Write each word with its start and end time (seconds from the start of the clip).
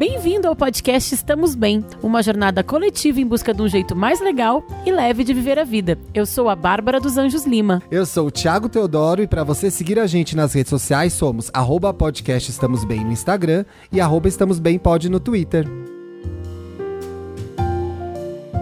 Bem-vindo 0.00 0.48
ao 0.48 0.56
podcast 0.56 1.14
Estamos 1.14 1.54
Bem, 1.54 1.84
uma 2.02 2.22
jornada 2.22 2.64
coletiva 2.64 3.20
em 3.20 3.26
busca 3.26 3.52
de 3.52 3.60
um 3.60 3.68
jeito 3.68 3.94
mais 3.94 4.18
legal 4.18 4.64
e 4.86 4.90
leve 4.90 5.22
de 5.22 5.34
viver 5.34 5.58
a 5.58 5.62
vida. 5.62 5.98
Eu 6.14 6.24
sou 6.24 6.48
a 6.48 6.56
Bárbara 6.56 6.98
dos 6.98 7.18
Anjos 7.18 7.44
Lima. 7.44 7.82
Eu 7.90 8.06
sou 8.06 8.28
o 8.28 8.30
Thiago 8.30 8.70
Teodoro 8.70 9.22
e 9.22 9.26
para 9.26 9.44
você 9.44 9.70
seguir 9.70 9.98
a 9.98 10.06
gente 10.06 10.34
nas 10.34 10.54
redes 10.54 10.70
sociais 10.70 11.12
somos 11.12 11.50
arroba 11.52 11.92
podcast 11.92 12.50
Estamos 12.50 12.82
Bem 12.82 13.04
no 13.04 13.12
Instagram 13.12 13.66
e 13.92 14.00
arroba 14.00 14.26
Estamos 14.26 14.58
Bem 14.58 14.78
Pod 14.78 15.06
no 15.10 15.20
Twitter. 15.20 15.68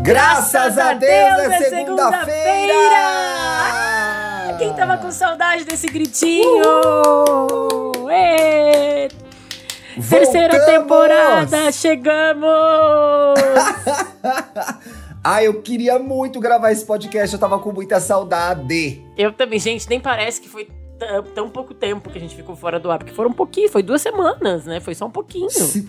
Graças 0.02 0.76
a 0.76 0.92
Deus 0.94 1.12
é 1.12 1.58
segunda-feira! 1.68 2.98
Ah, 3.70 4.56
Quem 4.58 4.72
tava 4.72 4.96
com 4.96 5.12
saudade 5.12 5.62
desse 5.62 5.86
gritinho? 5.86 6.64
Ê! 8.10 8.58
Terceira 8.98 9.27
Voltamos! 9.98 10.64
temporada, 10.64 11.72
chegamos! 11.72 12.46
ah, 15.24 15.42
eu 15.42 15.60
queria 15.60 15.98
muito 15.98 16.38
gravar 16.38 16.70
esse 16.70 16.84
podcast, 16.84 17.34
eu 17.34 17.40
tava 17.40 17.58
com 17.58 17.72
muita 17.72 17.98
saudade. 17.98 19.04
Eu 19.16 19.32
também, 19.32 19.58
gente, 19.58 19.88
nem 19.88 19.98
parece 19.98 20.40
que 20.40 20.48
foi 20.48 20.68
tão, 21.34 21.50
pouco 21.50 21.74
tempo 21.74 22.10
que 22.10 22.18
a 22.18 22.20
gente 22.20 22.36
ficou 22.36 22.54
fora 22.54 22.78
do 22.78 22.90
ar, 22.90 22.98
porque 22.98 23.12
foram 23.12 23.30
um 23.30 23.34
pouquinho, 23.34 23.68
foi 23.68 23.82
duas 23.82 24.00
semanas, 24.00 24.64
né? 24.64 24.78
Foi 24.78 24.94
só 24.94 25.06
um 25.06 25.10
pouquinho. 25.10 25.50
Sim, 25.50 25.88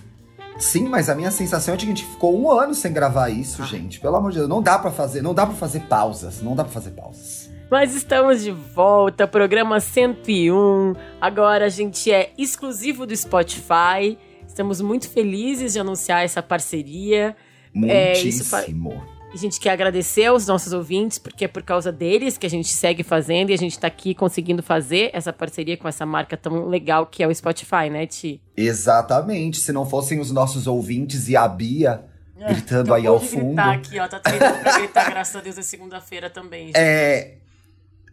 sim, 0.57 0.87
mas 0.87 1.07
a 1.07 1.15
minha 1.15 1.31
sensação 1.31 1.75
é 1.75 1.77
de 1.77 1.85
que 1.85 1.91
a 1.91 1.95
gente 1.95 2.05
ficou 2.05 2.35
um 2.39 2.51
ano 2.51 2.73
sem 2.73 2.91
gravar 2.91 3.29
isso, 3.29 3.63
gente. 3.65 3.99
Pelo 3.99 4.15
amor 4.15 4.31
de 4.31 4.37
Deus, 4.37 4.49
não 4.49 4.61
dá 4.61 4.79
pra 4.79 4.91
fazer, 4.91 5.21
não 5.21 5.35
dá 5.35 5.45
para 5.45 5.55
fazer 5.55 5.81
pausas, 5.81 6.41
não 6.41 6.55
dá 6.55 6.63
pra 6.63 6.73
fazer 6.73 6.91
pausas. 6.91 7.38
Mas 7.69 7.93
estamos 7.93 8.41
de 8.43 8.49
volta, 8.51 9.27
programa 9.27 9.79
101. 9.79 10.95
Agora 11.21 11.65
a 11.65 11.69
gente 11.69 12.11
é 12.11 12.31
exclusivo 12.35 13.05
do 13.05 13.15
Spotify. 13.15 14.17
Estamos 14.47 14.81
muito 14.81 15.07
felizes 15.07 15.73
de 15.73 15.79
anunciar 15.79 16.23
essa 16.23 16.41
parceria. 16.41 17.35
É, 17.87 18.13
Muitíssimo. 18.13 19.03
A 19.31 19.37
gente 19.37 19.59
quer 19.59 19.69
agradecer 19.69 20.25
aos 20.25 20.47
nossos 20.47 20.73
ouvintes, 20.73 21.19
porque 21.19 21.45
é 21.45 21.47
por 21.47 21.61
causa 21.61 21.91
deles 21.91 22.39
que 22.39 22.47
a 22.47 22.49
gente 22.49 22.69
segue 22.69 23.03
fazendo 23.03 23.51
e 23.51 23.53
a 23.53 23.57
gente 23.57 23.77
tá 23.77 23.85
aqui 23.85 24.15
conseguindo 24.15 24.63
fazer 24.63 25.11
essa 25.13 25.31
parceria 25.31 25.77
com 25.77 25.87
essa 25.87 26.03
marca 26.03 26.35
tão 26.35 26.65
legal 26.65 27.05
que 27.05 27.21
é 27.21 27.27
o 27.27 27.35
Spotify, 27.35 27.87
né, 27.91 28.07
Ti? 28.07 28.41
Exatamente, 28.57 29.59
se 29.59 29.71
não 29.71 29.85
fossem 29.85 30.19
os 30.19 30.31
nossos 30.31 30.65
ouvintes 30.65 31.29
e 31.29 31.37
a 31.37 31.47
Bia 31.47 32.03
gritando 32.35 32.93
aí 32.93 33.01
Acabou 33.01 33.19
ao 33.19 33.23
fundo. 33.23 33.45
gritar 33.47 33.73
aqui, 33.73 33.99
ó. 33.99 34.07
Tá 34.07 34.19
treinando 34.19 34.59
pra 34.59 34.77
gritar, 34.79 35.09
graças 35.11 35.35
a 35.35 35.41
Deus, 35.41 35.57
é 35.57 35.61
segunda-feira 35.61 36.29
também. 36.29 36.67
gente. 36.67 36.77
É. 36.77 37.38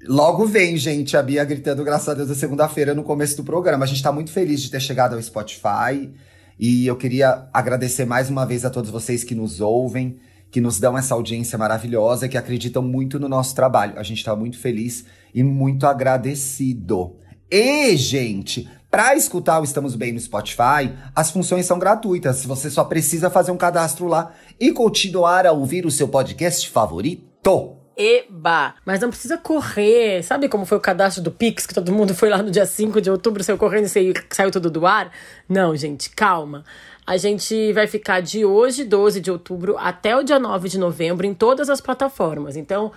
Logo 0.04 0.44
vem, 0.46 0.76
gente, 0.76 1.16
a 1.16 1.22
Bia 1.22 1.44
gritando, 1.44 1.82
graças 1.82 2.08
a 2.08 2.14
Deus, 2.14 2.30
é 2.30 2.34
segunda-feira 2.34 2.94
no 2.94 3.02
começo 3.02 3.36
do 3.36 3.44
programa. 3.44 3.84
A 3.84 3.88
gente 3.88 4.02
tá 4.02 4.12
muito 4.12 4.30
feliz 4.30 4.60
de 4.60 4.70
ter 4.70 4.80
chegado 4.80 5.14
ao 5.14 5.22
Spotify. 5.22 6.12
E 6.58 6.86
eu 6.86 6.96
queria 6.96 7.48
agradecer 7.52 8.04
mais 8.04 8.30
uma 8.30 8.44
vez 8.44 8.64
a 8.64 8.70
todos 8.70 8.90
vocês 8.90 9.24
que 9.24 9.34
nos 9.34 9.60
ouvem, 9.60 10.18
que 10.50 10.60
nos 10.60 10.78
dão 10.78 10.96
essa 10.96 11.14
audiência 11.14 11.58
maravilhosa, 11.58 12.28
que 12.28 12.36
acreditam 12.36 12.82
muito 12.82 13.18
no 13.18 13.28
nosso 13.28 13.54
trabalho. 13.54 13.98
A 13.98 14.02
gente 14.02 14.24
tá 14.24 14.34
muito 14.36 14.58
feliz 14.58 15.04
e 15.34 15.42
muito 15.42 15.86
agradecido. 15.86 17.16
E, 17.50 17.96
gente, 17.96 18.68
pra 18.90 19.14
escutar 19.14 19.60
o 19.60 19.64
Estamos 19.64 19.94
Bem 19.94 20.12
no 20.12 20.20
Spotify, 20.20 20.92
as 21.14 21.30
funções 21.30 21.66
são 21.66 21.78
gratuitas. 21.78 22.44
Você 22.44 22.70
só 22.70 22.84
precisa 22.84 23.30
fazer 23.30 23.50
um 23.50 23.56
cadastro 23.56 24.06
lá 24.06 24.32
e 24.58 24.72
continuar 24.72 25.46
a 25.46 25.52
ouvir 25.52 25.84
o 25.84 25.90
seu 25.90 26.08
podcast 26.08 26.68
favorito. 26.70 27.75
Eba! 27.96 28.74
Mas 28.84 29.00
não 29.00 29.08
precisa 29.08 29.38
correr. 29.38 30.22
Sabe 30.22 30.48
como 30.48 30.66
foi 30.66 30.76
o 30.76 30.80
cadastro 30.80 31.22
do 31.22 31.30
Pix, 31.30 31.66
que 31.66 31.74
todo 31.74 31.90
mundo 31.90 32.14
foi 32.14 32.28
lá 32.28 32.42
no 32.42 32.50
dia 32.50 32.66
5 32.66 33.00
de 33.00 33.10
outubro, 33.10 33.42
saiu 33.42 33.56
correndo 33.56 33.86
e 33.86 33.88
saiu, 33.88 34.50
tudo 34.50 34.70
do 34.70 34.86
ar? 34.86 35.10
Não, 35.48 35.74
gente, 35.74 36.10
calma. 36.10 36.62
A 37.06 37.16
gente 37.16 37.72
vai 37.72 37.86
ficar 37.86 38.20
de 38.20 38.44
hoje, 38.44 38.84
12 38.84 39.20
de 39.20 39.30
outubro, 39.30 39.76
até 39.78 40.14
o 40.14 40.22
dia 40.22 40.38
9 40.38 40.68
de 40.68 40.78
novembro 40.78 41.24
em 41.26 41.32
todas 41.32 41.70
as 41.70 41.80
plataformas. 41.80 42.56
Então, 42.56 42.92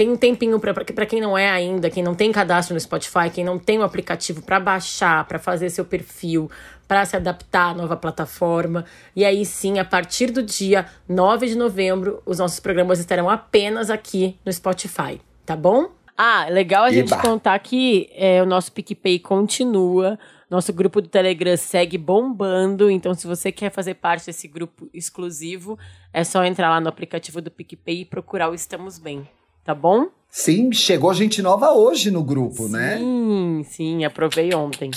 tem 0.00 0.08
um 0.08 0.16
tempinho 0.16 0.58
pra 0.58 1.04
quem 1.04 1.20
não 1.20 1.36
é 1.36 1.50
ainda, 1.50 1.90
quem 1.90 2.02
não 2.02 2.14
tem 2.14 2.32
cadastro 2.32 2.72
no 2.72 2.80
Spotify, 2.80 3.28
quem 3.30 3.44
não 3.44 3.58
tem 3.58 3.78
o 3.78 3.82
aplicativo 3.82 4.40
pra 4.40 4.58
baixar, 4.58 5.26
pra 5.26 5.38
fazer 5.38 5.68
seu 5.68 5.84
perfil, 5.84 6.50
pra 6.88 7.04
se 7.04 7.16
adaptar 7.16 7.72
à 7.72 7.74
nova 7.74 7.98
plataforma. 7.98 8.86
E 9.14 9.26
aí 9.26 9.44
sim, 9.44 9.78
a 9.78 9.84
partir 9.84 10.30
do 10.30 10.42
dia 10.42 10.86
9 11.06 11.48
de 11.48 11.54
novembro, 11.54 12.22
os 12.24 12.38
nossos 12.38 12.58
programas 12.60 12.98
estarão 12.98 13.28
apenas 13.28 13.90
aqui 13.90 14.38
no 14.42 14.50
Spotify, 14.50 15.20
tá 15.44 15.54
bom? 15.54 15.90
Ah, 16.16 16.46
legal 16.48 16.84
a 16.84 16.90
gente 16.90 17.12
Eba. 17.12 17.20
contar 17.20 17.58
que 17.58 18.08
é, 18.14 18.42
o 18.42 18.46
nosso 18.46 18.72
PicPay 18.72 19.18
continua. 19.18 20.18
Nosso 20.48 20.72
grupo 20.72 21.02
do 21.02 21.08
Telegram 21.08 21.58
segue 21.58 21.98
bombando. 21.98 22.90
Então, 22.90 23.12
se 23.12 23.26
você 23.26 23.52
quer 23.52 23.70
fazer 23.70 23.96
parte 23.96 24.24
desse 24.24 24.48
grupo 24.48 24.88
exclusivo, 24.94 25.78
é 26.10 26.24
só 26.24 26.42
entrar 26.42 26.70
lá 26.70 26.80
no 26.80 26.88
aplicativo 26.88 27.42
do 27.42 27.50
PicPay 27.50 28.00
e 28.00 28.04
procurar 28.06 28.48
o 28.48 28.54
Estamos 28.54 28.98
Bem. 28.98 29.28
Tá 29.70 29.74
bom? 29.74 30.08
Sim, 30.28 30.72
chegou 30.72 31.14
gente 31.14 31.40
nova 31.40 31.70
hoje 31.70 32.10
no 32.10 32.24
grupo, 32.24 32.66
né? 32.66 32.98
Sim, 32.98 33.64
sim, 33.70 34.04
aprovei 34.04 34.52
ontem. 34.52 34.90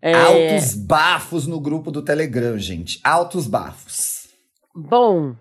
É, 0.00 0.14
Altos 0.14 0.72
bafos 0.72 1.46
no 1.46 1.60
grupo 1.60 1.90
do 1.90 2.00
Telegram, 2.00 2.56
gente. 2.56 3.00
Altos 3.04 3.46
bafos. 3.46 4.28
Bom, 4.74 5.36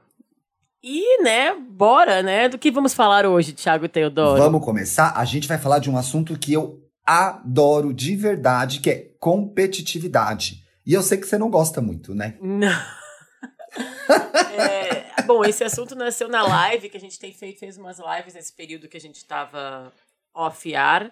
e 0.83 1.23
né, 1.23 1.55
bora, 1.55 2.21
né? 2.21 2.49
Do 2.49 2.57
que 2.57 2.69
vamos 2.69 2.93
falar 2.93 3.25
hoje, 3.25 3.53
Thiago 3.53 3.87
Teodoro? 3.87 4.43
Vamos 4.43 4.65
começar? 4.65 5.13
A 5.15 5.23
gente 5.23 5.47
vai 5.47 5.57
falar 5.57 5.79
de 5.79 5.89
um 5.89 5.95
assunto 5.95 6.37
que 6.37 6.51
eu 6.51 6.81
adoro 7.05 7.93
de 7.93 8.17
verdade, 8.17 8.81
que 8.81 8.89
é 8.89 9.11
competitividade. 9.17 10.57
E 10.85 10.91
eu 10.91 11.01
sei 11.01 11.17
que 11.17 11.25
você 11.25 11.37
não 11.37 11.49
gosta 11.49 11.79
muito, 11.79 12.13
né? 12.13 12.35
Não. 12.41 12.67
É, 14.59 15.06
bom, 15.25 15.43
esse 15.43 15.63
assunto 15.63 15.95
nasceu 15.95 16.27
na 16.29 16.43
live 16.43 16.89
que 16.89 16.97
a 16.97 16.99
gente 16.99 17.19
tem 17.19 17.33
feito, 17.33 17.59
fez 17.59 17.77
umas 17.77 17.97
lives 17.99 18.33
nesse 18.33 18.53
período 18.53 18.87
que 18.87 18.97
a 18.97 19.01
gente 19.01 19.25
tava 19.25 19.91
off-ar. 20.33 21.11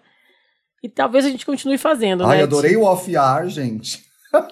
E 0.83 0.89
talvez 0.89 1.25
a 1.25 1.29
gente 1.29 1.45
continue 1.45 1.77
fazendo, 1.77 2.25
Ai, 2.25 2.37
né? 2.37 2.43
adorei 2.43 2.75
o 2.75 2.83
off-ar, 2.83 3.47
gente. 3.49 4.03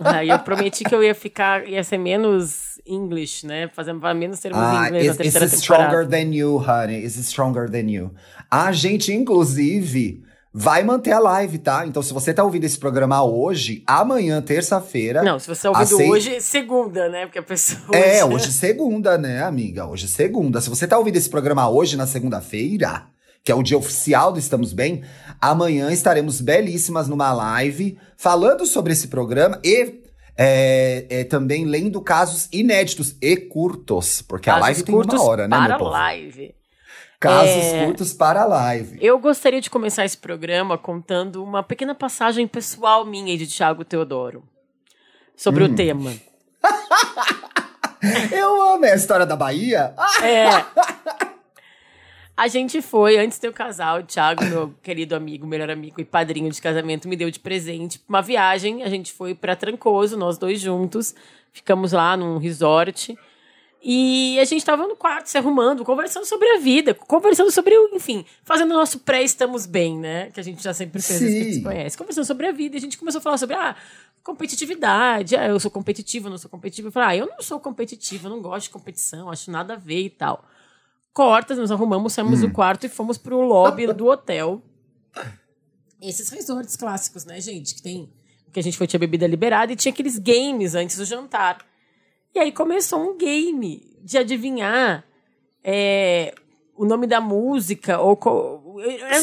Aí 0.01 0.29
eu 0.29 0.39
prometi 0.39 0.83
que 0.83 0.95
eu 0.95 1.03
ia 1.03 1.13
ficar, 1.13 1.67
ia 1.67 1.83
ser 1.83 1.97
menos 1.97 2.79
English, 2.85 3.45
né? 3.45 3.67
Fazer 3.67 3.93
menos 3.93 4.39
termos 4.39 4.59
em 4.61 4.65
Ah, 4.65 4.87
inglês 4.87 5.05
na 5.05 5.11
is, 5.11 5.17
terceira 5.17 5.45
is 5.45 5.51
temporada. 5.61 5.89
stronger 5.89 6.09
than 6.09 6.33
you, 6.33 6.57
honey. 6.57 7.03
Is 7.03 7.15
stronger 7.17 7.69
than 7.69 7.89
you. 7.89 8.13
A 8.49 8.71
gente, 8.71 9.11
inclusive, 9.11 10.23
vai 10.53 10.83
manter 10.83 11.11
a 11.11 11.19
live, 11.19 11.57
tá? 11.57 11.85
Então, 11.87 12.03
se 12.03 12.13
você 12.13 12.31
tá 12.33 12.43
ouvindo 12.43 12.65
esse 12.65 12.77
programa 12.77 13.23
hoje, 13.23 13.83
amanhã, 13.87 14.39
terça-feira. 14.41 15.23
Não, 15.23 15.39
se 15.39 15.47
você 15.47 15.63
tá 15.63 15.69
ouvindo 15.69 15.95
Acei- 15.95 16.09
hoje, 16.09 16.41
segunda, 16.41 17.09
né? 17.09 17.25
Porque 17.25 17.39
a 17.39 17.43
pessoa. 17.43 17.97
É, 17.97 18.23
hoje 18.23 18.49
é 18.49 18.51
segunda, 18.51 19.17
né, 19.17 19.41
amiga? 19.41 19.87
Hoje 19.87 20.05
é 20.05 20.09
segunda. 20.09 20.61
Se 20.61 20.69
você 20.69 20.85
tá 20.87 20.97
ouvindo 20.97 21.15
esse 21.15 21.29
programa 21.29 21.67
hoje, 21.67 21.97
na 21.97 22.05
segunda-feira, 22.05 23.07
que 23.43 23.51
é 23.51 23.55
o 23.55 23.63
dia 23.63 23.77
oficial 23.77 24.31
do 24.31 24.37
Estamos 24.37 24.73
Bem, 24.73 25.03
amanhã 25.41 25.91
estaremos 25.91 26.39
belíssimas 26.39 27.07
numa 27.07 27.33
live 27.33 27.97
falando 28.15 28.65
sobre 28.65 28.93
esse 28.93 29.07
programa 29.07 29.59
e 29.63 30.01
é, 30.37 31.05
é, 31.09 31.23
também 31.23 31.65
lendo 31.65 31.99
casos 32.01 32.47
inéditos 32.51 33.15
e 33.21 33.35
curtos, 33.35 34.21
porque 34.21 34.49
a 34.49 34.53
Casos 34.53 34.67
live 34.67 34.83
tem 34.83 34.95
uma 34.95 35.21
hora, 35.21 35.47
né, 35.47 35.57
para 35.57 35.67
meu 35.69 35.77
povo? 35.77 35.89
live. 35.91 36.55
Casos 37.23 37.63
É. 37.63 37.85
curtos 37.85 38.11
para 38.13 38.41
a 38.41 38.45
live. 38.45 38.97
Eu 39.01 39.17
gostaria 39.17 39.61
de 39.61 39.69
começar 39.69 40.03
esse 40.03 40.17
programa 40.17 40.77
contando 40.77 41.43
uma 41.43 41.63
pequena 41.63 41.95
passagem 41.95 42.45
pessoal 42.47 43.05
minha 43.05 43.33
e 43.33 43.37
de 43.37 43.47
Thiago 43.47 43.85
Teodoro 43.85 44.43
sobre 45.35 45.63
Hum. 45.63 45.67
o 45.71 45.75
tema. 45.75 46.13
Eu 48.31 48.61
amo 48.73 48.83
a 48.85 48.93
história 48.95 49.25
da 49.25 49.35
Bahia. 49.35 49.93
Ah, 49.97 50.27
É. 50.27 50.65
A 52.35 52.47
gente 52.47 52.81
foi, 52.81 53.17
antes 53.19 53.37
de 53.37 53.47
eu 53.47 53.53
casar, 53.53 53.99
o 53.99 54.03
Thiago, 54.03 54.43
meu 54.43 54.73
querido 54.81 55.15
amigo, 55.15 55.45
melhor 55.45 55.69
amigo 55.69 56.01
e 56.01 56.03
padrinho 56.03 56.49
de 56.51 56.59
casamento, 56.59 57.07
me 57.07 57.15
deu 57.15 57.29
de 57.29 57.39
presente 57.39 58.01
uma 58.09 58.23
viagem. 58.23 58.81
A 58.83 58.89
gente 58.89 59.13
foi 59.13 59.35
pra 59.35 59.55
Trancoso, 59.55 60.17
nós 60.17 60.37
dois 60.39 60.59
juntos. 60.59 61.13
Ficamos 61.53 61.91
lá 61.91 62.17
num 62.17 62.39
resort. 62.39 63.15
E 63.85 64.39
a 64.39 64.45
gente 64.45 64.63
tava 64.63 64.87
no 64.87 64.95
quarto 64.95 65.27
se 65.27 65.37
arrumando, 65.37 65.83
conversando 65.83 66.25
sobre 66.25 66.47
a 66.51 66.57
vida, 66.59 66.93
conversando 66.93 67.51
sobre, 67.51 67.77
o- 67.77 67.93
enfim, 67.93 68.23
fazendo 68.43 68.71
o 68.71 68.73
nosso 68.75 68.99
pré-estamos 68.99 69.65
bem, 69.65 69.99
né? 69.99 70.31
Que 70.31 70.39
a 70.39 70.43
gente 70.43 70.63
já 70.63 70.73
sempre 70.73 71.01
fez, 71.01 71.19
que 71.19 71.25
a 71.25 71.43
gente 71.51 71.61
conhece. 71.63 71.97
Conversando 71.97 72.23
sobre 72.23 72.47
a 72.47 72.51
vida. 72.53 72.75
E 72.75 72.79
a 72.79 72.81
gente 72.81 72.97
começou 72.97 73.19
a 73.19 73.21
falar 73.21 73.37
sobre, 73.37 73.55
ah, 73.57 73.75
competitividade. 74.23 75.35
Ah, 75.35 75.47
eu 75.49 75.59
sou 75.59 75.69
competitiva, 75.69 76.27
eu 76.27 76.31
não 76.31 76.37
sou 76.37 76.49
competitiva. 76.49 76.87
Eu 76.87 76.91
falei, 76.93 77.09
ah, 77.09 77.15
eu 77.23 77.27
não 77.29 77.41
sou 77.41 77.59
competitiva, 77.59 78.27
eu 78.27 78.31
não 78.31 78.41
gosto 78.41 78.63
de 78.63 78.69
competição, 78.69 79.29
acho 79.29 79.51
nada 79.51 79.73
a 79.73 79.77
ver 79.77 80.03
e 80.05 80.09
tal. 80.09 80.45
Cortas, 81.11 81.57
nos 81.57 81.69
arrumamos, 81.69 82.13
saímos 82.13 82.39
do 82.39 82.51
quarto 82.51 82.85
e 82.85 82.89
fomos 82.89 83.17
pro 83.17 83.41
lobby 83.41 83.85
do 83.93 84.07
hotel. 84.07 84.61
Esses 86.01 86.29
resorts 86.29 86.75
clássicos, 86.75 87.25
né, 87.25 87.39
gente? 87.39 87.75
Que 87.75 87.81
tem. 87.81 88.09
Que 88.51 88.59
a 88.59 88.63
gente 88.63 88.77
foi, 88.77 88.87
tinha 88.87 88.99
bebida 88.99 89.27
liberada 89.27 89.71
e 89.73 89.75
tinha 89.75 89.91
aqueles 89.91 90.17
games 90.17 90.73
antes 90.73 90.97
do 90.97 91.05
jantar. 91.05 91.57
E 92.35 92.39
aí 92.39 92.51
começou 92.51 92.99
um 92.99 93.17
game 93.17 93.81
de 94.03 94.17
adivinhar 94.17 95.05
é, 95.63 96.33
o 96.75 96.85
nome 96.85 97.07
da 97.07 97.21
música 97.21 97.99
ou 97.99 98.17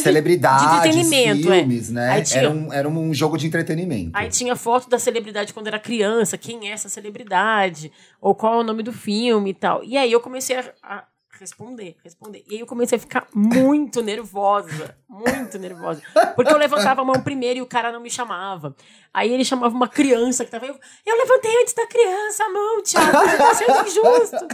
Celebridades, 0.03 0.65
entretenimento, 0.65 1.51
filmes, 1.51 1.91
é. 1.91 1.93
né? 1.93 2.11
Aí 2.11 2.23
tinha- 2.23 2.41
Era, 2.41 2.51
um, 2.51 2.73
era 2.73 2.89
um 2.89 3.13
jogo 3.13 3.37
de 3.37 3.47
entretenimento. 3.47 4.13
Aí 4.15 4.29
tinha 4.29 4.55
foto 4.55 4.89
da 4.89 4.99
celebridade 4.99 5.53
quando 5.53 5.67
era 5.67 5.79
criança, 5.79 6.39
quem 6.39 6.69
é 6.69 6.73
essa 6.73 6.89
celebridade, 6.89 7.93
ou 8.21 8.35
qual 8.35 8.55
é 8.55 8.57
o 8.59 8.63
nome 8.65 8.83
do 8.83 8.93
filme 8.93 9.51
e 9.51 9.55
tal. 9.55 9.83
E 9.85 9.99
aí 9.99 10.11
eu 10.11 10.21
comecei 10.21 10.57
a, 10.57 10.73
a 10.83 11.05
responder, 11.41 11.97
responder. 12.05 12.45
E 12.47 12.55
aí 12.55 12.61
eu 12.61 12.67
comecei 12.67 12.97
a 12.97 13.01
ficar 13.01 13.27
muito 13.35 14.03
nervosa, 14.03 14.95
muito 15.09 15.59
nervosa. 15.59 16.03
Porque 16.37 16.53
eu 16.53 16.59
levantava 16.59 17.01
a 17.01 17.05
mão 17.05 17.21
primeiro 17.23 17.59
e 17.59 17.63
o 17.63 17.67
cara 17.67 17.91
não 17.91 18.01
me 18.01 18.11
chamava. 18.11 18.77
Aí 19.13 19.33
ele 19.33 19.45
chamava 19.45 19.75
uma 19.75 19.89
criança 19.89 20.45
que 20.45 20.51
tava. 20.51 20.67
Eu, 20.67 20.79
eu 21.07 21.17
levantei 21.17 21.63
antes 21.63 21.73
da 21.73 21.87
criança 21.87 22.45
a 22.45 22.51
mão, 22.51 22.83
Thiago, 22.83 23.19
você 23.19 23.37
tá 23.37 23.55
sendo 23.55 23.89
injusto. 23.89 24.49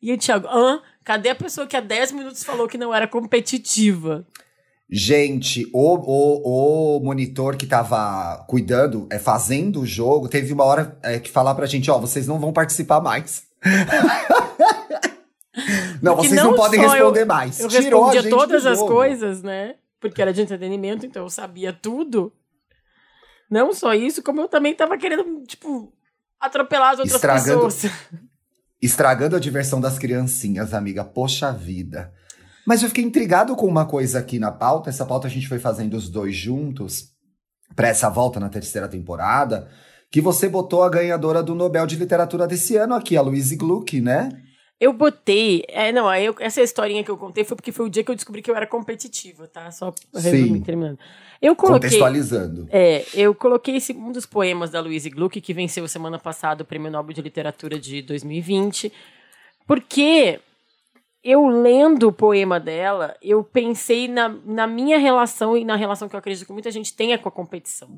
E 0.00 0.12
o 0.12 0.18
Thiago, 0.18 0.48
hã? 0.48 0.80
Cadê 1.04 1.28
a 1.28 1.34
pessoa 1.34 1.66
que 1.66 1.76
há 1.76 1.80
10 1.80 2.12
minutos 2.12 2.42
falou 2.42 2.66
que 2.66 2.78
não 2.78 2.94
era 2.94 3.06
competitiva? 3.06 4.26
Gente, 4.90 5.68
o, 5.72 5.96
o, 5.96 6.98
o 6.98 7.04
monitor 7.04 7.56
que 7.56 7.66
tava 7.66 8.44
cuidando, 8.48 9.06
é, 9.10 9.18
fazendo 9.18 9.80
o 9.80 9.86
jogo, 9.86 10.28
teve 10.28 10.52
uma 10.52 10.64
hora 10.64 10.98
é, 11.02 11.18
que 11.18 11.30
falar 11.30 11.54
pra 11.54 11.66
gente, 11.66 11.90
ó, 11.90 11.98
vocês 11.98 12.26
não 12.26 12.38
vão 12.38 12.52
participar 12.52 13.00
mais. 13.00 13.44
não, 16.02 16.16
Porque 16.16 16.28
vocês 16.28 16.42
não, 16.42 16.54
podem 16.56 16.82
só 16.82 16.88
responder 16.88 17.22
eu, 17.22 17.26
mais. 17.26 17.60
Eu 17.60 17.68
Tirou 17.68 18.04
a 18.04 18.10
respondia 18.12 18.30
todas 18.30 18.66
as 18.66 18.78
coisas, 18.80 19.42
né? 19.42 19.76
Porque 20.00 20.20
era 20.20 20.32
de 20.32 20.42
entretenimento, 20.42 21.06
então 21.06 21.22
eu 21.22 21.30
sabia 21.30 21.72
tudo. 21.72 22.32
Não 23.48 23.72
só 23.72 23.94
isso, 23.94 24.22
como 24.22 24.40
eu 24.40 24.48
também 24.48 24.74
tava 24.74 24.98
querendo, 24.98 25.44
tipo, 25.46 25.92
atropelar 26.40 26.94
as 26.94 26.98
outras 26.98 27.14
Estragando- 27.14 27.64
pessoas. 27.66 27.92
Estragando 28.82 29.36
a 29.36 29.38
diversão 29.38 29.80
das 29.80 29.96
criancinhas, 29.96 30.74
amiga. 30.74 31.04
Poxa 31.04 31.52
vida. 31.52 32.12
Mas 32.66 32.82
eu 32.82 32.88
fiquei 32.88 33.04
intrigado 33.04 33.54
com 33.54 33.66
uma 33.66 33.86
coisa 33.86 34.18
aqui 34.18 34.40
na 34.40 34.50
pauta. 34.50 34.90
Essa 34.90 35.06
pauta 35.06 35.28
a 35.28 35.30
gente 35.30 35.46
foi 35.46 35.60
fazendo 35.60 35.94
os 35.96 36.08
dois 36.08 36.34
juntos 36.34 37.10
pra 37.76 37.88
essa 37.88 38.08
volta 38.10 38.40
na 38.40 38.48
terceira 38.48 38.88
temporada. 38.88 39.68
Que 40.10 40.20
você 40.20 40.48
botou 40.48 40.82
a 40.82 40.90
ganhadora 40.90 41.44
do 41.44 41.54
Nobel 41.54 41.86
de 41.86 41.94
Literatura 41.94 42.46
desse 42.46 42.76
ano 42.76 42.94
aqui, 42.94 43.16
a 43.16 43.22
Louise 43.22 43.54
Gluck, 43.54 44.00
né? 44.00 44.30
Eu 44.82 44.92
botei. 44.92 45.64
É, 45.68 45.92
não, 45.92 46.08
aí 46.08 46.24
eu- 46.24 46.34
essa 46.40 46.60
historinha 46.60 47.04
que 47.04 47.10
eu 47.10 47.16
contei 47.16 47.44
foi 47.44 47.56
porque 47.56 47.70
foi 47.70 47.86
o 47.86 47.88
dia 47.88 48.02
que 48.02 48.10
eu 48.10 48.16
descobri 48.16 48.42
que 48.42 48.50
eu 48.50 48.56
era 48.56 48.66
competitiva, 48.66 49.46
tá? 49.46 49.70
Só 49.70 49.94
resumindo, 50.12 50.64
terminando. 50.64 50.98
Eu 51.40 51.54
coloquei. 51.54 51.88
Contextualizando. 51.90 52.66
É, 52.68 53.04
eu 53.14 53.32
coloquei 53.32 53.76
esse, 53.76 53.92
um 53.92 54.10
dos 54.10 54.26
poemas 54.26 54.70
da 54.70 54.80
Louise 54.80 55.08
Gluck, 55.08 55.40
que 55.40 55.54
venceu 55.54 55.86
semana 55.86 56.18
passada 56.18 56.64
o 56.64 56.66
Prêmio 56.66 56.90
Nobel 56.90 57.14
de 57.14 57.22
Literatura 57.22 57.78
de 57.78 58.02
2020, 58.02 58.92
porque 59.68 60.40
eu 61.22 61.46
lendo 61.46 62.08
o 62.08 62.12
poema 62.12 62.58
dela, 62.58 63.16
eu 63.22 63.44
pensei 63.44 64.08
na, 64.08 64.28
na 64.28 64.66
minha 64.66 64.98
relação 64.98 65.56
e 65.56 65.64
na 65.64 65.76
relação 65.76 66.08
que 66.08 66.16
eu 66.16 66.18
acredito 66.18 66.44
que 66.46 66.52
muita 66.52 66.72
gente 66.72 66.92
tenha 66.94 67.16
com 67.18 67.28
a 67.28 67.32
competição. 67.32 67.88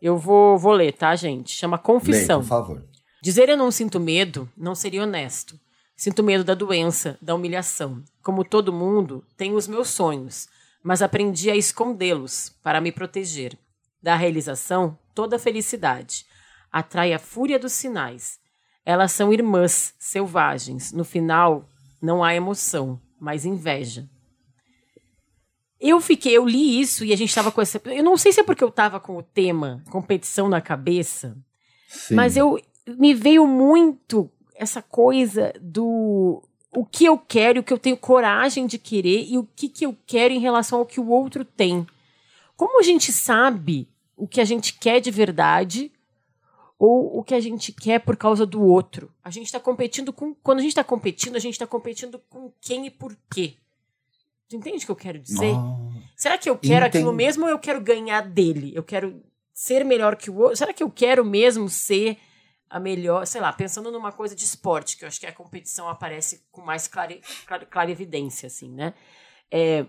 Eu 0.00 0.16
vou, 0.16 0.56
vou 0.56 0.72
ler, 0.72 0.92
tá, 0.92 1.16
gente? 1.16 1.50
Chama 1.52 1.76
Lê, 1.76 1.82
Confissão. 1.82 2.40
por 2.42 2.46
favor. 2.46 2.84
Dizer 3.20 3.48
eu 3.48 3.56
não 3.56 3.72
sinto 3.72 3.98
medo 3.98 4.48
não 4.56 4.74
seria 4.76 5.02
honesto. 5.02 5.58
Sinto 5.96 6.22
medo 6.22 6.44
da 6.44 6.54
doença, 6.54 7.16
da 7.22 7.34
humilhação. 7.34 8.04
Como 8.22 8.44
todo 8.44 8.72
mundo, 8.72 9.24
tenho 9.36 9.56
os 9.56 9.66
meus 9.66 9.88
sonhos, 9.88 10.46
mas 10.82 11.00
aprendi 11.00 11.50
a 11.50 11.56
escondê-los 11.56 12.54
para 12.62 12.80
me 12.80 12.92
proteger. 12.92 13.58
Da 14.02 14.14
realização, 14.14 14.98
toda 15.14 15.36
a 15.36 15.38
felicidade. 15.38 16.26
Atrai 16.70 17.14
a 17.14 17.18
fúria 17.18 17.58
dos 17.58 17.72
sinais. 17.72 18.38
Elas 18.84 19.10
são 19.12 19.32
irmãs, 19.32 19.94
selvagens. 19.98 20.92
No 20.92 21.02
final, 21.02 21.66
não 22.00 22.22
há 22.22 22.34
emoção, 22.34 23.00
mas 23.18 23.46
inveja. 23.46 24.08
Eu 25.80 26.00
fiquei, 26.00 26.36
eu 26.36 26.46
li 26.46 26.78
isso 26.80 27.04
e 27.04 27.12
a 27.12 27.16
gente 27.16 27.34
tava 27.34 27.50
com 27.50 27.60
essa. 27.60 27.80
Eu 27.86 28.04
não 28.04 28.16
sei 28.16 28.32
se 28.32 28.40
é 28.40 28.44
porque 28.44 28.62
eu 28.62 28.70
tava 28.70 29.00
com 29.00 29.16
o 29.16 29.22
tema 29.22 29.82
competição 29.90 30.48
na 30.48 30.60
cabeça, 30.60 31.36
Sim. 31.88 32.14
mas 32.14 32.36
eu 32.36 32.60
me 32.86 33.12
veio 33.14 33.46
muito 33.46 34.30
essa 34.58 34.82
coisa 34.82 35.52
do 35.60 36.42
o 36.72 36.84
que 36.84 37.06
eu 37.06 37.16
quero, 37.16 37.60
o 37.60 37.62
que 37.62 37.72
eu 37.72 37.78
tenho 37.78 37.96
coragem 37.96 38.66
de 38.66 38.78
querer 38.78 39.24
e 39.28 39.38
o 39.38 39.48
que, 39.56 39.68
que 39.68 39.86
eu 39.86 39.96
quero 40.06 40.34
em 40.34 40.38
relação 40.38 40.80
ao 40.80 40.86
que 40.86 41.00
o 41.00 41.08
outro 41.08 41.44
tem. 41.44 41.86
Como 42.56 42.80
a 42.80 42.82
gente 42.82 43.12
sabe 43.12 43.88
o 44.16 44.26
que 44.26 44.40
a 44.40 44.44
gente 44.44 44.74
quer 44.74 45.00
de 45.00 45.10
verdade 45.10 45.90
ou 46.78 47.18
o 47.18 47.22
que 47.22 47.34
a 47.34 47.40
gente 47.40 47.72
quer 47.72 48.00
por 48.00 48.16
causa 48.16 48.44
do 48.44 48.62
outro? 48.62 49.10
A 49.24 49.30
gente 49.30 49.46
está 49.46 49.58
competindo 49.58 50.12
com. 50.12 50.34
Quando 50.34 50.58
a 50.58 50.62
gente 50.62 50.72
está 50.72 50.84
competindo, 50.84 51.36
a 51.36 51.40
gente 51.40 51.54
está 51.54 51.66
competindo 51.66 52.20
com 52.28 52.52
quem 52.60 52.86
e 52.86 52.90
por 52.90 53.16
quê? 53.30 53.54
Tu 54.48 54.56
entende 54.56 54.84
o 54.84 54.86
que 54.86 54.92
eu 54.92 54.96
quero 54.96 55.18
dizer? 55.18 55.54
Oh. 55.54 55.90
Será 56.14 56.38
que 56.38 56.48
eu 56.48 56.56
quero 56.56 56.86
Entendo. 56.86 57.00
aquilo 57.00 57.12
mesmo 57.12 57.44
ou 57.44 57.50
eu 57.50 57.58
quero 57.58 57.80
ganhar 57.80 58.20
dele? 58.22 58.72
Eu 58.74 58.82
quero 58.82 59.22
ser 59.52 59.84
melhor 59.84 60.16
que 60.16 60.30
o 60.30 60.36
outro? 60.36 60.56
Será 60.56 60.72
que 60.72 60.82
eu 60.82 60.90
quero 60.90 61.24
mesmo 61.24 61.68
ser 61.68 62.18
a 62.68 62.78
melhor? 62.80 63.26
Sei 63.26 63.40
lá, 63.40 63.52
pensando 63.52 63.90
numa 63.90 64.12
coisa 64.12 64.34
de 64.34 64.44
esporte, 64.44 64.96
que 64.96 65.04
eu 65.04 65.08
acho 65.08 65.20
que 65.20 65.26
a 65.26 65.32
competição 65.32 65.88
aparece 65.88 66.42
com 66.50 66.60
mais 66.62 66.86
clare, 66.88 67.20
clare, 67.46 67.66
clarevidência, 67.66 68.46
assim, 68.46 68.70
né? 68.70 68.94
É, 69.50 69.86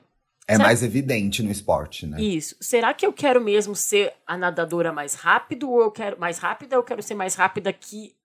É 0.47 0.53
Será- 0.55 0.63
mais 0.63 0.83
evidente 0.83 1.43
no 1.43 1.51
esporte, 1.51 2.05
né? 2.07 2.21
Isso. 2.21 2.55
Será 2.61 2.93
que 2.93 3.05
eu 3.05 3.11
quero 3.11 3.41
mesmo 3.41 3.75
ser 3.75 4.13
a 4.25 4.37
nadadora 4.37 4.93
mais 4.93 5.13
rápido 5.15 5.69
ou 5.69 5.81
eu 5.81 5.91
quero 5.91 6.19
mais 6.19 6.37
rápida 6.37 6.75
ou 6.75 6.81
eu 6.81 6.85
quero 6.85 7.03
ser 7.03 7.15
mais 7.15 7.35
rápida 7.35 7.73
que 7.73 8.15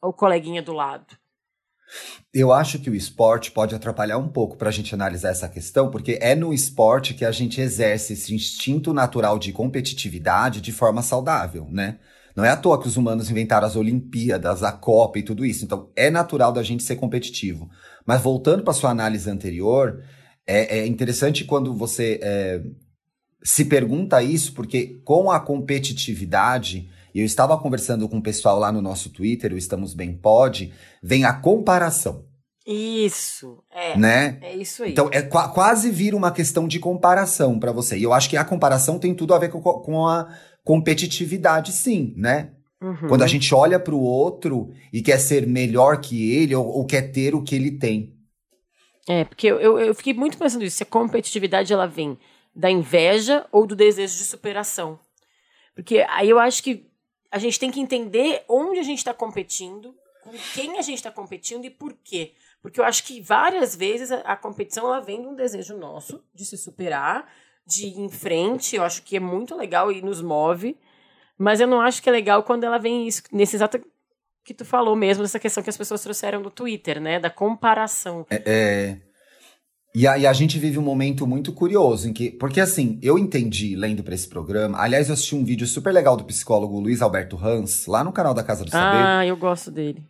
o 0.00 0.12
coleguinha 0.12 0.62
do 0.62 0.72
lado? 0.72 1.16
Eu 2.32 2.52
acho 2.52 2.78
que 2.78 2.88
o 2.88 2.94
esporte 2.94 3.50
pode 3.50 3.74
atrapalhar 3.74 4.16
um 4.16 4.28
pouco 4.28 4.56
pra 4.56 4.70
gente 4.70 4.94
analisar 4.94 5.30
essa 5.30 5.48
questão, 5.48 5.90
porque 5.90 6.18
é 6.22 6.34
no 6.34 6.52
esporte 6.52 7.14
que 7.14 7.24
a 7.24 7.30
gente 7.32 7.60
exerce 7.60 8.14
esse 8.14 8.34
instinto 8.34 8.94
natural 8.94 9.38
de 9.38 9.52
competitividade 9.52 10.60
de 10.60 10.72
forma 10.72 11.02
saudável, 11.02 11.66
né? 11.70 11.98
Não 12.34 12.44
é 12.44 12.48
à 12.50 12.56
toa 12.56 12.80
que 12.80 12.88
os 12.88 12.96
humanos 12.96 13.30
inventaram 13.30 13.66
as 13.66 13.76
Olimpíadas, 13.76 14.62
a 14.62 14.72
Copa 14.72 15.18
e 15.18 15.22
tudo 15.22 15.44
isso. 15.44 15.64
Então, 15.64 15.90
é 15.94 16.10
natural 16.10 16.52
da 16.52 16.62
gente 16.62 16.82
ser 16.82 16.96
competitivo. 16.96 17.68
Mas 18.06 18.20
voltando 18.22 18.62
para 18.64 18.72
sua 18.72 18.90
análise 18.90 19.28
anterior, 19.30 20.02
é, 20.46 20.78
é 20.78 20.86
interessante 20.86 21.44
quando 21.44 21.74
você 21.74 22.18
é, 22.22 22.62
se 23.42 23.64
pergunta 23.66 24.22
isso, 24.22 24.54
porque 24.54 25.00
com 25.04 25.30
a 25.30 25.38
competitividade, 25.40 26.88
e 27.14 27.20
eu 27.20 27.24
estava 27.26 27.58
conversando 27.58 28.08
com 28.08 28.18
o 28.18 28.22
pessoal 28.22 28.58
lá 28.58 28.72
no 28.72 28.80
nosso 28.80 29.10
Twitter, 29.10 29.52
o 29.52 29.58
Estamos 29.58 29.94
Bem 29.94 30.16
Pod, 30.16 30.72
vem 31.02 31.24
a 31.24 31.32
comparação, 31.32 32.24
Isso. 32.66 33.62
É. 33.70 33.96
né? 33.98 34.38
É 34.40 34.54
isso 34.56 34.82
aí. 34.84 34.92
Então, 34.92 35.08
é 35.12 35.20
qua- 35.22 35.48
quase 35.48 35.90
vira 35.90 36.16
uma 36.16 36.30
questão 36.30 36.66
de 36.68 36.78
comparação 36.78 37.58
para 37.58 37.72
você. 37.72 37.98
E 37.98 38.02
eu 38.04 38.12
acho 38.12 38.30
que 38.30 38.36
a 38.36 38.44
comparação 38.44 38.98
tem 38.98 39.14
tudo 39.14 39.34
a 39.34 39.38
ver 39.38 39.50
com, 39.50 39.60
com 39.60 40.06
a 40.06 40.28
competitividade, 40.64 41.72
sim, 41.72 42.14
né? 42.16 42.52
Uhum. 42.80 43.08
Quando 43.08 43.22
a 43.22 43.26
gente 43.26 43.54
olha 43.54 43.78
para 43.78 43.94
o 43.94 44.00
outro 44.00 44.72
e 44.92 45.00
quer 45.00 45.18
ser 45.18 45.46
melhor 45.46 46.00
que 46.00 46.32
ele 46.32 46.54
ou, 46.54 46.66
ou 46.66 46.84
quer 46.84 47.12
ter 47.12 47.34
o 47.34 47.42
que 47.42 47.54
ele 47.54 47.78
tem. 47.78 48.16
É, 49.08 49.24
porque 49.24 49.46
eu, 49.46 49.78
eu, 49.78 49.94
fiquei 49.94 50.12
muito 50.12 50.36
pensando 50.36 50.64
isso. 50.64 50.76
Se 50.76 50.82
a 50.82 50.86
competitividade 50.86 51.72
ela 51.72 51.86
vem 51.86 52.18
da 52.54 52.70
inveja 52.70 53.46
ou 53.50 53.66
do 53.66 53.76
desejo 53.76 54.16
de 54.16 54.24
superação. 54.24 54.98
Porque 55.74 56.04
aí 56.08 56.28
eu 56.28 56.38
acho 56.38 56.62
que 56.62 56.86
a 57.30 57.38
gente 57.38 57.58
tem 57.58 57.70
que 57.70 57.80
entender 57.80 58.44
onde 58.48 58.78
a 58.78 58.82
gente 58.82 58.98
está 58.98 59.14
competindo, 59.14 59.94
com 60.22 60.32
quem 60.54 60.78
a 60.78 60.82
gente 60.82 60.98
está 60.98 61.10
competindo 61.10 61.64
e 61.64 61.70
por 61.70 61.94
quê. 62.04 62.34
Porque 62.60 62.78
eu 62.78 62.84
acho 62.84 63.04
que 63.04 63.20
várias 63.20 63.74
vezes 63.74 64.12
a, 64.12 64.18
a 64.20 64.36
competição 64.36 64.84
ela 64.84 65.00
vem 65.00 65.22
de 65.22 65.28
um 65.28 65.34
desejo 65.34 65.76
nosso 65.76 66.22
de 66.34 66.44
se 66.44 66.56
superar, 66.56 67.26
de 67.66 67.86
ir 67.86 67.98
em 67.98 68.08
frente. 68.08 68.76
Eu 68.76 68.82
acho 68.82 69.02
que 69.02 69.16
é 69.16 69.20
muito 69.20 69.56
legal 69.56 69.90
e 69.92 70.02
nos 70.02 70.20
move. 70.20 70.76
Mas 71.38 71.60
eu 71.60 71.66
não 71.66 71.80
acho 71.80 72.02
que 72.02 72.08
é 72.08 72.12
legal 72.12 72.42
quando 72.42 72.64
ela 72.64 72.78
vem 72.78 73.06
isso, 73.06 73.22
nesse 73.32 73.56
exato 73.56 73.80
que 74.44 74.54
tu 74.54 74.64
falou 74.64 74.94
mesmo, 74.96 75.22
dessa 75.22 75.38
questão 75.38 75.62
que 75.62 75.70
as 75.70 75.76
pessoas 75.76 76.02
trouxeram 76.02 76.42
do 76.42 76.50
Twitter, 76.50 77.00
né? 77.00 77.18
Da 77.18 77.30
comparação. 77.30 78.26
É, 78.30 78.98
e, 79.94 80.06
a, 80.06 80.16
e 80.16 80.26
a 80.26 80.32
gente 80.32 80.58
vive 80.58 80.78
um 80.78 80.82
momento 80.82 81.26
muito 81.26 81.52
curioso 81.52 82.08
em 82.08 82.12
que. 82.12 82.30
Porque 82.30 82.60
assim, 82.60 82.98
eu 83.02 83.18
entendi 83.18 83.76
lendo 83.76 84.02
para 84.02 84.14
esse 84.14 84.28
programa. 84.28 84.80
Aliás, 84.80 85.08
eu 85.08 85.14
assisti 85.14 85.34
um 85.34 85.44
vídeo 85.44 85.66
super 85.66 85.92
legal 85.92 86.16
do 86.16 86.24
psicólogo 86.24 86.80
Luiz 86.80 87.02
Alberto 87.02 87.36
Hans, 87.36 87.86
lá 87.86 88.02
no 88.02 88.12
canal 88.12 88.34
da 88.34 88.42
Casa 88.42 88.64
do 88.64 88.70
Saber. 88.70 89.04
Ah, 89.04 89.26
eu 89.26 89.36
gosto 89.36 89.70
dele. 89.70 90.02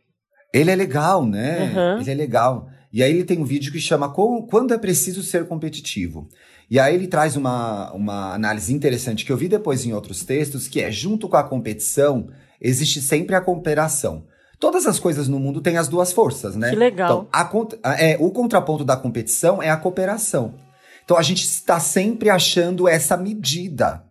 Ele 0.55 0.71
é 0.71 0.77
legal, 0.77 1.27
né? 1.27 1.73
Uhum. 1.75 2.01
Ele 2.01 2.11
é 2.11 2.15
legal. 2.15 2.69
E 2.93 3.03
aí 3.03 3.11
ele 3.11 3.25
tem 3.25 3.39
um 3.39 3.45
vídeo 3.45 3.73
que 3.73 3.81
chama 3.81 4.13
Quando 4.13 4.75
é 4.75 4.79
Preciso 4.79 5.23
Ser 5.23 5.49
Competitivo. 5.49 6.29
E 6.73 6.81
aí 6.81 6.95
ele 6.95 7.07
traz 7.07 7.37
uma, 7.37 7.93
uma 7.93 8.33
análise 8.33 8.73
interessante 8.73 9.27
que 9.27 9.31
eu 9.31 9.37
vi 9.37 9.47
depois 9.47 9.85
em 9.85 9.93
outros 9.93 10.25
textos, 10.25 10.67
que 10.67 10.81
é 10.81 10.91
junto 10.91 11.29
com 11.29 11.37
a 11.37 11.45
competição, 11.45 12.29
existe 12.59 13.03
sempre 13.03 13.37
a 13.37 13.43
cooperação. 13.43 14.25
Todas 14.59 14.87
as 14.87 14.99
coisas 14.99 15.29
no 15.29 15.39
mundo 15.39 15.61
têm 15.61 15.77
as 15.77 15.87
duas 15.87 16.15
forças, 16.15 16.57
né? 16.57 16.71
Que 16.71 16.77
legal. 16.77 17.29
Então, 17.29 17.83
a 17.85 18.03
é, 18.03 18.17
o 18.19 18.31
contraponto 18.31 18.87
da 18.87 18.97
competição 18.97 19.63
é 19.63 19.69
a 19.69 19.77
cooperação. 19.77 20.55
Então 21.05 21.19
a 21.19 21.23
gente 21.23 21.45
está 21.45 21.79
sempre 21.79 22.31
achando 22.31 22.89
essa 22.89 23.19
medida. 23.19 24.05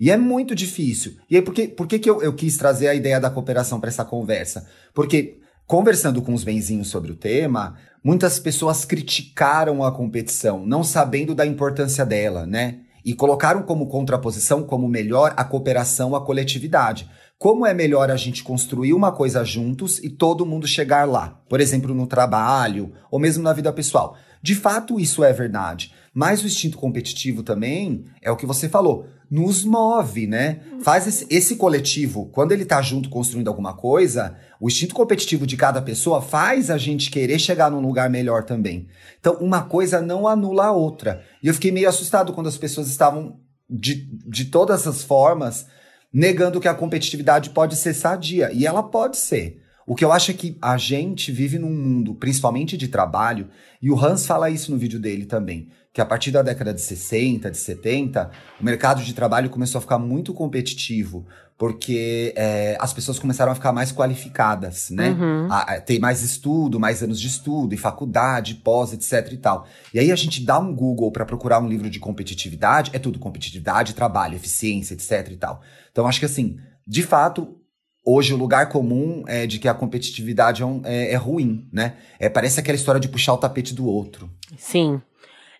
E 0.00 0.10
é 0.10 0.16
muito 0.16 0.56
difícil. 0.56 1.14
E 1.30 1.36
aí, 1.36 1.42
por 1.42 1.54
que, 1.54 1.68
por 1.68 1.86
que, 1.86 2.00
que 2.00 2.10
eu, 2.10 2.20
eu 2.20 2.32
quis 2.32 2.56
trazer 2.56 2.88
a 2.88 2.94
ideia 2.96 3.20
da 3.20 3.30
cooperação 3.30 3.78
para 3.78 3.90
essa 3.90 4.04
conversa? 4.04 4.66
Porque 4.92 5.38
conversando 5.66 6.20
com 6.20 6.34
os 6.34 6.44
benzinhos 6.44 6.88
sobre 6.88 7.12
o 7.12 7.16
tema, 7.16 7.76
muitas 8.02 8.38
pessoas 8.38 8.84
criticaram 8.84 9.82
a 9.82 9.92
competição, 9.92 10.66
não 10.66 10.84
sabendo 10.84 11.34
da 11.34 11.46
importância 11.46 12.04
dela, 12.04 12.46
né? 12.46 12.80
E 13.04 13.14
colocaram 13.14 13.62
como 13.62 13.88
contraposição, 13.88 14.62
como 14.62 14.88
melhor, 14.88 15.34
a 15.36 15.44
cooperação, 15.44 16.14
a 16.14 16.24
coletividade. 16.24 17.08
Como 17.36 17.66
é 17.66 17.74
melhor 17.74 18.08
a 18.08 18.16
gente 18.16 18.44
construir 18.44 18.92
uma 18.92 19.10
coisa 19.10 19.44
juntos 19.44 19.98
e 19.98 20.08
todo 20.08 20.46
mundo 20.46 20.64
chegar 20.64 21.08
lá? 21.08 21.40
Por 21.48 21.60
exemplo, 21.60 21.92
no 21.92 22.06
trabalho 22.06 22.92
ou 23.10 23.18
mesmo 23.18 23.42
na 23.42 23.52
vida 23.52 23.72
pessoal. 23.72 24.16
De 24.40 24.54
fato, 24.54 25.00
isso 25.00 25.24
é 25.24 25.32
verdade. 25.32 25.92
Mas 26.14 26.42
o 26.42 26.46
instinto 26.46 26.78
competitivo 26.78 27.42
também 27.42 28.04
é 28.20 28.30
o 28.30 28.36
que 28.36 28.46
você 28.46 28.68
falou, 28.68 29.06
nos 29.32 29.64
move, 29.64 30.26
né? 30.26 30.60
Faz 30.82 31.06
esse, 31.06 31.26
esse 31.30 31.56
coletivo, 31.56 32.26
quando 32.26 32.52
ele 32.52 32.66
tá 32.66 32.82
junto 32.82 33.08
construindo 33.08 33.48
alguma 33.48 33.72
coisa, 33.72 34.36
o 34.60 34.68
instinto 34.68 34.94
competitivo 34.94 35.46
de 35.46 35.56
cada 35.56 35.80
pessoa 35.80 36.20
faz 36.20 36.68
a 36.68 36.76
gente 36.76 37.10
querer 37.10 37.38
chegar 37.38 37.70
num 37.70 37.80
lugar 37.80 38.10
melhor 38.10 38.44
também. 38.44 38.88
Então, 39.18 39.38
uma 39.40 39.62
coisa 39.62 40.02
não 40.02 40.28
anula 40.28 40.66
a 40.66 40.72
outra. 40.72 41.24
E 41.42 41.48
eu 41.48 41.54
fiquei 41.54 41.72
meio 41.72 41.88
assustado 41.88 42.34
quando 42.34 42.48
as 42.48 42.58
pessoas 42.58 42.88
estavam, 42.88 43.40
de, 43.70 44.06
de 44.28 44.44
todas 44.44 44.86
as 44.86 45.02
formas, 45.02 45.66
negando 46.12 46.60
que 46.60 46.68
a 46.68 46.74
competitividade 46.74 47.48
pode 47.50 47.74
ser 47.76 47.94
sadia. 47.94 48.52
E 48.52 48.66
ela 48.66 48.82
pode 48.82 49.16
ser. 49.16 49.62
O 49.86 49.94
que 49.94 50.04
eu 50.04 50.12
acho 50.12 50.30
é 50.30 50.34
que 50.34 50.58
a 50.60 50.76
gente 50.76 51.32
vive 51.32 51.58
num 51.58 51.72
mundo, 51.72 52.14
principalmente 52.14 52.76
de 52.76 52.86
trabalho, 52.86 53.48
e 53.80 53.90
o 53.90 53.98
Hans 53.98 54.26
fala 54.26 54.50
isso 54.50 54.70
no 54.70 54.76
vídeo 54.76 55.00
dele 55.00 55.24
também 55.24 55.70
que 55.92 56.00
a 56.00 56.06
partir 56.06 56.30
da 56.30 56.40
década 56.40 56.72
de 56.72 56.80
60, 56.80 57.50
de 57.50 57.58
70, 57.58 58.30
o 58.58 58.64
mercado 58.64 59.02
de 59.02 59.12
trabalho 59.12 59.50
começou 59.50 59.78
a 59.78 59.82
ficar 59.82 59.98
muito 59.98 60.32
competitivo, 60.32 61.26
porque 61.58 62.32
é, 62.34 62.78
as 62.80 62.94
pessoas 62.94 63.18
começaram 63.18 63.52
a 63.52 63.54
ficar 63.54 63.72
mais 63.72 63.92
qualificadas, 63.92 64.88
né? 64.90 65.10
Uhum. 65.10 65.48
A, 65.50 65.74
a, 65.74 65.80
tem 65.80 65.98
mais 65.98 66.22
estudo, 66.22 66.80
mais 66.80 67.02
anos 67.02 67.20
de 67.20 67.26
estudo, 67.28 67.74
e 67.74 67.76
faculdade, 67.76 68.54
pós, 68.54 68.94
etc 68.94 69.32
e 69.32 69.36
tal. 69.36 69.66
E 69.92 69.98
aí 69.98 70.10
a 70.10 70.16
gente 70.16 70.42
dá 70.42 70.58
um 70.58 70.74
Google 70.74 71.12
para 71.12 71.26
procurar 71.26 71.60
um 71.60 71.68
livro 71.68 71.90
de 71.90 72.00
competitividade, 72.00 72.90
é 72.94 72.98
tudo 72.98 73.18
competitividade, 73.18 73.94
trabalho, 73.94 74.34
eficiência, 74.34 74.94
etc 74.94 75.30
e 75.30 75.36
tal. 75.36 75.60
Então 75.90 76.06
acho 76.06 76.18
que 76.18 76.26
assim, 76.26 76.58
de 76.86 77.02
fato, 77.02 77.58
Hoje 78.04 78.34
o 78.34 78.36
lugar 78.36 78.68
comum 78.68 79.22
é 79.28 79.46
de 79.46 79.60
que 79.60 79.68
a 79.68 79.74
competitividade 79.74 80.60
é, 80.60 80.66
um, 80.66 80.82
é, 80.84 81.12
é 81.12 81.16
ruim, 81.16 81.68
né? 81.72 81.94
É, 82.18 82.28
parece 82.28 82.58
aquela 82.58 82.74
história 82.74 83.00
de 83.00 83.08
puxar 83.08 83.32
o 83.32 83.38
tapete 83.38 83.72
do 83.72 83.86
outro. 83.86 84.28
Sim. 84.58 85.00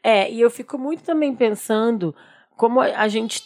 É, 0.03 0.31
e 0.31 0.41
eu 0.41 0.51
fico 0.51 0.77
muito 0.77 1.03
também 1.05 1.35
pensando 1.35 2.15
como 2.57 2.81
a 2.81 3.09
gente, 3.09 3.43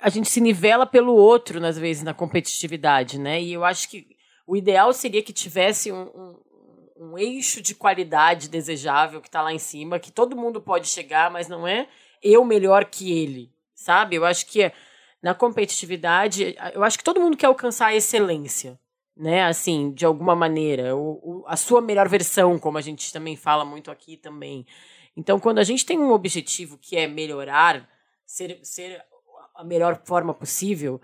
a 0.00 0.08
gente 0.08 0.28
se 0.28 0.40
nivela 0.40 0.86
pelo 0.86 1.14
outro, 1.14 1.64
às 1.64 1.78
vezes, 1.78 2.02
na 2.02 2.14
competitividade, 2.14 3.18
né? 3.18 3.40
E 3.40 3.52
eu 3.52 3.64
acho 3.64 3.88
que 3.88 4.16
o 4.46 4.56
ideal 4.56 4.92
seria 4.92 5.22
que 5.22 5.32
tivesse 5.32 5.90
um, 5.90 6.02
um, 6.02 6.38
um 6.96 7.18
eixo 7.18 7.60
de 7.60 7.74
qualidade 7.74 8.48
desejável 8.48 9.20
que 9.20 9.28
está 9.28 9.42
lá 9.42 9.52
em 9.52 9.58
cima, 9.58 9.98
que 9.98 10.12
todo 10.12 10.36
mundo 10.36 10.60
pode 10.60 10.88
chegar, 10.88 11.30
mas 11.30 11.48
não 11.48 11.66
é 11.66 11.88
eu 12.22 12.44
melhor 12.44 12.84
que 12.84 13.12
ele, 13.12 13.52
sabe? 13.74 14.16
Eu 14.16 14.24
acho 14.24 14.46
que 14.46 14.72
na 15.22 15.34
competitividade, 15.34 16.56
eu 16.72 16.84
acho 16.84 16.98
que 16.98 17.04
todo 17.04 17.20
mundo 17.20 17.36
quer 17.36 17.46
alcançar 17.46 17.86
a 17.86 17.94
excelência, 17.94 18.78
né? 19.16 19.44
Assim, 19.44 19.92
de 19.92 20.06
alguma 20.06 20.36
maneira, 20.36 20.94
o, 20.94 21.20
o, 21.22 21.44
a 21.46 21.56
sua 21.56 21.80
melhor 21.80 22.08
versão, 22.08 22.58
como 22.58 22.78
a 22.78 22.82
gente 22.82 23.12
também 23.12 23.36
fala 23.36 23.64
muito 23.64 23.90
aqui 23.90 24.16
também. 24.16 24.66
Então, 25.16 25.40
quando 25.40 25.58
a 25.58 25.64
gente 25.64 25.86
tem 25.86 25.98
um 25.98 26.10
objetivo 26.10 26.76
que 26.76 26.96
é 26.96 27.06
melhorar, 27.06 27.88
ser, 28.26 28.60
ser 28.62 29.02
a 29.54 29.64
melhor 29.64 30.02
forma 30.04 30.34
possível, 30.34 31.00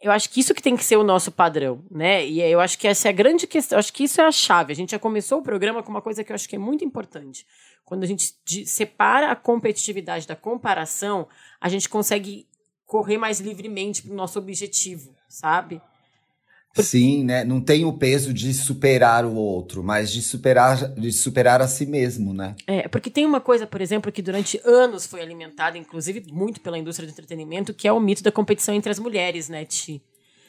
eu 0.00 0.10
acho 0.10 0.30
que 0.30 0.40
isso 0.40 0.54
que 0.54 0.62
tem 0.62 0.76
que 0.76 0.84
ser 0.84 0.96
o 0.96 1.04
nosso 1.04 1.30
padrão, 1.30 1.84
né? 1.90 2.26
E 2.26 2.40
eu 2.40 2.58
acho 2.58 2.78
que 2.78 2.88
essa 2.88 3.08
é 3.08 3.10
a 3.10 3.12
grande 3.12 3.46
questão, 3.46 3.76
eu 3.76 3.80
acho 3.80 3.92
que 3.92 4.04
isso 4.04 4.20
é 4.20 4.24
a 4.24 4.32
chave. 4.32 4.72
A 4.72 4.76
gente 4.76 4.92
já 4.92 4.98
começou 4.98 5.40
o 5.40 5.42
programa 5.42 5.82
com 5.82 5.90
uma 5.90 6.00
coisa 6.00 6.24
que 6.24 6.32
eu 6.32 6.34
acho 6.34 6.48
que 6.48 6.56
é 6.56 6.58
muito 6.58 6.82
importante. 6.82 7.46
Quando 7.84 8.04
a 8.04 8.06
gente 8.06 8.34
separa 8.66 9.30
a 9.30 9.36
competitividade 9.36 10.26
da 10.26 10.34
comparação, 10.34 11.28
a 11.60 11.68
gente 11.68 11.88
consegue 11.88 12.48
correr 12.86 13.18
mais 13.18 13.40
livremente 13.40 14.02
para 14.02 14.12
o 14.12 14.16
nosso 14.16 14.38
objetivo, 14.38 15.14
sabe? 15.28 15.82
Sim, 16.74 17.24
né? 17.24 17.44
Não 17.44 17.60
tem 17.60 17.84
o 17.84 17.92
peso 17.92 18.32
de 18.32 18.54
superar 18.54 19.24
o 19.24 19.34
outro, 19.34 19.82
mas 19.82 20.12
de 20.12 20.22
superar, 20.22 20.88
de 20.94 21.12
superar 21.12 21.60
a 21.60 21.66
si 21.66 21.84
mesmo, 21.84 22.32
né? 22.32 22.54
É, 22.66 22.86
porque 22.86 23.10
tem 23.10 23.26
uma 23.26 23.40
coisa, 23.40 23.66
por 23.66 23.80
exemplo, 23.80 24.12
que 24.12 24.22
durante 24.22 24.60
anos 24.64 25.04
foi 25.04 25.20
alimentada, 25.20 25.76
inclusive 25.76 26.24
muito 26.32 26.60
pela 26.60 26.78
indústria 26.78 27.08
do 27.08 27.10
entretenimento, 27.10 27.74
que 27.74 27.88
é 27.88 27.92
o 27.92 27.98
mito 27.98 28.22
da 28.22 28.30
competição 28.30 28.72
entre 28.74 28.90
as 28.90 29.00
mulheres, 29.00 29.48
né, 29.48 29.64
Ti? 29.64 30.00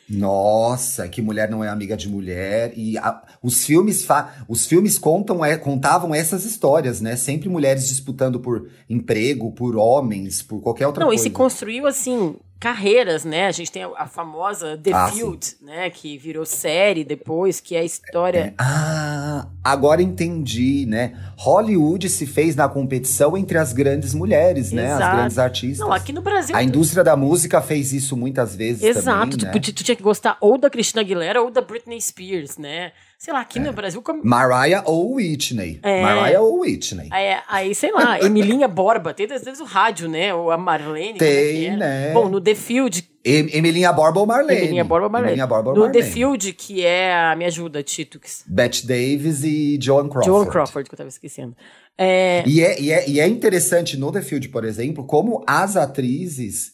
Nossa, 0.07 1.07
que 1.07 1.21
mulher 1.21 1.49
não 1.49 1.63
é 1.63 1.69
amiga 1.69 1.95
de 1.95 2.09
mulher. 2.09 2.73
E 2.75 2.97
a, 2.97 3.21
os 3.41 3.65
filmes 3.65 4.03
fa, 4.03 4.45
os 4.47 4.65
filmes 4.65 4.99
contam 4.99 5.43
é, 5.43 5.57
contavam 5.57 6.13
essas 6.13 6.43
histórias, 6.43 6.99
né? 6.99 7.15
Sempre 7.15 7.47
mulheres 7.47 7.87
disputando 7.87 8.39
por 8.39 8.69
emprego, 8.89 9.53
por 9.53 9.75
homens, 9.77 10.41
por 10.41 10.61
qualquer 10.61 10.85
outra 10.85 11.01
não, 11.01 11.07
coisa. 11.07 11.23
Não, 11.23 11.27
e 11.27 11.29
se 11.29 11.33
construiu 11.33 11.87
assim 11.87 12.35
carreiras, 12.61 13.25
né? 13.25 13.47
A 13.47 13.51
gente 13.51 13.71
tem 13.71 13.83
a, 13.83 13.89
a 13.97 14.07
famosa 14.07 14.77
The 14.77 14.93
ah, 14.93 15.07
Field, 15.07 15.43
sim. 15.43 15.55
né? 15.65 15.89
Que 15.89 16.15
virou 16.15 16.45
série 16.45 17.03
depois, 17.03 17.59
que 17.59 17.75
é 17.75 17.79
a 17.79 17.83
história. 17.83 18.39
É, 18.39 18.53
ah, 18.59 19.47
agora 19.63 20.03
entendi, 20.03 20.85
né? 20.87 21.17
Hollywood 21.37 22.07
se 22.07 22.27
fez 22.27 22.55
na 22.55 22.69
competição 22.69 23.35
entre 23.35 23.57
as 23.57 23.73
grandes 23.73 24.13
mulheres, 24.13 24.71
né? 24.71 24.93
As 24.93 24.99
grandes 24.99 25.39
artistas. 25.39 25.79
Não, 25.79 25.91
aqui 25.91 26.13
no 26.13 26.21
Brasil. 26.21 26.55
A 26.55 26.61
indústria 26.61 27.03
da 27.03 27.15
música 27.15 27.63
fez 27.63 27.91
isso 27.91 28.15
muitas 28.15 28.55
vezes. 28.55 28.83
Exato, 28.83 29.37
também, 29.37 29.59
tu, 29.59 29.67
né? 29.67 29.73
tu 29.73 29.83
tinha 29.83 29.95
que 29.95 30.03
gostar 30.03 30.37
ou 30.39 30.55
da 30.55 30.69
Cristina 30.69 31.01
Aguilera 31.01 31.41
ou 31.41 31.49
da 31.49 31.61
Britney 31.61 31.99
Spears, 31.99 32.59
né? 32.59 32.91
Sei 33.21 33.31
lá, 33.31 33.41
aqui 33.41 33.59
é. 33.59 33.61
no 33.61 33.71
Brasil. 33.71 34.01
Como... 34.01 34.21
Mariah 34.23 34.81
ou 34.83 35.13
Whitney. 35.13 35.79
É. 35.83 36.01
Mariah 36.01 36.41
ou 36.41 36.61
Whitney. 36.61 37.07
Aí, 37.11 37.37
aí 37.47 37.75
sei 37.75 37.91
lá, 37.91 38.19
Emilinha 38.25 38.67
Borba. 38.67 39.13
Tem 39.13 39.31
às 39.31 39.43
vezes 39.43 39.59
o 39.59 39.63
rádio, 39.63 40.09
né? 40.09 40.33
Ou 40.33 40.49
a 40.49 40.57
Marlene. 40.57 41.19
Tem, 41.19 41.67
é 41.67 41.77
né? 41.77 42.13
Bom, 42.13 42.27
no 42.27 42.41
The 42.41 42.55
Field. 42.55 43.07
Emilinha 43.23 43.93
Borba 43.93 44.19
ou 44.19 44.25
Marlene? 44.25 44.61
Emilinha 44.61 44.83
Borba 44.83 45.05
ou 45.05 45.11
Marlene. 45.11 45.33
Emilinha 45.33 45.45
Borba 45.45 45.69
ou 45.69 45.75
no 45.75 45.81
Marlene. 45.83 46.03
The 46.03 46.11
Field, 46.11 46.53
que 46.53 46.83
é 46.83 47.13
a 47.13 47.35
Me 47.35 47.45
Ajuda, 47.45 47.83
Titux. 47.83 48.43
Bette 48.47 48.87
Davis 48.87 49.43
e 49.43 49.77
Joan 49.79 50.09
Crawford. 50.09 50.25
Joan 50.25 50.45
Crawford, 50.47 50.89
que 50.89 50.95
eu 50.95 50.97
tava 50.97 51.09
esquecendo. 51.09 51.55
É... 51.95 52.43
E, 52.47 52.63
é, 52.63 52.81
e, 52.81 52.91
é, 52.91 53.07
e 53.07 53.19
é 53.19 53.27
interessante 53.27 53.95
no 53.97 54.11
The 54.11 54.23
Field, 54.23 54.49
por 54.49 54.65
exemplo, 54.65 55.05
como 55.05 55.43
as 55.45 55.77
atrizes 55.77 56.71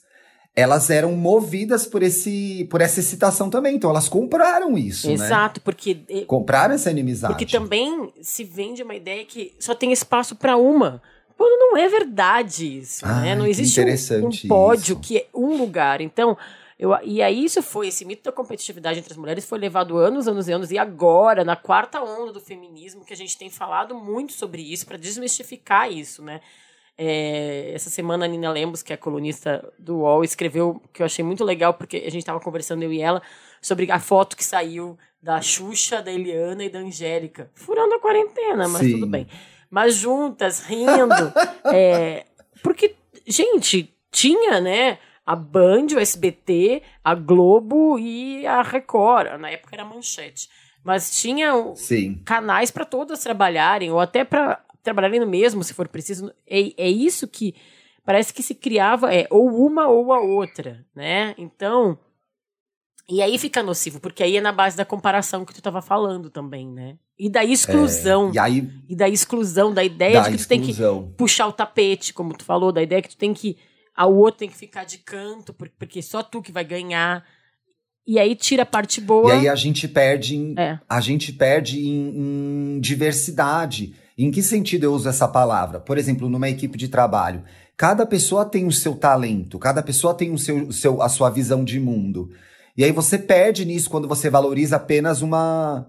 elas 0.57 0.89
eram 0.89 1.11
movidas 1.11 1.85
por 1.85 2.01
esse 2.01 2.67
por 2.67 2.81
essa 2.81 2.99
excitação 2.99 3.47
também. 3.47 3.75
Então 3.75 3.91
elas 3.91 4.09
compraram 4.09 4.75
isso, 4.75 5.07
né? 5.07 5.13
Exato, 5.13 5.59
né? 5.59 5.61
porque 5.63 5.93
compraram 6.25 6.73
essa 6.73 6.89
inimizade. 6.89 7.35
Porque 7.35 7.45
também 7.45 8.11
se 8.19 8.43
vende 8.43 8.81
uma 8.81 8.95
ideia 8.95 9.23
que 9.23 9.53
só 9.59 9.75
tem 9.75 9.91
espaço 9.93 10.35
para 10.35 10.57
uma. 10.57 10.99
Quando 11.37 11.59
não 11.59 11.77
é 11.77 11.87
verdade 11.87 12.79
isso, 12.79 13.05
ah, 13.05 13.21
né? 13.21 13.35
Não 13.35 13.45
existe 13.45 13.79
um, 13.79 14.27
um, 14.27 14.47
pódio 14.47 14.93
isso. 14.93 14.99
que 14.99 15.17
é 15.19 15.27
um 15.31 15.55
lugar. 15.55 16.01
Então, 16.01 16.35
eu, 16.79 16.97
e 17.03 17.21
aí 17.21 17.45
isso 17.45 17.61
foi, 17.61 17.89
esse 17.89 18.03
mito 18.03 18.23
da 18.23 18.31
competitividade 18.31 18.97
entre 18.97 19.13
as 19.13 19.17
mulheres 19.17 19.45
foi 19.45 19.59
levado 19.59 19.95
anos, 19.97 20.27
anos 20.27 20.47
e 20.47 20.51
anos, 20.51 20.71
e 20.71 20.79
agora, 20.79 21.43
na 21.43 21.55
quarta 21.55 22.01
onda 22.01 22.33
do 22.33 22.39
feminismo, 22.39 23.05
que 23.05 23.13
a 23.13 23.17
gente 23.17 23.37
tem 23.37 23.51
falado 23.51 23.93
muito 23.93 24.33
sobre 24.33 24.63
isso, 24.63 24.87
para 24.87 24.97
desmistificar 24.97 25.91
isso, 25.91 26.23
né? 26.23 26.41
É, 26.97 27.71
essa 27.75 27.89
semana 27.89 28.25
a 28.25 28.27
Nina 28.27 28.51
Lemos, 28.51 28.81
que 28.81 28.91
é 28.91 28.97
colunista 28.97 29.63
do 29.77 29.97
UOL, 29.97 30.23
escreveu 30.23 30.81
que 30.91 31.01
eu 31.01 31.05
achei 31.05 31.23
muito 31.23 31.43
legal, 31.43 31.73
porque 31.73 31.97
a 31.97 32.09
gente 32.09 32.17
estava 32.17 32.39
conversando, 32.39 32.81
eu 32.81 32.91
e 32.91 32.99
ela, 32.99 33.21
sobre 33.61 33.91
a 33.91 33.99
foto 33.99 34.35
que 34.35 34.43
saiu 34.43 34.97
da 35.21 35.41
Xuxa, 35.41 36.01
da 36.01 36.11
Eliana 36.11 36.63
e 36.63 36.69
da 36.69 36.79
Angélica. 36.79 37.51
Furando 37.53 37.95
a 37.95 37.99
quarentena, 37.99 38.67
mas 38.67 38.81
Sim. 38.81 38.93
tudo 38.93 39.07
bem. 39.07 39.27
Mas 39.69 39.95
juntas, 39.95 40.65
rindo. 40.65 41.33
é, 41.73 42.25
porque, 42.63 42.95
gente, 43.27 43.93
tinha, 44.11 44.59
né? 44.59 44.97
A 45.25 45.35
Band, 45.35 45.87
o 45.93 45.99
SBT, 45.99 46.81
a 47.03 47.13
Globo 47.13 47.99
e 47.99 48.47
a 48.47 48.61
Record. 48.61 49.37
Na 49.39 49.51
época 49.51 49.75
era 49.75 49.83
Manchete. 49.83 50.49
Mas 50.83 51.19
tinha 51.19 51.51
Sim. 51.75 52.21
canais 52.23 52.71
para 52.71 52.85
todas 52.85 53.21
trabalharem, 53.21 53.91
ou 53.91 53.99
até 53.99 54.23
para 54.23 54.61
trabalharem 54.87 55.19
no 55.19 55.27
mesmo, 55.27 55.63
se 55.63 55.73
for 55.73 55.87
preciso. 55.87 56.31
É, 56.47 56.85
é 56.85 56.89
isso 56.89 57.27
que 57.27 57.53
parece 58.05 58.33
que 58.33 58.41
se 58.41 58.55
criava, 58.55 59.13
é 59.13 59.27
ou 59.29 59.49
uma 59.65 59.87
ou 59.89 60.13
a 60.13 60.21
outra, 60.21 60.85
né? 60.95 61.35
Então, 61.37 61.99
e 63.09 63.21
aí 63.21 63.37
fica 63.37 63.61
nocivo, 63.61 63.99
porque 63.99 64.23
aí 64.23 64.37
é 64.37 64.41
na 64.41 64.51
base 64.51 64.77
da 64.77 64.85
comparação 64.85 65.43
que 65.43 65.53
tu 65.53 65.59
estava 65.59 65.81
falando 65.81 66.29
também, 66.29 66.71
né? 66.71 66.97
E 67.19 67.29
da 67.29 67.43
exclusão. 67.43 68.29
É, 68.29 68.35
e, 68.35 68.39
aí, 68.39 68.69
e 68.87 68.95
da 68.95 69.09
exclusão, 69.09 69.73
da 69.73 69.83
ideia 69.83 70.21
da 70.21 70.29
de 70.29 70.37
que 70.37 70.43
tu 70.43 70.47
tem 70.47 70.61
que 70.61 70.73
puxar 71.17 71.47
o 71.47 71.53
tapete, 71.53 72.13
como 72.13 72.33
tu 72.33 72.45
falou, 72.45 72.71
da 72.71 72.81
ideia 72.81 73.01
que 73.01 73.09
tu 73.09 73.17
tem 73.17 73.33
que. 73.33 73.57
A 73.95 74.05
outro 74.05 74.39
tem 74.39 74.49
que 74.49 74.55
ficar 74.55 74.85
de 74.85 74.99
canto, 74.99 75.53
porque 75.53 76.01
só 76.01 76.23
tu 76.23 76.41
que 76.41 76.51
vai 76.51 76.63
ganhar. 76.63 77.25
E 78.05 78.19
aí 78.19 78.35
tira 78.35 78.63
a 78.63 78.65
parte 78.65 79.01
boa. 79.01 79.33
E 79.33 79.39
aí 79.39 79.49
a 79.49 79.55
gente 79.55 79.87
perde 79.87 80.37
em, 80.37 80.55
é. 80.57 80.79
a 80.87 81.01
gente 81.01 81.33
perde 81.33 81.79
em, 81.79 82.75
em 82.75 82.79
diversidade. 82.79 83.93
Em 84.17 84.31
que 84.31 84.41
sentido 84.41 84.85
eu 84.85 84.93
uso 84.93 85.07
essa 85.07 85.27
palavra? 85.27 85.79
Por 85.79 85.97
exemplo, 85.97 86.27
numa 86.27 86.49
equipe 86.49 86.77
de 86.77 86.87
trabalho, 86.87 87.43
cada 87.75 88.05
pessoa 88.05 88.43
tem 88.43 88.65
o 88.65 88.71
seu 88.71 88.95
talento, 88.95 89.59
cada 89.59 89.83
pessoa 89.83 90.13
tem 90.13 90.31
o 90.31 90.37
seu, 90.37 90.67
o 90.67 90.73
seu, 90.73 91.01
a 91.01 91.09
sua 91.09 91.29
visão 91.29 91.63
de 91.63 91.79
mundo. 91.79 92.31
E 92.75 92.83
aí 92.83 92.91
você 92.91 93.17
perde 93.17 93.63
nisso 93.63 93.89
quando 93.89 94.07
você 94.07 94.29
valoriza 94.29 94.75
apenas 94.75 95.21
uma 95.21 95.87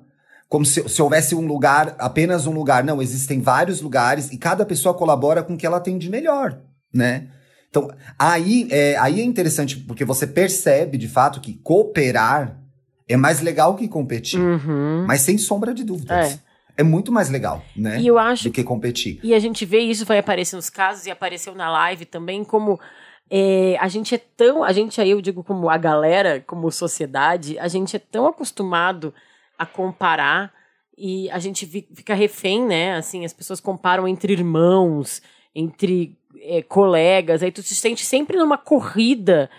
como 0.48 0.64
se, 0.64 0.88
se 0.88 1.02
houvesse 1.02 1.34
um 1.34 1.46
lugar, 1.46 1.94
apenas 1.98 2.46
um 2.46 2.52
lugar. 2.52 2.82
Não, 2.82 3.02
existem 3.02 3.40
vários 3.40 3.80
lugares 3.80 4.30
e 4.32 4.38
cada 4.38 4.64
pessoa 4.64 4.94
colabora 4.94 5.42
com 5.42 5.54
o 5.54 5.56
que 5.56 5.66
ela 5.66 5.80
tem 5.80 5.98
de 5.98 6.10
melhor, 6.10 6.58
né? 6.92 7.28
Então, 7.68 7.90
aí 8.18 8.66
é, 8.70 8.96
aí 8.96 9.20
é 9.20 9.24
interessante, 9.24 9.76
porque 9.76 10.04
você 10.04 10.26
percebe, 10.26 10.96
de 10.96 11.08
fato, 11.08 11.40
que 11.40 11.54
cooperar 11.54 12.58
é 13.06 13.16
mais 13.16 13.40
legal 13.40 13.74
que 13.76 13.88
competir. 13.88 14.40
Uhum. 14.40 15.04
Mas 15.06 15.22
sem 15.22 15.36
sombra 15.36 15.74
de 15.74 15.84
dúvidas. 15.84 16.32
É. 16.32 16.47
É 16.78 16.84
muito 16.84 17.10
mais 17.10 17.28
legal, 17.28 17.64
né? 17.76 18.00
E 18.00 18.06
eu 18.06 18.16
acho 18.16 18.44
do 18.44 18.52
que 18.52 18.62
competir. 18.62 19.18
E 19.20 19.34
a 19.34 19.38
gente 19.40 19.66
vê 19.66 19.80
isso, 19.80 20.06
vai 20.06 20.18
aparecer 20.18 20.54
nos 20.54 20.70
casos 20.70 21.06
e 21.06 21.10
apareceu 21.10 21.52
na 21.52 21.68
live 21.68 22.04
também, 22.04 22.44
como 22.44 22.78
é, 23.28 23.76
a 23.80 23.88
gente 23.88 24.14
é 24.14 24.18
tão. 24.18 24.62
A 24.62 24.72
gente 24.72 25.00
aí, 25.00 25.10
eu 25.10 25.20
digo 25.20 25.42
como 25.42 25.68
a 25.68 25.76
galera, 25.76 26.40
como 26.46 26.70
sociedade, 26.70 27.58
a 27.58 27.66
gente 27.66 27.96
é 27.96 27.98
tão 27.98 28.26
acostumado 28.26 29.12
a 29.58 29.66
comparar 29.66 30.52
e 30.96 31.28
a 31.30 31.40
gente 31.40 31.66
fica 31.66 32.14
refém, 32.14 32.64
né? 32.64 32.94
Assim, 32.94 33.24
as 33.24 33.32
pessoas 33.32 33.60
comparam 33.60 34.06
entre 34.06 34.32
irmãos, 34.32 35.20
entre 35.54 36.16
é, 36.40 36.62
colegas, 36.62 37.42
aí 37.42 37.50
tu 37.50 37.62
se 37.62 37.74
sente 37.74 38.04
sempre 38.04 38.38
numa 38.38 38.56
corrida 38.56 39.50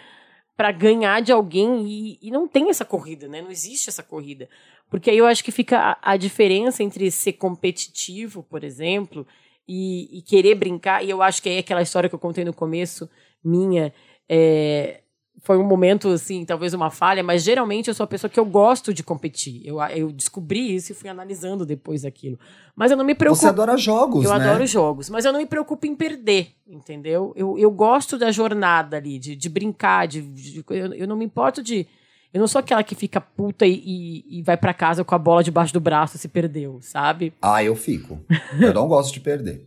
para 0.56 0.72
ganhar 0.72 1.22
de 1.22 1.32
alguém 1.32 1.86
e, 1.86 2.20
e 2.22 2.32
não 2.32 2.48
tem 2.48 2.70
essa 2.70 2.84
corrida, 2.84 3.28
né? 3.28 3.42
Não 3.42 3.52
existe 3.52 3.90
essa 3.90 4.04
corrida. 4.04 4.50
Porque 4.90 5.10
aí 5.10 5.18
eu 5.18 5.26
acho 5.26 5.44
que 5.44 5.52
fica 5.52 5.98
a, 6.02 6.14
a 6.14 6.18
diferença 6.18 6.82
entre 6.84 7.10
ser 7.12 7.34
competitivo, 7.34 8.44
por 8.44 8.64
exemplo, 8.64 9.26
e, 9.68 10.18
e 10.18 10.22
querer 10.22 10.56
brincar. 10.56 11.04
E 11.06 11.10
eu 11.10 11.22
acho 11.22 11.42
que 11.42 11.50
aí 11.50 11.60
aquela 11.60 11.82
história 11.82 12.10
que 12.10 12.16
eu 12.16 12.20
contei 12.20 12.44
no 12.44 12.54
começo, 12.54 13.08
minha, 13.44 13.94
é, 14.28 15.02
foi 15.42 15.58
um 15.58 15.64
momento, 15.64 16.10
assim, 16.10 16.44
talvez 16.44 16.74
uma 16.74 16.90
falha, 16.90 17.24
mas 17.24 17.44
geralmente 17.44 17.88
eu 17.88 17.94
sou 17.94 18.04
a 18.04 18.08
pessoa 18.08 18.30
que 18.30 18.40
eu 18.40 18.46
gosto 18.46 18.94
de 18.94 19.04
competir. 19.04 19.62
Eu, 19.64 19.80
eu 19.82 20.12
descobri 20.12 20.74
isso 20.76 20.92
e 20.92 20.96
fui 20.96 21.08
analisando 21.10 21.66
depois 21.66 22.04
aquilo. 22.04 22.38
Mas 22.76 22.90
eu 22.92 22.98
não 22.98 23.06
me 23.06 23.14
preocupo. 23.16 23.42
Você 23.42 23.48
adora 23.48 23.78
jogos, 23.78 24.26
Eu 24.26 24.32
né? 24.36 24.44
adoro 24.50 24.66
jogos, 24.66 25.10
mas 25.10 25.24
eu 25.24 25.32
não 25.32 25.40
me 25.40 25.46
preocupo 25.46 25.86
em 25.86 25.96
perder, 25.96 26.50
entendeu? 26.68 27.32
Eu, 27.36 27.58
eu 27.58 27.70
gosto 27.70 28.18
da 28.18 28.32
jornada 28.32 28.98
ali, 28.98 29.20
de, 29.20 29.36
de 29.36 29.48
brincar, 29.50 30.08
de, 30.08 30.22
de- 30.22 30.66
eu, 30.68 30.94
eu 30.94 31.08
não 31.08 31.16
me 31.16 31.26
importo 31.26 31.62
de. 31.62 31.88
Eu 32.34 32.40
não 32.40 32.48
sou 32.48 32.60
aquela 32.60 32.84
que 32.84 32.94
fica 32.94 33.20
puta 33.20 33.66
e, 33.66 33.74
e, 33.74 34.40
e 34.40 34.44
vai 34.44 34.56
pra 34.56 34.74
casa 34.74 35.04
com 35.04 35.16
a 35.16 35.20
bola 35.20 35.44
debaixo 35.44 35.74
do 35.74 35.80
braço 35.80 36.18
se 36.18 36.28
perdeu, 36.28 36.80
sabe? 36.82 37.34
Ah, 37.42 37.64
eu 37.64 37.76
fico. 37.76 38.20
Eu 38.60 38.74
não 38.74 38.88
gosto 38.88 39.14
de 39.14 39.20
perder. 39.20 39.66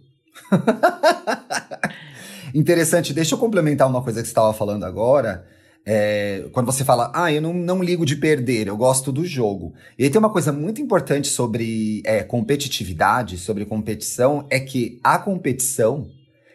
Interessante, 2.54 3.12
deixa 3.12 3.34
eu 3.34 3.38
complementar 3.38 3.88
uma 3.88 4.02
coisa 4.02 4.20
que 4.20 4.26
você 4.26 4.30
estava 4.30 4.52
falando 4.52 4.84
agora. 4.84 5.44
É, 5.84 6.44
quando 6.52 6.66
você 6.66 6.84
fala, 6.84 7.10
ah, 7.12 7.32
eu 7.32 7.42
não, 7.42 7.52
não 7.52 7.82
ligo 7.82 8.06
de 8.06 8.14
perder, 8.14 8.68
eu 8.68 8.76
gosto 8.76 9.10
do 9.10 9.26
jogo. 9.26 9.74
E 9.98 10.04
aí 10.04 10.10
tem 10.10 10.20
uma 10.20 10.30
coisa 10.30 10.52
muito 10.52 10.80
importante 10.80 11.26
sobre 11.26 12.00
é, 12.04 12.22
competitividade, 12.22 13.38
sobre 13.38 13.64
competição, 13.64 14.46
é 14.48 14.60
que 14.60 15.00
a 15.02 15.18
competição 15.18 16.08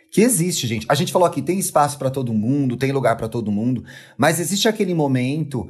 que 0.10 0.22
existe, 0.22 0.66
gente. 0.66 0.86
A 0.88 0.96
gente 0.96 1.12
falou 1.12 1.28
aqui, 1.28 1.42
tem 1.42 1.60
espaço 1.60 1.98
para 1.98 2.10
todo 2.10 2.34
mundo, 2.34 2.78
tem 2.78 2.94
lugar 2.94 3.18
para 3.18 3.28
todo 3.28 3.52
mundo, 3.52 3.84
mas 4.18 4.40
existe 4.40 4.70
aquele 4.70 4.94
momento 4.94 5.70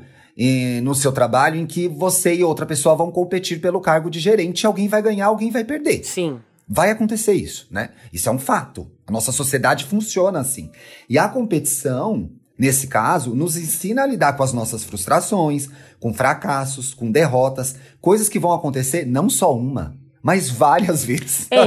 no 0.84 0.94
seu 0.94 1.12
trabalho 1.12 1.56
em 1.60 1.65
que 1.65 1.88
você 1.88 2.36
e 2.36 2.44
outra 2.44 2.65
pessoa 2.65 2.96
vão 2.96 3.12
competir 3.12 3.60
pelo 3.60 3.82
cargo 3.82 4.10
de 4.10 4.20
gerente, 4.20 4.67
alguém 4.67 4.88
vai 4.88 5.01
ganhar, 5.01 5.25
alguém 5.27 5.50
vai 5.50 5.63
perder. 5.63 6.03
Sim. 6.03 6.39
Vai 6.67 6.91
acontecer 6.91 7.34
isso, 7.34 7.67
né? 7.72 7.89
Isso 8.12 8.27
é 8.29 8.32
um 8.32 8.38
fato. 8.38 8.91
A 9.08 9.12
nossa 9.12 9.32
sociedade 9.32 9.86
funciona 9.86 10.39
assim. 10.39 10.70
E 11.10 11.17
a 11.17 11.27
competição, 11.29 12.29
nesse 12.60 12.88
caso, 12.88 13.34
nos 13.34 13.56
ensina 13.58 14.03
a 14.03 14.06
lidar 14.06 14.34
com 14.34 14.44
as 14.44 14.51
nossas 14.53 14.84
frustrações, 14.84 15.70
com 16.00 16.13
fracassos, 16.13 16.94
com 16.94 17.10
derrotas, 17.10 17.75
coisas 18.01 18.27
que 18.29 18.38
vão 18.38 18.51
acontecer 18.51 19.06
não 19.08 19.29
só 19.29 19.56
uma, 19.58 19.98
mas 20.22 20.50
várias 20.51 21.03
vezes 21.06 21.48
É, 21.50 21.65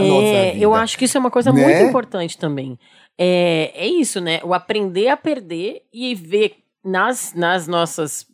vida. 0.53 0.59
eu 0.63 0.75
acho 0.75 0.97
que 0.99 1.07
isso 1.07 1.17
é 1.17 1.21
uma 1.21 1.31
coisa 1.31 1.51
Né? 1.51 1.63
muito 1.65 1.89
importante 1.89 2.37
também. 2.39 2.79
É, 3.19 3.73
é 3.75 3.87
isso, 3.89 4.21
né? 4.21 4.41
O 4.45 4.55
aprender 4.55 5.09
a 5.09 5.17
perder 5.17 5.81
e 5.93 6.15
ver 6.15 6.57
nas, 6.85 7.33
nas 7.35 7.67
nossas 7.67 8.27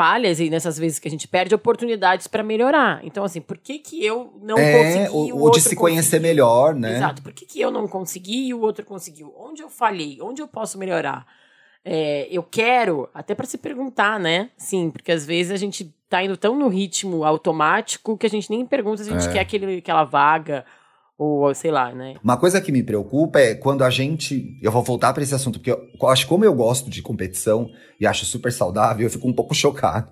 falhas 0.00 0.40
e 0.40 0.48
nessas 0.48 0.78
vezes 0.78 0.98
que 0.98 1.06
a 1.06 1.10
gente 1.10 1.28
perde 1.28 1.54
oportunidades 1.54 2.26
para 2.26 2.42
melhorar. 2.42 3.00
Então, 3.04 3.22
assim, 3.22 3.40
por 3.42 3.58
que 3.58 3.78
que 3.78 4.02
eu 4.02 4.32
não 4.42 4.56
é, 4.56 4.72
consegui 4.72 5.08
ou, 5.10 5.24
o 5.26 5.34
ou 5.34 5.40
outro 5.42 5.60
de 5.60 5.68
se 5.68 5.76
conhecer 5.76 6.02
conseguiu? 6.16 6.22
melhor, 6.22 6.74
né? 6.74 6.96
Exato. 6.96 7.20
Por 7.22 7.32
que, 7.34 7.44
que 7.44 7.60
eu 7.60 7.70
não 7.70 7.86
consegui 7.86 8.46
e 8.48 8.54
o 8.54 8.60
outro 8.62 8.82
conseguiu? 8.86 9.34
Onde 9.36 9.62
eu 9.62 9.68
falhei? 9.68 10.18
Onde 10.22 10.40
eu 10.40 10.48
posso 10.48 10.78
melhorar? 10.78 11.26
É, 11.84 12.26
eu 12.30 12.42
quero, 12.42 13.10
até 13.12 13.34
para 13.34 13.44
se 13.46 13.58
perguntar, 13.58 14.18
né? 14.18 14.48
Sim, 14.56 14.90
porque 14.90 15.12
às 15.12 15.26
vezes 15.26 15.52
a 15.52 15.56
gente 15.56 15.94
tá 16.08 16.22
indo 16.22 16.36
tão 16.36 16.58
no 16.58 16.68
ritmo 16.68 17.22
automático 17.24 18.16
que 18.16 18.26
a 18.26 18.30
gente 18.30 18.48
nem 18.50 18.64
pergunta 18.64 19.04
se 19.04 19.10
a 19.10 19.12
gente 19.12 19.28
É. 19.28 19.32
quer 19.32 19.40
aquele, 19.40 19.78
aquela 19.78 20.04
vaga 20.04 20.64
ou 21.22 21.54
sei 21.54 21.70
lá, 21.70 21.94
né? 21.94 22.14
Uma 22.24 22.38
coisa 22.38 22.62
que 22.62 22.72
me 22.72 22.82
preocupa 22.82 23.38
é 23.38 23.54
quando 23.54 23.84
a 23.84 23.90
gente. 23.90 24.58
Eu 24.62 24.72
vou 24.72 24.82
voltar 24.82 25.12
para 25.12 25.22
esse 25.22 25.34
assunto, 25.34 25.58
porque 25.58 25.70
eu, 25.70 26.08
acho 26.08 26.26
como 26.26 26.46
eu 26.46 26.54
gosto 26.54 26.88
de 26.88 27.02
competição 27.02 27.70
e 28.00 28.06
acho 28.06 28.24
super 28.24 28.50
saudável, 28.50 29.06
eu 29.06 29.10
fico 29.10 29.28
um 29.28 29.32
pouco 29.32 29.52
chocado. 29.54 30.10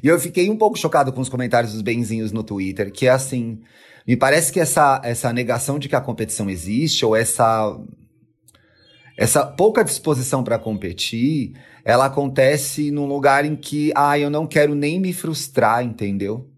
e 0.00 0.06
eu 0.06 0.16
fiquei 0.20 0.48
um 0.48 0.56
pouco 0.56 0.78
chocado 0.78 1.12
com 1.12 1.20
os 1.20 1.28
comentários 1.28 1.72
dos 1.72 1.82
benzinhos 1.82 2.30
no 2.30 2.44
Twitter, 2.44 2.92
que 2.92 3.08
é 3.08 3.10
assim. 3.10 3.60
Me 4.06 4.16
parece 4.16 4.52
que 4.52 4.60
essa, 4.60 5.00
essa 5.02 5.32
negação 5.32 5.76
de 5.76 5.88
que 5.88 5.96
a 5.96 6.00
competição 6.00 6.48
existe, 6.48 7.04
ou 7.04 7.16
essa. 7.16 7.76
Essa 9.18 9.44
pouca 9.44 9.82
disposição 9.82 10.44
para 10.44 10.56
competir, 10.56 11.52
ela 11.84 12.06
acontece 12.06 12.92
num 12.92 13.06
lugar 13.06 13.44
em 13.44 13.56
que, 13.56 13.92
ah, 13.96 14.16
eu 14.16 14.30
não 14.30 14.46
quero 14.46 14.74
nem 14.74 15.00
me 15.00 15.12
frustrar, 15.12 15.84
entendeu? 15.84 16.48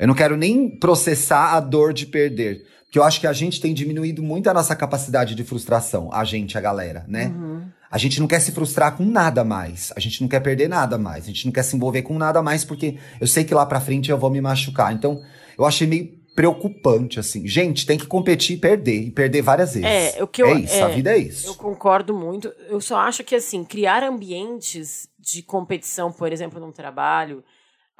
Eu 0.00 0.06
não 0.08 0.14
quero 0.14 0.36
nem 0.36 0.68
processar 0.70 1.52
a 1.54 1.60
dor 1.60 1.92
de 1.92 2.06
perder. 2.06 2.66
Porque 2.84 2.98
eu 2.98 3.04
acho 3.04 3.20
que 3.20 3.26
a 3.26 3.32
gente 3.32 3.60
tem 3.60 3.72
diminuído 3.72 4.22
muito 4.22 4.48
a 4.50 4.54
nossa 4.54 4.74
capacidade 4.74 5.34
de 5.34 5.44
frustração. 5.44 6.08
A 6.12 6.24
gente, 6.24 6.58
a 6.58 6.60
galera, 6.60 7.04
né? 7.06 7.26
Uhum. 7.26 7.62
A 7.88 7.98
gente 7.98 8.18
não 8.18 8.26
quer 8.26 8.40
se 8.40 8.50
frustrar 8.50 8.96
com 8.96 9.04
nada 9.04 9.44
mais. 9.44 9.92
A 9.94 10.00
gente 10.00 10.20
não 10.22 10.28
quer 10.28 10.40
perder 10.40 10.68
nada 10.68 10.96
mais. 10.96 11.24
A 11.24 11.26
gente 11.26 11.44
não 11.44 11.52
quer 11.52 11.62
se 11.62 11.76
envolver 11.76 12.02
com 12.02 12.18
nada 12.18 12.40
mais 12.42 12.64
porque 12.64 12.96
eu 13.20 13.26
sei 13.26 13.44
que 13.44 13.54
lá 13.54 13.66
pra 13.66 13.80
frente 13.80 14.10
eu 14.10 14.18
vou 14.18 14.30
me 14.30 14.40
machucar. 14.40 14.92
Então, 14.92 15.22
eu 15.56 15.64
achei 15.66 15.86
meio 15.86 16.18
preocupante, 16.34 17.20
assim. 17.20 17.46
Gente, 17.46 17.84
tem 17.84 17.98
que 17.98 18.06
competir 18.06 18.56
e 18.56 18.58
perder. 18.60 19.02
E 19.02 19.10
perder 19.10 19.42
várias 19.42 19.74
vezes. 19.74 20.16
É, 20.16 20.22
o 20.22 20.26
que 20.26 20.42
eu- 20.42 20.46
é 20.48 20.54
isso, 20.60 20.84
a 20.84 20.90
é, 20.90 20.94
vida 20.94 21.12
é 21.12 21.18
isso. 21.18 21.46
Eu 21.46 21.54
concordo 21.54 22.14
muito. 22.14 22.50
Eu 22.68 22.80
só 22.80 22.96
acho 22.96 23.22
que, 23.22 23.34
assim, 23.34 23.62
criar 23.64 24.02
ambientes 24.02 25.08
de 25.18 25.42
competição, 25.42 26.10
por 26.10 26.32
exemplo, 26.32 26.58
num 26.58 26.72
trabalho, 26.72 27.44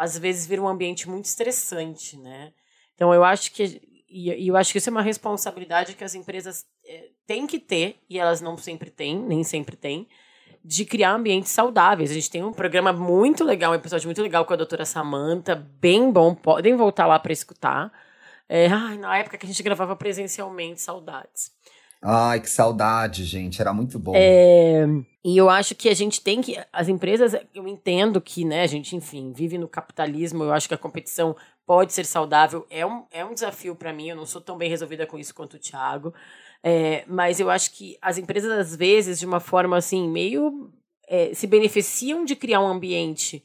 às 0.01 0.17
vezes 0.17 0.47
vira 0.47 0.63
um 0.63 0.67
ambiente 0.67 1.07
muito 1.07 1.27
estressante, 1.27 2.17
né? 2.17 2.55
Então, 2.95 3.13
eu 3.13 3.23
acho 3.23 3.53
que. 3.53 3.83
E 4.09 4.49
eu 4.49 4.57
acho 4.57 4.73
que 4.73 4.79
isso 4.79 4.89
é 4.89 4.91
uma 4.91 5.03
responsabilidade 5.03 5.95
que 5.95 6.03
as 6.03 6.15
empresas 6.15 6.65
eh, 6.87 7.11
têm 7.27 7.47
que 7.47 7.59
ter, 7.59 7.97
e 8.09 8.19
elas 8.19 8.41
não 8.41 8.57
sempre 8.57 8.91
têm, 8.91 9.17
nem 9.17 9.45
sempre 9.45 9.77
têm, 9.77 10.09
de 10.65 10.87
criar 10.87 11.13
ambientes 11.13 11.53
saudáveis. 11.53 12.11
A 12.11 12.15
gente 12.15 12.31
tem 12.31 12.43
um 12.43 12.53
programa 12.53 12.95
muito 12.95 13.45
legal, 13.45 13.73
um 13.73 13.75
episódio 13.75 14.09
muito 14.09 14.23
legal 14.23 14.45
com 14.47 14.55
a 14.55 14.57
doutora 14.57 14.87
Samanta, 14.87 15.55
bem 15.55 16.11
bom, 16.11 16.35
podem 16.35 16.75
voltar 16.75 17.07
lá 17.07 17.19
para 17.19 17.33
escutar. 17.33 17.93
É, 18.49 18.67
ai, 18.67 18.97
na 18.97 19.19
época 19.19 19.37
que 19.39 19.47
a 19.47 19.49
gente 19.49 19.63
gravava 19.63 19.95
presencialmente, 19.95 20.81
saudades. 20.81 21.53
Ai, 22.03 22.41
que 22.41 22.49
saudade, 22.49 23.25
gente. 23.25 23.61
Era 23.61 23.73
muito 23.73 23.99
bom. 23.99 24.13
É, 24.17 24.87
e 25.25 25.37
eu 25.37 25.51
acho 25.51 25.75
que 25.75 25.89
a 25.89 25.95
gente 25.95 26.21
tem 26.21 26.41
que. 26.41 26.57
As 26.73 26.89
empresas, 26.89 27.35
eu 27.55 27.69
entendo 27.69 28.21
que, 28.21 28.45
né, 28.45 28.63
a 28.63 28.67
gente, 28.67 28.97
enfim, 28.97 29.33
vive 29.33 29.59
no 29.59 29.69
capitalismo, 29.69 30.45
eu 30.45 30.53
acho 30.53 30.67
que 30.67 30.75
a 30.75 30.79
competição 30.79 31.37
pode 31.67 31.93
ser 31.93 32.07
saudável. 32.07 32.67
É 32.71 32.87
um, 32.87 33.05
é 33.11 33.25
um 33.25 33.35
desafio 33.35 33.77
para 33.77 33.93
mim, 33.93 34.09
eu 34.09 34.17
não 34.17 34.27
sou 34.27 34.41
tão 34.41 34.57
bem 34.57 34.71
resolvida 34.71 35.07
com 35.07 35.19
isso 35.19 35.35
quanto 35.35 35.55
o 35.55 35.59
Thiago. 35.59 36.15
É, 36.63 37.05
mas 37.07 37.39
eu 37.39 37.51
acho 37.51 37.71
que 37.73 37.99
as 38.01 38.19
empresas, 38.19 38.51
às 38.51 38.77
vezes, 38.77 39.19
de 39.19 39.27
uma 39.27 39.41
forma 39.41 39.77
assim, 39.77 40.09
meio. 40.09 40.71
é, 41.09 41.35
se 41.35 41.47
beneficiam 41.47 42.25
de 42.25 42.37
criar 42.37 42.61
um 42.61 42.69
ambiente 42.69 43.45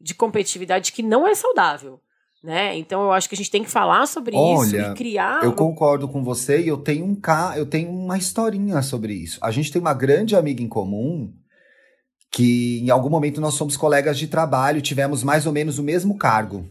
de 0.00 0.14
competitividade 0.14 0.92
que 0.92 1.02
não 1.02 1.26
é 1.26 1.34
saudável. 1.34 2.00
Né? 2.42 2.76
Então 2.76 3.02
eu 3.02 3.12
acho 3.12 3.28
que 3.28 3.36
a 3.36 3.38
gente 3.38 3.50
tem 3.50 3.62
que 3.62 3.70
falar 3.70 4.06
sobre 4.06 4.34
isso 4.34 4.76
Olha, 4.76 4.90
e 4.90 4.94
criar. 4.94 5.44
Eu 5.44 5.52
concordo 5.52 6.08
com 6.08 6.24
você 6.24 6.60
e 6.60 6.68
eu 6.68 6.76
tenho 6.76 7.04
um 7.04 7.14
ca... 7.14 7.54
eu 7.56 7.64
tenho 7.64 7.90
uma 7.90 8.18
historinha 8.18 8.82
sobre 8.82 9.14
isso. 9.14 9.38
A 9.40 9.52
gente 9.52 9.70
tem 9.70 9.80
uma 9.80 9.94
grande 9.94 10.34
amiga 10.34 10.60
em 10.60 10.68
comum 10.68 11.32
que 12.32 12.80
em 12.82 12.90
algum 12.90 13.10
momento 13.10 13.40
nós 13.40 13.54
somos 13.54 13.76
colegas 13.76 14.18
de 14.18 14.26
trabalho, 14.26 14.80
tivemos 14.80 15.22
mais 15.22 15.46
ou 15.46 15.52
menos 15.52 15.78
o 15.78 15.82
mesmo 15.82 16.16
cargo. 16.16 16.68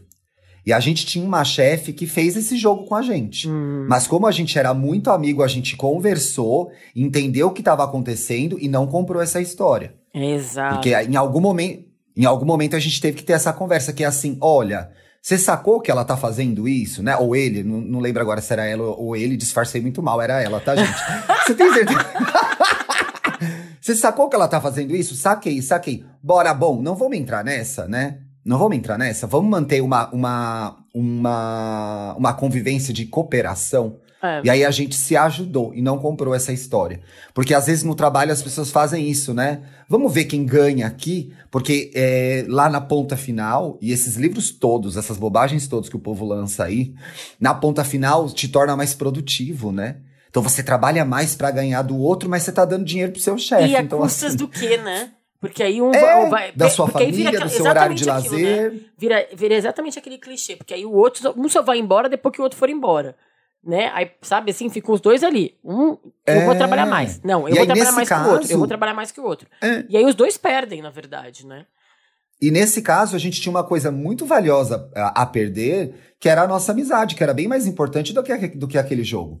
E 0.64 0.72
a 0.72 0.78
gente 0.78 1.06
tinha 1.06 1.24
uma 1.24 1.44
chefe 1.44 1.92
que 1.92 2.06
fez 2.06 2.36
esse 2.36 2.56
jogo 2.56 2.84
com 2.84 2.94
a 2.94 3.02
gente. 3.02 3.48
Hum, 3.48 3.86
Mas 3.88 4.06
como 4.06 4.26
a 4.26 4.30
gente 4.30 4.56
era 4.58 4.72
muito 4.72 5.10
amigo, 5.10 5.42
a 5.42 5.48
gente 5.48 5.76
conversou, 5.76 6.70
entendeu 6.94 7.48
o 7.48 7.52
que 7.52 7.60
estava 7.60 7.82
acontecendo 7.82 8.58
e 8.60 8.68
não 8.68 8.86
comprou 8.86 9.22
essa 9.22 9.40
história. 9.40 9.94
exato. 10.14 10.74
Porque 10.74 10.94
em 10.94 11.16
algum 11.16 11.40
momento, 11.40 11.84
em 12.16 12.24
algum 12.24 12.44
momento 12.44 12.76
a 12.76 12.78
gente 12.78 13.00
teve 13.00 13.16
que 13.16 13.24
ter 13.24 13.32
essa 13.32 13.52
conversa 13.52 13.92
que 13.92 14.04
é 14.04 14.06
assim, 14.06 14.36
olha, 14.40 14.90
você 15.22 15.38
sacou 15.38 15.80
que 15.80 15.88
ela 15.88 16.04
tá 16.04 16.16
fazendo 16.16 16.66
isso, 16.66 17.00
né? 17.00 17.16
Ou 17.16 17.36
ele, 17.36 17.62
não, 17.62 17.80
não 17.80 18.00
lembro 18.00 18.20
agora 18.20 18.40
se 18.40 18.52
era 18.52 18.66
ela 18.66 18.82
ou 18.82 19.14
ele, 19.14 19.36
disfarcei 19.36 19.80
muito 19.80 20.02
mal, 20.02 20.20
era 20.20 20.42
ela, 20.42 20.58
tá, 20.58 20.74
gente? 20.74 20.98
Você 21.46 21.54
tem 21.54 21.72
certeza? 21.72 22.00
Você 23.80 23.94
sacou 23.94 24.28
que 24.28 24.34
ela 24.34 24.48
tá 24.48 24.60
fazendo 24.60 24.96
isso? 24.96 25.14
Saquei, 25.14 25.62
saquei. 25.62 26.04
Bora, 26.20 26.52
bom, 26.52 26.82
não 26.82 26.96
vamos 26.96 27.16
entrar 27.16 27.44
nessa, 27.44 27.86
né? 27.86 28.18
Não 28.44 28.58
vamos 28.58 28.76
entrar 28.76 28.98
nessa. 28.98 29.28
Vamos 29.28 29.48
manter 29.48 29.80
uma, 29.80 30.10
uma, 30.10 30.76
uma, 30.92 32.14
uma 32.18 32.32
convivência 32.34 32.92
de 32.92 33.06
cooperação. 33.06 33.98
É. 34.22 34.40
E 34.44 34.50
aí 34.50 34.64
a 34.64 34.70
gente 34.70 34.94
se 34.94 35.16
ajudou 35.16 35.74
e 35.74 35.82
não 35.82 35.98
comprou 35.98 36.32
essa 36.34 36.52
história. 36.52 37.00
Porque 37.34 37.52
às 37.52 37.66
vezes 37.66 37.82
no 37.82 37.94
trabalho 37.94 38.30
as 38.32 38.40
pessoas 38.40 38.70
fazem 38.70 39.08
isso, 39.10 39.34
né? 39.34 39.62
Vamos 39.88 40.12
ver 40.14 40.26
quem 40.26 40.46
ganha 40.46 40.86
aqui, 40.86 41.32
porque 41.50 41.90
é, 41.94 42.44
lá 42.48 42.70
na 42.70 42.80
ponta 42.80 43.16
final, 43.16 43.76
e 43.82 43.90
esses 43.90 44.14
livros 44.16 44.50
todos, 44.52 44.96
essas 44.96 45.16
bobagens 45.18 45.66
todas 45.66 45.88
que 45.88 45.96
o 45.96 46.00
povo 46.00 46.24
lança 46.24 46.64
aí, 46.64 46.94
na 47.40 47.52
ponta 47.52 47.82
final 47.82 48.30
te 48.30 48.46
torna 48.48 48.76
mais 48.76 48.94
produtivo, 48.94 49.72
né? 49.72 49.96
Então 50.30 50.42
você 50.42 50.62
trabalha 50.62 51.04
mais 51.04 51.34
para 51.34 51.50
ganhar 51.50 51.82
do 51.82 51.98
outro, 51.98 52.30
mas 52.30 52.42
você 52.44 52.52
tá 52.52 52.64
dando 52.64 52.84
dinheiro 52.84 53.12
pro 53.12 53.20
seu 53.20 53.36
chefe. 53.36 53.68
E 53.70 53.76
a 53.76 53.82
então, 53.82 53.98
custas 53.98 54.28
assim, 54.28 54.36
do 54.36 54.48
quê, 54.48 54.76
né? 54.78 55.10
Porque 55.40 55.60
aí 55.62 55.82
um 55.82 55.92
É, 55.92 56.28
vai. 56.30 56.52
da 56.52 56.70
sua 56.70 56.86
família, 56.86 57.24
do 57.32 57.36
aquela- 57.36 57.50
seu 57.50 57.64
horário 57.66 57.94
de 57.96 58.02
exatamente 58.04 58.28
aquilo, 58.36 58.42
lazer. 58.48 58.72
né? 58.72 58.80
Vira, 58.96 59.28
vira 59.34 59.54
exatamente 59.56 59.98
aquele 59.98 60.16
clichê, 60.16 60.54
porque 60.54 60.72
aí 60.72 60.86
o 60.86 60.92
outro, 60.92 61.34
um 61.36 61.48
só 61.48 61.60
vai 61.60 61.78
embora 61.78 62.08
depois 62.08 62.32
que 62.32 62.40
o 62.40 62.44
outro 62.44 62.56
for 62.56 62.70
embora. 62.70 63.16
Né? 63.64 63.90
Aí, 63.94 64.10
sabe, 64.22 64.50
assim, 64.50 64.68
ficam 64.68 64.92
os 64.94 65.00
dois 65.00 65.22
ali. 65.22 65.54
Um, 65.64 65.90
eu 65.92 66.00
É. 66.26 66.44
vou 66.46 66.54
trabalhar 66.56 66.84
mais. 66.86 67.20
Não, 67.22 67.42
eu 67.48 67.48
E 67.48 67.50
vou 67.52 67.60
aí, 67.60 67.66
trabalhar 67.66 67.92
mais 67.92 68.08
que 68.08 68.14
o 68.14 68.18
outro. 68.18 68.32
Eu 68.34 68.40
caso- 68.40 68.58
vou 68.58 68.66
trabalhar 68.66 68.94
mais 68.94 69.10
que 69.12 69.20
o 69.20 69.24
outro. 69.24 69.48
É. 69.60 69.84
E 69.88 69.96
aí 69.96 70.04
os 70.04 70.14
dois 70.16 70.36
perdem, 70.36 70.82
na 70.82 70.90
verdade, 70.90 71.46
né? 71.46 71.64
E 72.40 72.50
nesse 72.50 72.82
caso, 72.82 73.14
a 73.14 73.18
gente 73.20 73.40
tinha 73.40 73.50
uma 73.52 73.62
coisa 73.62 73.92
muito 73.92 74.26
valiosa 74.26 74.90
a, 74.96 75.22
a 75.22 75.26
perder, 75.26 75.94
que 76.18 76.28
era 76.28 76.42
a 76.42 76.48
nossa 76.48 76.72
amizade, 76.72 77.14
que 77.14 77.22
era 77.22 77.32
bem 77.32 77.46
mais 77.46 77.66
importante 77.68 78.12
do 78.12 78.20
que, 78.20 78.48
do 78.48 78.66
que 78.66 78.76
aquele 78.78 79.04
jogo. 79.04 79.40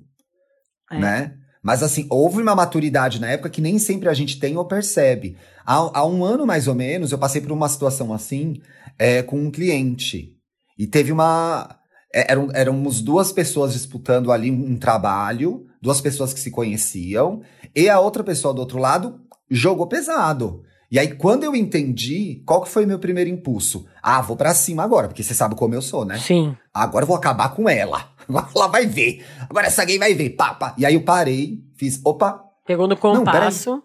É. 0.88 0.98
Né? 0.98 1.34
Mas 1.60 1.82
assim, 1.82 2.06
houve 2.08 2.40
uma 2.40 2.54
maturidade 2.54 3.20
na 3.20 3.28
época 3.30 3.50
que 3.50 3.60
nem 3.60 3.76
sempre 3.78 4.08
a 4.08 4.14
gente 4.14 4.38
tem 4.38 4.56
ou 4.56 4.64
percebe. 4.64 5.36
Há, 5.66 5.98
há 5.98 6.06
um 6.06 6.24
ano 6.24 6.46
mais 6.46 6.68
ou 6.68 6.76
menos, 6.76 7.10
eu 7.10 7.18
passei 7.18 7.40
por 7.40 7.50
uma 7.50 7.68
situação 7.68 8.12
assim 8.12 8.60
é, 8.96 9.20
com 9.22 9.36
um 9.36 9.50
cliente. 9.50 10.36
E 10.78 10.86
teve 10.86 11.10
uma. 11.10 11.76
É, 12.14 12.32
Eram, 12.32 12.48
éramos 12.52 13.00
duas 13.00 13.32
pessoas 13.32 13.72
disputando 13.72 14.30
ali 14.30 14.50
um, 14.50 14.76
trabalho, 14.76 15.66
duas 15.80 16.00
pessoas 16.00 16.32
que 16.32 16.40
se 16.40 16.50
conheciam, 16.50 17.40
e 17.74 17.88
a 17.88 17.98
outra 17.98 18.22
pessoa 18.22 18.52
do 18.52 18.60
outro 18.60 18.78
lado 18.78 19.20
jogou 19.50 19.86
pesado. 19.86 20.62
E 20.90 20.98
aí, 20.98 21.14
quando 21.14 21.44
eu 21.44 21.56
entendi, 21.56 22.42
qual 22.44 22.60
que 22.60 22.68
foi 22.68 22.84
meu 22.84 22.98
primeiro 22.98 23.30
impulso? 23.30 23.86
Ah, 24.02 24.20
vou 24.20 24.36
pra 24.36 24.52
cima 24.52 24.82
agora, 24.82 25.08
porque 25.08 25.22
você 25.22 25.32
sabe 25.32 25.54
como 25.54 25.74
eu 25.74 25.80
sou, 25.80 26.04
né? 26.04 26.18
Sim. 26.18 26.54
Agora 26.72 27.04
eu 27.04 27.06
vou 27.06 27.16
acabar 27.16 27.48
com 27.54 27.66
ela. 27.66 28.10
Agora 28.28 28.46
ela 28.54 28.66
vai 28.66 28.86
ver. 28.86 29.24
Agora 29.48 29.66
essa 29.66 29.84
gay 29.86 29.98
vai 29.98 30.12
ver. 30.12 30.30
Pá, 30.30 30.52
pá. 30.52 30.74
E 30.76 30.84
aí 30.84 30.92
eu 30.92 31.02
parei, 31.02 31.64
fiz, 31.76 31.98
opa. 32.04 32.44
Pegou 32.66 32.86
no 32.86 32.96
compasso. 32.96 33.82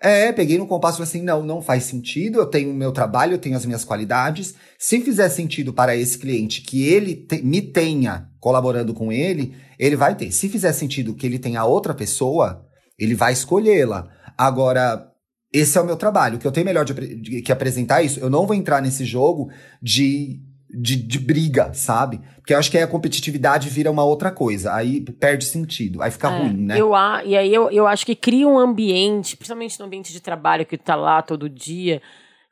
É, 0.00 0.30
peguei 0.32 0.58
no 0.58 0.66
compasso 0.66 1.02
assim: 1.02 1.22
não, 1.22 1.42
não 1.42 1.62
faz 1.62 1.84
sentido. 1.84 2.38
Eu 2.38 2.46
tenho 2.46 2.70
o 2.70 2.74
meu 2.74 2.92
trabalho, 2.92 3.32
eu 3.34 3.38
tenho 3.38 3.56
as 3.56 3.64
minhas 3.64 3.84
qualidades. 3.84 4.54
Se 4.78 5.00
fizer 5.00 5.28
sentido 5.28 5.72
para 5.72 5.96
esse 5.96 6.18
cliente 6.18 6.60
que 6.62 6.86
ele 6.86 7.14
te- 7.14 7.42
me 7.42 7.62
tenha 7.62 8.28
colaborando 8.38 8.92
com 8.92 9.10
ele, 9.10 9.54
ele 9.78 9.96
vai 9.96 10.14
ter. 10.14 10.30
Se 10.32 10.48
fizer 10.48 10.72
sentido 10.72 11.14
que 11.14 11.26
ele 11.26 11.38
tenha 11.38 11.64
outra 11.64 11.94
pessoa, 11.94 12.64
ele 12.98 13.14
vai 13.14 13.32
escolhê-la. 13.32 14.08
Agora, 14.36 15.10
esse 15.52 15.78
é 15.78 15.80
o 15.80 15.86
meu 15.86 15.96
trabalho. 15.96 16.36
O 16.36 16.38
que 16.38 16.46
eu 16.46 16.52
tenho 16.52 16.66
melhor 16.66 16.84
de, 16.84 16.92
de- 17.16 17.42
que 17.42 17.50
apresentar 17.52 18.02
é 18.02 18.06
isso. 18.06 18.20
Eu 18.20 18.28
não 18.28 18.46
vou 18.46 18.54
entrar 18.54 18.82
nesse 18.82 19.04
jogo 19.04 19.50
de, 19.82 20.40
de, 20.68 20.96
de 20.96 21.18
briga, 21.18 21.72
sabe? 21.74 22.20
Porque 22.36 22.52
eu 22.54 22.58
acho 22.58 22.70
que 22.70 22.76
aí 22.76 22.82
a 22.82 22.88
competitividade 22.88 23.68
vira 23.68 23.90
uma 23.90 24.04
outra 24.04 24.30
coisa. 24.30 24.74
Aí 24.74 25.00
perde 25.00 25.44
sentido. 25.44 26.02
Aí 26.02 26.10
fica 26.10 26.28
É, 26.28 26.38
ruim, 26.38 26.56
né? 26.56 26.80
Eu, 26.80 26.94
a- 26.94 27.24
e 27.24 27.36
aí 27.36 27.52
eu, 27.54 27.70
eu 27.70 27.86
acho 27.86 28.04
que 28.06 28.14
cria 28.16 28.46
um 28.46 28.58
ambiente, 28.58 29.36
principalmente 29.36 29.78
no 29.78 29.86
ambiente 29.86 30.12
de 30.12 30.20
trabalho 30.20 30.66
que 30.66 30.76
tu 30.76 30.84
tá 30.84 30.94
lá 30.96 31.22
todo 31.22 31.48
dia, 31.48 32.02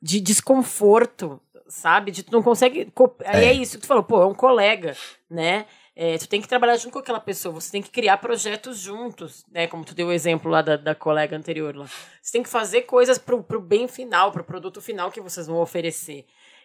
de 0.03 0.20
desconforto, 0.20 1.40
sabe? 1.68 2.11
De 2.11 2.22
tu 2.22 2.33
não 2.33 2.42
consegue. 2.42 2.87
co- 2.94 3.14
Aí 3.24 3.44
é. 3.44 3.48
É. 3.48 3.53
isso 3.53 3.77
que 3.77 3.83
tu 3.83 3.87
falou, 3.87 4.03
pô, 4.05 4.22
é 4.22 4.27
um 4.27 4.35
colega, 4.35 4.96
né? 5.31 5.66
É, 5.96 6.18
tu 6.18 6.29
tem 6.29 6.40
que 6.40 6.48
trabalhar 6.48 6.77
junto 6.77 6.92
com 6.94 6.98
aquela 6.98 7.20
pessoa, 7.20 7.55
você 7.55 7.70
tem 7.70 7.81
que 7.81 7.88
criar 7.90 8.16
projetos 8.16 8.79
juntos, 8.81 9.44
né? 9.53 9.68
Como 9.68 9.85
tu 9.85 9.94
deu 9.94 10.09
o 10.09 10.12
exemplo 10.12 10.50
lá 10.50 10.61
da, 10.61 10.77
da 10.77 10.92
colega 10.94 11.37
anterior 11.37 11.74
lá. 11.77 11.87
Você 12.20 12.33
tem 12.33 12.42
que 12.42 12.48
fazer 12.48 12.83
coisas 12.83 13.16
pro, 13.16 13.44
pro 13.44 13.61
bem 13.61 13.87
final, 13.87 14.33
pro 14.33 14.42
produto 14.42 14.81
final 14.81 15.11
que 15.12 15.20
vocês 15.20 15.46
vão 15.46 15.59
oferecer. 15.61 16.24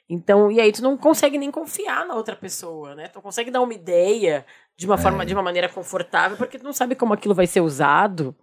Então, 0.10 0.52
e 0.52 0.60
aí 0.60 0.72
tu 0.72 0.82
não 0.82 0.98
consegue 0.98 1.38
nem 1.38 1.52
confiar 1.52 2.08
na 2.08 2.16
outra 2.16 2.36
pessoa, 2.36 2.96
né? 2.96 3.08
Tu 3.08 3.16
não 3.16 3.22
consegue 3.22 3.52
dar 3.52 3.62
uma 3.62 3.74
ideia 3.74 4.44
de 4.76 4.88
uma 4.88 4.98
forma, 4.98 5.24
de 5.26 5.34
uma 5.34 5.44
maneira 5.44 5.70
confortável, 5.70 6.36
porque 6.36 6.58
tu 6.58 6.64
não 6.64 6.74
sabe 6.74 6.96
como 6.96 7.14
aquilo 7.14 7.36
vai 7.36 7.46
ser 7.46 7.62
usado, 7.62 8.36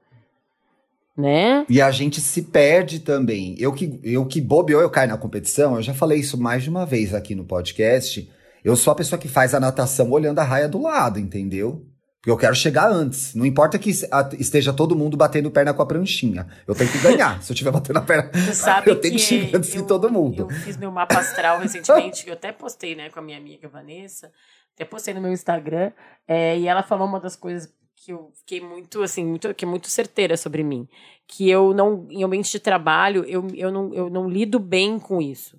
né? 1.17 1.67
E 1.69 1.83
a 1.83 1.91
gente 1.91 2.21
se 2.21 2.43
perde 2.43 3.01
também. 3.01 3.57
Eu 3.59 3.73
que, 3.73 3.99
eu 4.05 4.25
que 4.27 4.41
bobeou, 4.41 4.81
eu 4.81 4.91
caio 4.91 5.09
na 5.09 5.19
competição, 5.19 5.75
eu 5.75 5.83
já 5.83 5.93
falei 5.93 6.21
isso 6.21 6.39
mais 6.39 6.63
de 6.63 6.71
uma 6.71 6.87
vez 6.87 7.13
aqui 7.13 7.35
no 7.35 7.45
podcast. 7.45 8.31
Eu 8.63 8.77
sou 8.77 8.93
a 8.93 8.97
pessoa 8.97 9.19
que 9.19 9.27
faz 9.27 9.53
a 9.53 9.61
natação 9.61 10.11
olhando 10.11 10.39
a 10.39 10.45
raia 10.45 10.69
do 10.69 10.81
lado, 10.81 11.19
entendeu? 11.19 11.85
Porque 12.27 12.33
eu 12.33 12.37
quero 12.37 12.57
chegar 12.57 12.91
antes. 12.91 13.37
Não 13.37 13.47
importa 13.47 13.79
que 13.79 13.89
esteja 13.89 14.73
todo 14.73 14.97
mundo 14.97 15.17
batendo 15.17 15.49
perna 15.49 15.73
com 15.73 15.81
a 15.81 15.87
pranchinha. 15.87 16.45
Eu 16.67 16.75
tenho 16.75 16.91
que 16.91 16.99
ganhar. 16.99 17.41
Se 17.41 17.53
eu 17.53 17.55
estiver 17.55 17.71
batendo 17.71 18.01
a 18.01 18.03
perna, 18.03 18.33
eu 18.85 19.01
tenho 19.01 19.15
que 19.15 19.21
chegar 19.21 19.57
antes 19.59 19.71
de 19.71 19.79
eu- 19.79 19.87
todo 19.87 20.11
mundo. 20.11 20.49
Eu 20.51 20.51
fiz 20.51 20.77
meu 20.77 20.91
mapa 20.91 21.21
astral 21.21 21.61
recentemente, 21.61 22.27
eu 22.27 22.33
até 22.33 22.51
postei, 22.51 22.97
né, 22.97 23.11
com 23.11 23.21
a 23.21 23.23
minha 23.23 23.39
amiga 23.39 23.69
Vanessa, 23.69 24.33
até 24.75 24.85
postei 24.85 25.15
no 25.15 25.21
meu 25.21 25.31
Instagram, 25.31 25.93
é, 26.27 26.59
e 26.59 26.67
ela 26.67 26.83
falou 26.83 27.07
uma 27.07 27.21
das 27.21 27.37
coisas 27.37 27.73
que 27.95 28.13
eu 28.13 28.33
fiquei 28.41 28.61
muito, 28.61 29.05
assim, 29.05 29.25
muito, 29.25 29.55
que 29.55 29.65
é 29.65 29.69
muito 29.69 29.89
certeira 29.89 30.37
sobre 30.37 30.65
mim, 30.65 30.89
que 31.29 31.49
eu 31.49 31.73
não, 31.73 32.09
em 32.11 32.25
ambiente 32.25 32.51
de 32.51 32.59
trabalho, 32.59 33.25
eu, 33.29 33.47
eu, 33.55 33.71
não, 33.71 33.95
eu 33.95 34.11
não 34.11 34.29
lido 34.29 34.59
bem 34.59 34.99
com 34.99 35.23
isso. 35.23 35.57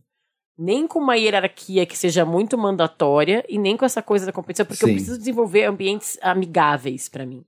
Nem 0.57 0.87
com 0.87 0.99
uma 0.99 1.15
hierarquia 1.15 1.85
que 1.85 1.97
seja 1.97 2.25
muito 2.25 2.57
mandatória 2.57 3.45
e 3.47 3.57
nem 3.59 3.77
com 3.77 3.85
essa 3.85 4.01
coisa 4.01 4.25
da 4.25 4.31
competição, 4.31 4.65
porque 4.65 4.83
eu 4.83 4.87
Sim. 4.87 4.93
preciso 4.95 5.17
desenvolver 5.17 5.65
ambientes 5.65 6.17
amigáveis 6.21 7.07
pra 7.07 7.25
mim. 7.25 7.45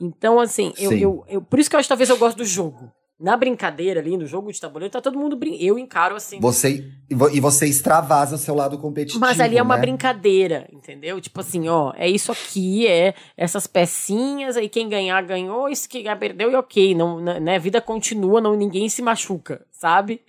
Então, 0.00 0.40
assim, 0.40 0.72
eu, 0.78 0.92
eu, 0.92 1.24
eu, 1.28 1.42
por 1.42 1.58
isso 1.58 1.68
que 1.68 1.76
eu 1.76 1.78
acho 1.80 1.86
que 1.86 1.90
talvez 1.90 2.08
eu 2.08 2.16
gosto 2.16 2.38
do 2.38 2.44
jogo. 2.44 2.90
Na 3.18 3.36
brincadeira 3.36 4.00
ali, 4.00 4.16
no 4.16 4.24
jogo 4.24 4.50
de 4.50 4.58
tabuleiro, 4.58 4.90
tá 4.90 4.98
todo 4.98 5.18
mundo 5.18 5.36
brincando. 5.36 5.62
Eu 5.62 5.78
encaro 5.78 6.16
assim. 6.16 6.40
Você, 6.40 6.90
e 7.10 7.14
vo- 7.14 7.28
você 7.42 7.66
extravasa 7.66 8.36
o 8.36 8.38
seu 8.38 8.54
lado 8.54 8.78
competitivo. 8.78 9.20
Mas 9.20 9.38
ali 9.38 9.58
é 9.58 9.62
uma 9.62 9.76
né? 9.76 9.82
brincadeira, 9.82 10.66
entendeu? 10.72 11.20
Tipo 11.20 11.40
assim, 11.40 11.68
ó, 11.68 11.92
é 11.96 12.08
isso 12.08 12.32
aqui, 12.32 12.86
é 12.86 13.12
essas 13.36 13.66
pecinhas, 13.66 14.56
aí 14.56 14.70
quem 14.70 14.88
ganhar, 14.88 15.20
ganhou, 15.22 15.68
isso 15.68 15.86
que 15.86 16.02
ganhar, 16.02 16.16
perdeu, 16.16 16.50
e 16.50 16.54
ok. 16.54 16.94
Não, 16.94 17.20
né, 17.20 17.56
a 17.56 17.58
vida 17.58 17.78
continua, 17.82 18.40
não, 18.40 18.56
ninguém 18.56 18.88
se 18.88 19.02
machuca, 19.02 19.66
sabe? 19.70 20.22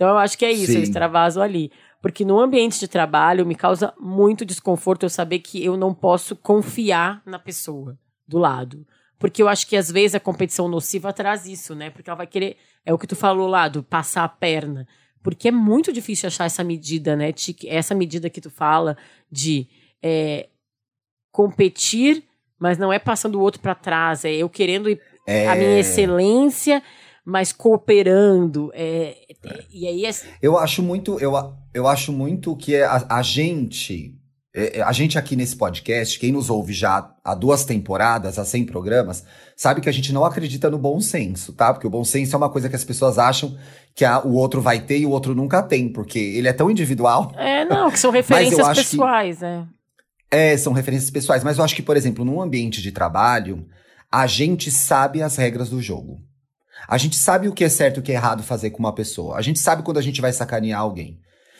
Então 0.00 0.08
eu 0.08 0.16
acho 0.16 0.38
que 0.38 0.46
é 0.46 0.50
isso, 0.50 0.72
eu 0.72 0.76
Sim. 0.76 0.82
extravaso 0.82 1.42
ali. 1.42 1.70
Porque 2.00 2.24
no 2.24 2.40
ambiente 2.40 2.80
de 2.80 2.88
trabalho 2.88 3.44
me 3.44 3.54
causa 3.54 3.92
muito 4.00 4.46
desconforto 4.46 5.02
eu 5.02 5.10
saber 5.10 5.40
que 5.40 5.62
eu 5.62 5.76
não 5.76 5.92
posso 5.92 6.34
confiar 6.34 7.20
na 7.26 7.38
pessoa 7.38 7.98
do 8.26 8.38
lado. 8.38 8.86
Porque 9.18 9.42
eu 9.42 9.48
acho 9.48 9.66
que 9.66 9.76
às 9.76 9.90
vezes 9.90 10.14
a 10.14 10.20
competição 10.20 10.68
nociva 10.68 11.12
traz 11.12 11.44
isso, 11.44 11.74
né? 11.74 11.90
Porque 11.90 12.08
ela 12.08 12.16
vai 12.16 12.26
querer. 12.26 12.56
É 12.82 12.94
o 12.94 12.98
que 12.98 13.06
tu 13.06 13.14
falou 13.14 13.46
lá, 13.46 13.68
do 13.68 13.82
passar 13.82 14.24
a 14.24 14.28
perna. 14.30 14.88
Porque 15.22 15.48
é 15.48 15.52
muito 15.52 15.92
difícil 15.92 16.28
achar 16.28 16.46
essa 16.46 16.64
medida, 16.64 17.14
né? 17.14 17.30
Essa 17.66 17.94
medida 17.94 18.30
que 18.30 18.40
tu 18.40 18.48
fala 18.48 18.96
de 19.30 19.68
é, 20.02 20.48
competir, 21.30 22.24
mas 22.58 22.78
não 22.78 22.90
é 22.90 22.98
passando 22.98 23.34
o 23.34 23.42
outro 23.42 23.60
para 23.60 23.74
trás, 23.74 24.24
é 24.24 24.32
eu 24.32 24.48
querendo 24.48 24.88
ir- 24.88 24.98
É, 25.26 25.46
a 25.46 25.54
minha 25.54 25.78
excelência, 25.78 26.82
mas 27.24 27.52
cooperando. 27.52 28.70
É, 28.74 29.16
é- 29.44 29.64
e 29.72 29.86
aí 29.86 30.06
é, 30.06 30.10
Eu 30.42 30.58
acho 30.58 30.82
muito, 30.82 31.18
eu, 31.20 31.32
eu 31.74 31.86
acho 31.86 32.12
muito 32.12 32.56
que 32.56 32.76
a, 32.76 33.06
a 33.08 33.22
gente, 33.22 34.14
é, 34.54 34.78
é, 34.78 34.82
a 34.82 34.92
gente 34.92 35.18
aqui 35.18 35.36
nesse 35.36 35.56
podcast, 35.56 36.18
quem 36.18 36.32
nos 36.32 36.50
ouve 36.50 36.72
já 36.72 37.10
há 37.24 37.34
duas 37.34 37.64
temporadas, 37.64 38.38
há 38.38 38.44
100 38.44 38.66
programas, 38.66 39.24
sabe 39.56 39.80
que 39.80 39.88
a 39.88 39.92
gente 39.92 40.12
não 40.12 40.24
acredita 40.24 40.70
no 40.70 40.78
bom 40.78 41.00
senso, 41.00 41.52
tá? 41.52 41.72
Porque 41.72 41.86
o 41.86 41.90
bom 41.90 42.04
senso 42.04 42.34
é 42.34 42.38
uma 42.38 42.50
coisa 42.50 42.68
que 42.68 42.76
as 42.76 42.84
pessoas 42.84 43.18
acham 43.18 43.56
que 43.94 44.04
a- 44.04 44.20
o 44.24 44.34
outro 44.34 44.60
vai 44.60 44.80
ter 44.80 44.98
e 44.98 45.06
o 45.06 45.10
outro 45.10 45.34
nunca 45.34 45.62
tem, 45.62 45.88
porque 45.92 46.18
ele 46.18 46.48
é 46.48 46.52
tão 46.52 46.70
individual. 46.70 47.32
é, 47.36 47.64
não, 47.64 47.90
que 47.90 47.98
são 47.98 48.10
referências 48.12 48.66
acho 48.66 48.82
que- 48.82 48.90
pessoais, 48.90 49.40
né? 49.40 49.66
É, 50.32 50.56
são 50.56 50.72
referências 50.72 51.10
pessoais, 51.10 51.42
mas 51.42 51.58
eu 51.58 51.64
acho 51.64 51.74
que, 51.74 51.82
por 51.82 51.96
exemplo, 51.96 52.24
num 52.24 52.40
ambiente 52.40 52.80
de 52.80 52.92
trabalho, 52.92 53.66
a 54.12 54.28
gente 54.28 54.70
sabe 54.70 55.20
as 55.22 55.36
regras 55.36 55.68
do 55.70 55.82
jogo. 55.82 56.22
A 56.88 56.98
gente 56.98 57.16
sabe 57.16 57.48
o 57.48 57.52
que 57.52 57.64
é 57.64 57.68
certo 57.68 57.96
e 57.96 58.00
o 58.00 58.02
que 58.02 58.12
é 58.12 58.14
errado 58.14 58.42
fazer 58.42 58.70
com 58.70 58.78
uma 58.78 58.94
pessoa. 58.94 59.36
A 59.36 59.42
gente 59.42 59.58
sabe 59.58 59.82
quando 59.82 59.98
a 59.98 60.02
gente 60.02 60.20
vai 60.20 60.32
sacanear 60.32 60.80
alguém. 60.80 61.18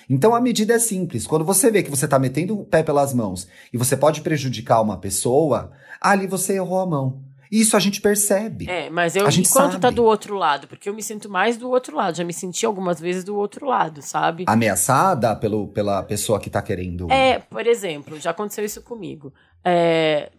Então 0.09 0.35
a 0.35 0.41
medida 0.41 0.75
é 0.75 0.79
simples. 0.79 1.27
Quando 1.27 1.45
você 1.45 1.71
vê 1.71 1.83
que 1.83 1.91
você 1.91 2.09
tá 2.09 2.19
metendo 2.19 2.59
o 2.59 2.65
pé 2.65 2.83
pelas 2.83 3.15
mãos 3.15 3.47
e 3.73 3.79
você 3.79 3.97
pode 3.97 4.23
prejudicar 4.23 4.81
uma 4.81 4.99
pessoa, 4.99 5.71
ali 6.01 6.27
você 6.27 6.55
errou 6.55 6.81
a 6.81 6.87
mão. 6.87 7.23
Isso 7.51 7.77
a 7.77 7.81
gente 7.81 8.01
percebe. 8.01 8.71
É, 8.71 8.89
mas 8.91 9.17
eu 9.17 9.27
A 9.27 9.31
gente 9.31 9.49
enquanto 9.49 9.73
tá 9.73 9.89
sabe. 9.89 9.97
do 9.97 10.05
outro 10.05 10.37
lado, 10.37 10.69
porque 10.69 10.89
eu 10.89 10.95
me 10.95 11.03
sinto 11.03 11.29
mais 11.29 11.57
do 11.57 11.69
outro 11.69 11.97
lado, 11.97 12.17
já 12.17 12.23
me 12.23 12.33
senti 12.33 12.65
algumas 12.65 13.01
vezes 13.01 13.25
do 13.25 13.37
outro 13.37 13.67
lado, 13.67 14.01
sabe? 14.03 14.45
Ameaçada 14.47 15.35
pelo, 15.35 15.67
pela 15.69 16.03
pessoa 16.05 16.39
que 16.39 16.49
tá 16.49 16.63
querendo. 16.63 17.11
É, 17.11 17.41
por 17.41 17.67
exemplo, 17.67 18.21
já 18.21 18.31
aconteceu 18.31 18.65
isso 18.65 18.83
comigo. 18.83 19.33
É, 19.65 20.31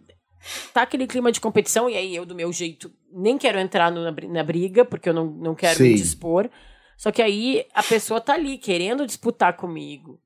tá 0.72 0.82
aquele 0.82 1.06
clima 1.06 1.30
de 1.32 1.40
competição, 1.40 1.88
e 1.88 1.96
aí 1.96 2.14
eu, 2.14 2.24
do 2.26 2.34
meu 2.34 2.52
jeito, 2.52 2.90
nem 3.12 3.36
quero 3.38 3.58
entrar 3.58 3.90
no- 3.90 4.02
na, 4.02 4.12
bri- 4.12 4.28
na 4.28 4.42
briga, 4.42 4.84
porque 4.84 5.08
eu 5.08 5.14
não, 5.14 5.26
não 5.26 5.54
quero 5.54 5.80
me 5.82 5.90
Sim. 5.90 5.94
dispor. 5.94 6.48
Só 6.96 7.10
que 7.10 7.20
aí 7.22 7.64
a 7.74 7.82
pessoa 7.82 8.20
tá 8.20 8.34
ali, 8.34 8.58
querendo 8.58 9.06
disputar 9.06 9.56
comigo. 9.56 10.18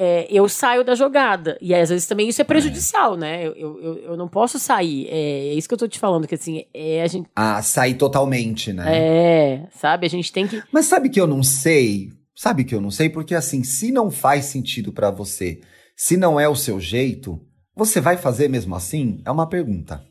é, 0.00 0.28
eu 0.30 0.48
saio 0.48 0.84
da 0.84 0.94
jogada. 0.94 1.58
E 1.60 1.74
às 1.74 1.88
vezes 1.88 2.06
também 2.06 2.28
isso 2.28 2.40
é 2.40 2.44
prejudicial, 2.44 3.16
né? 3.16 3.44
Eu, 3.48 3.54
eu, 3.56 3.98
eu 4.10 4.16
não 4.16 4.28
posso 4.28 4.56
sair. 4.56 5.08
É, 5.08 5.48
é, 5.48 5.54
isso 5.54 5.66
que 5.66 5.74
eu 5.74 5.78
tô 5.78 5.88
te 5.88 5.98
falando, 5.98 6.24
que 6.28 6.36
assim, 6.36 6.64
é 6.72 7.02
a 7.02 7.06
gente. 7.08 7.28
Ah, 7.34 7.60
sair 7.62 7.94
totalmente, 7.94 8.72
né? 8.72 8.84
É, 8.96 9.66
sabe? 9.72 10.06
A 10.06 10.10
gente 10.10 10.32
tem 10.32 10.46
que. 10.46 10.62
Mas 10.70 10.86
sabe 10.86 11.08
que 11.08 11.20
eu 11.20 11.26
não 11.26 11.42
sei? 11.42 12.10
Sabe 12.32 12.62
que 12.62 12.72
eu 12.76 12.80
não 12.80 12.92
sei? 12.92 13.08
Porque 13.08 13.34
assim, 13.34 13.64
se 13.64 13.90
não 13.90 14.08
faz 14.08 14.44
sentido 14.44 14.92
para 14.92 15.10
você, 15.10 15.60
se 15.96 16.16
não 16.16 16.38
é 16.38 16.48
o 16.48 16.54
seu 16.54 16.78
jeito, 16.78 17.40
você 17.78 18.00
vai 18.00 18.16
fazer 18.16 18.48
mesmo 18.48 18.74
assim? 18.74 19.22
É 19.24 19.30
uma 19.30 19.48
pergunta. 19.48 20.04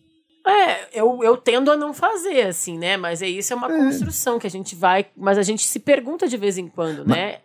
É, 0.48 1.00
eu, 1.00 1.22
eu 1.22 1.36
tendo 1.36 1.70
a 1.70 1.76
não 1.76 1.94
fazer, 1.94 2.48
assim, 2.48 2.78
né? 2.78 2.96
Mas 2.96 3.22
é 3.22 3.28
isso, 3.28 3.52
é 3.52 3.56
uma 3.56 3.68
é. 3.68 3.78
construção 3.78 4.40
que 4.40 4.48
a 4.48 4.50
gente 4.50 4.76
vai. 4.76 5.08
Mas 5.16 5.38
a 5.38 5.44
gente 5.44 5.68
se 5.68 5.80
pergunta 5.80 6.28
de 6.28 6.38
vez 6.38 6.58
em 6.58 6.68
quando, 6.68 7.00
mas, 7.06 7.18
né? 7.18 7.40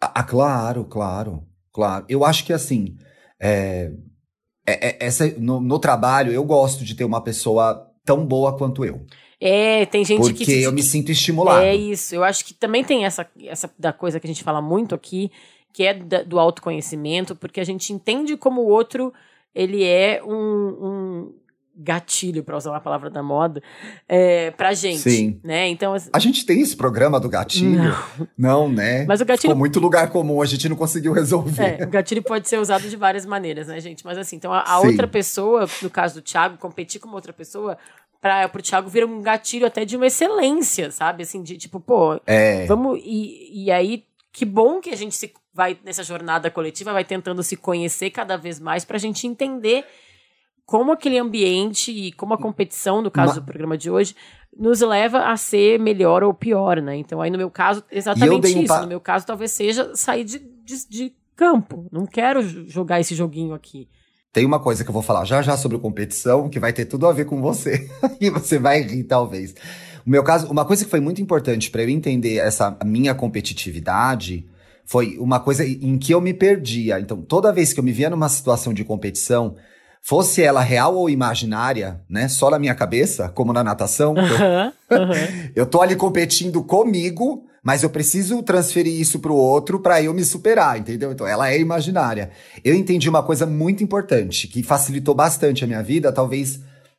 Ah, 0.00 0.24
claro, 0.24 0.84
claro. 0.86 1.44
Claro. 1.72 2.06
Eu 2.08 2.24
acho 2.24 2.44
que 2.44 2.52
assim, 2.52 2.96
é, 3.40 3.92
é, 4.66 4.88
é, 4.88 4.96
essa, 5.00 5.26
no, 5.38 5.60
no, 5.60 5.78
trabalho, 5.78 6.32
eu 6.32 6.42
gosto 6.44 6.84
de 6.84 6.94
ter 6.94 7.04
uma 7.04 7.22
pessoa 7.22 7.86
tão 8.04 8.26
boa 8.26 8.56
quanto 8.56 8.84
eu. 8.84 9.04
É, 9.40 9.86
tem 9.86 10.04
gente 10.04 10.20
Porque 10.20 10.32
que. 10.32 10.44
Porque 10.44 10.66
eu 10.66 10.72
me 10.72 10.82
sinto 10.82 11.12
estimulado. 11.12 11.62
É 11.62 11.74
isso. 11.74 12.14
Eu 12.14 12.24
acho 12.24 12.44
que 12.44 12.54
também 12.54 12.82
tem 12.82 13.04
essa, 13.04 13.26
essa 13.44 13.70
da 13.78 13.92
coisa 13.92 14.18
que 14.18 14.26
a 14.26 14.28
gente 14.28 14.42
fala 14.42 14.60
muito 14.60 14.94
aqui, 14.94 15.30
que 15.72 15.84
é 15.84 15.94
da, 15.94 16.22
do 16.22 16.38
autoconhecimento, 16.38 17.36
porque 17.36 17.60
a 17.60 17.64
gente 17.64 17.92
entende 17.92 18.36
como 18.36 18.62
o 18.62 18.68
outro 18.68 19.12
ele 19.54 19.84
é 19.84 20.22
um, 20.24 20.32
um 20.32 21.34
gatilho, 21.80 22.44
para 22.44 22.56
usar 22.56 22.70
uma 22.70 22.80
palavra 22.80 23.08
da 23.08 23.22
moda, 23.22 23.62
é, 24.06 24.50
pra 24.50 24.74
gente. 24.74 24.98
Sim. 24.98 25.40
Né? 25.42 25.68
Então, 25.68 25.94
a 26.12 26.18
gente 26.18 26.44
tem 26.44 26.60
esse 26.60 26.76
programa 26.76 27.18
do 27.18 27.28
gatilho? 27.28 27.78
Não, 27.78 28.28
não 28.36 28.68
né? 28.68 29.04
Mas 29.06 29.20
o 29.20 29.24
gatilho. 29.24 29.50
Ficou 29.50 29.56
muito 29.56 29.80
lugar 29.80 30.10
comum, 30.10 30.42
a 30.42 30.46
gente 30.46 30.68
não 30.68 30.76
conseguiu 30.76 31.12
resolver. 31.12 31.80
É, 31.80 31.84
o 31.84 31.88
gatilho 31.88 32.22
pode 32.22 32.48
ser 32.48 32.58
usado 32.58 32.88
de 32.88 32.96
várias 32.96 33.24
maneiras, 33.24 33.68
né, 33.68 33.80
gente? 33.80 34.04
Mas 34.04 34.18
assim, 34.18 34.36
então 34.36 34.52
a, 34.52 34.62
a 34.62 34.80
outra 34.80 35.08
pessoa, 35.08 35.66
no 35.80 35.88
caso 35.88 36.16
do 36.16 36.22
Thiago, 36.22 36.58
competir 36.58 37.00
com 37.00 37.08
uma 37.08 37.16
outra 37.16 37.32
pessoa, 37.32 37.78
para 38.20 38.48
pro 38.48 38.62
Thiago 38.62 38.90
vira 38.90 39.06
um 39.06 39.22
gatilho 39.22 39.66
até 39.66 39.84
de 39.84 39.96
uma 39.96 40.06
excelência, 40.06 40.90
sabe? 40.90 41.22
Assim, 41.22 41.42
de 41.42 41.56
tipo, 41.56 41.80
pô, 41.80 42.20
é. 42.26 42.66
vamos. 42.66 43.00
E, 43.02 43.64
e 43.64 43.70
aí, 43.70 44.04
que 44.30 44.44
bom 44.44 44.80
que 44.80 44.90
a 44.90 44.96
gente 44.96 45.14
se 45.14 45.32
vai 45.52 45.78
nessa 45.84 46.02
jornada 46.02 46.50
coletiva, 46.50 46.92
vai 46.92 47.04
tentando 47.04 47.42
se 47.42 47.56
conhecer 47.56 48.10
cada 48.10 48.36
vez 48.36 48.60
mais 48.60 48.84
pra 48.84 48.98
gente 48.98 49.26
entender 49.26 49.84
como 50.64 50.92
aquele 50.92 51.18
ambiente 51.18 51.90
e 51.90 52.12
como 52.12 52.32
a 52.32 52.38
competição, 52.38 53.02
no 53.02 53.10
caso 53.10 53.34
Ma... 53.34 53.40
do 53.40 53.44
programa 53.44 53.76
de 53.76 53.90
hoje, 53.90 54.14
nos 54.56 54.80
leva 54.80 55.30
a 55.30 55.36
ser 55.36 55.80
melhor 55.80 56.22
ou 56.22 56.32
pior, 56.32 56.80
né? 56.80 56.96
Então, 56.96 57.20
aí 57.20 57.28
no 57.28 57.38
meu 57.38 57.50
caso, 57.50 57.82
exatamente 57.90 58.56
isso. 58.56 58.66
Pa... 58.68 58.82
No 58.82 58.86
meu 58.86 59.00
caso, 59.00 59.26
talvez 59.26 59.50
seja 59.50 59.94
sair 59.96 60.22
de, 60.22 60.38
de, 60.38 60.88
de, 60.88 61.12
campo. 61.34 61.88
Não 61.90 62.06
quero 62.06 62.42
jogar 62.68 63.00
esse 63.00 63.14
joguinho 63.14 63.54
aqui. 63.54 63.88
Tem 64.32 64.46
uma 64.46 64.60
coisa 64.60 64.84
que 64.84 64.90
eu 64.90 64.92
vou 64.92 65.02
falar 65.02 65.24
já 65.24 65.42
já 65.42 65.56
sobre 65.56 65.78
competição, 65.78 66.48
que 66.48 66.60
vai 66.60 66.72
ter 66.72 66.84
tudo 66.84 67.06
a 67.06 67.12
ver 67.12 67.24
com 67.24 67.40
você. 67.40 67.90
e 68.20 68.30
você 68.30 68.58
vai 68.58 68.80
rir, 68.82 69.04
talvez. 69.04 69.54
No 70.04 70.12
meu 70.12 70.22
caso, 70.22 70.46
uma 70.48 70.64
coisa 70.64 70.84
que 70.84 70.90
foi 70.90 71.00
muito 71.00 71.20
importante 71.20 71.68
para 71.68 71.82
eu 71.82 71.88
entender 71.88 72.36
essa 72.36 72.78
minha 72.84 73.14
competitividade 73.14 74.46
foi 74.90 75.16
uma 75.20 75.38
coisa 75.38 75.64
em 75.64 75.96
que 75.96 76.12
eu 76.12 76.20
me 76.20 76.34
perdia. 76.34 76.98
Então, 76.98 77.22
toda 77.22 77.52
vez 77.52 77.72
que 77.72 77.78
eu 77.78 77.84
me 77.84 77.92
via 77.92 78.10
numa 78.10 78.28
situação 78.28 78.74
de 78.74 78.82
competição, 78.82 79.54
fosse 80.02 80.42
ela 80.42 80.62
real 80.62 80.96
ou 80.96 81.08
imaginária, 81.08 82.00
né? 82.10 82.26
Só 82.26 82.50
na 82.50 82.58
minha 82.58 82.74
cabeça, 82.74 83.28
como 83.28 83.52
na 83.52 83.62
natação. 83.62 84.14
Uhum, 84.14 84.72
eu, 84.90 84.98
uhum. 84.98 85.50
eu 85.54 85.66
tô 85.66 85.80
ali 85.80 85.94
competindo 85.94 86.60
comigo, 86.64 87.44
mas 87.62 87.84
eu 87.84 87.90
preciso 87.90 88.42
transferir 88.42 89.00
isso 89.00 89.20
pro 89.20 89.32
outro 89.32 89.78
para 89.78 90.02
eu 90.02 90.12
me 90.12 90.24
superar, 90.24 90.80
entendeu? 90.80 91.12
Então 91.12 91.24
ela 91.24 91.48
é 91.48 91.60
imaginária. 91.60 92.32
Eu 92.64 92.74
entendi 92.74 93.08
uma 93.08 93.22
coisa 93.22 93.46
muito 93.46 93.84
importante 93.84 94.48
que 94.48 94.60
facilitou 94.60 95.14
bastante 95.14 95.62
a 95.62 95.68
minha 95.68 95.84
vida, 95.84 96.10
talvez 96.10 96.58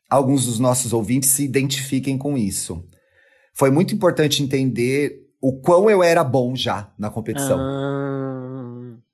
alguns 0.10 0.46
dos 0.46 0.60
nossos 0.60 0.94
ouvintes 0.94 1.32
se 1.32 1.44
identifiquem 1.44 2.18
com 2.18 2.38
isso. 2.38 2.86
Foi 3.54 3.70
muito 3.70 3.94
importante 3.94 4.42
entender 4.42 5.21
o 5.42 5.60
quão 5.60 5.90
eu 5.90 6.04
era 6.04 6.24
bom 6.24 6.56
já 6.56 6.92
na 6.98 7.10
competição. 7.10 7.58
Ah 7.60 8.02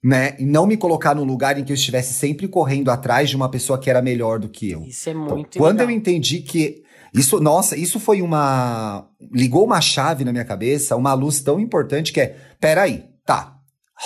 né? 0.04 0.36
E 0.40 0.46
não 0.46 0.66
me 0.66 0.78
colocar 0.78 1.13
num 1.13 1.24
lugar 1.24 1.60
em 1.60 1.63
que 1.63 1.72
eu 1.72 1.76
estivesse 1.76 2.13
sempre 2.13 2.48
correndo 2.48 2.90
atrás 2.90 3.30
de 3.30 3.36
uma 3.36 3.50
pessoa 3.50 3.78
que 3.78 3.90
era 3.90 4.02
melhor 4.02 4.40
do 4.40 4.48
que 4.48 4.72
eu. 4.72 4.84
Isso 4.84 5.10
é 5.10 5.12
então, 5.12 5.36
muito 5.36 5.50
então, 5.50 5.62
Quando 5.62 5.80
legal. 5.80 5.92
eu 5.92 5.98
entendi 5.98 6.40
que 6.40 6.84
isso, 7.13 7.40
nossa, 7.42 7.76
isso 7.76 8.00
foi 8.00 8.22
uma 8.22 9.08
ligou 9.34 9.66
uma 9.66 9.82
chave 9.82 10.24
na 10.24 10.32
minha 10.32 10.46
cabeça, 10.46 10.96
uma 10.96 11.13
luz 11.13 11.42
tão 11.42 11.60
importante 11.60 12.13
que 12.13 12.22
é, 12.22 12.38
peraí, 12.60 13.06
tá, 13.26 13.58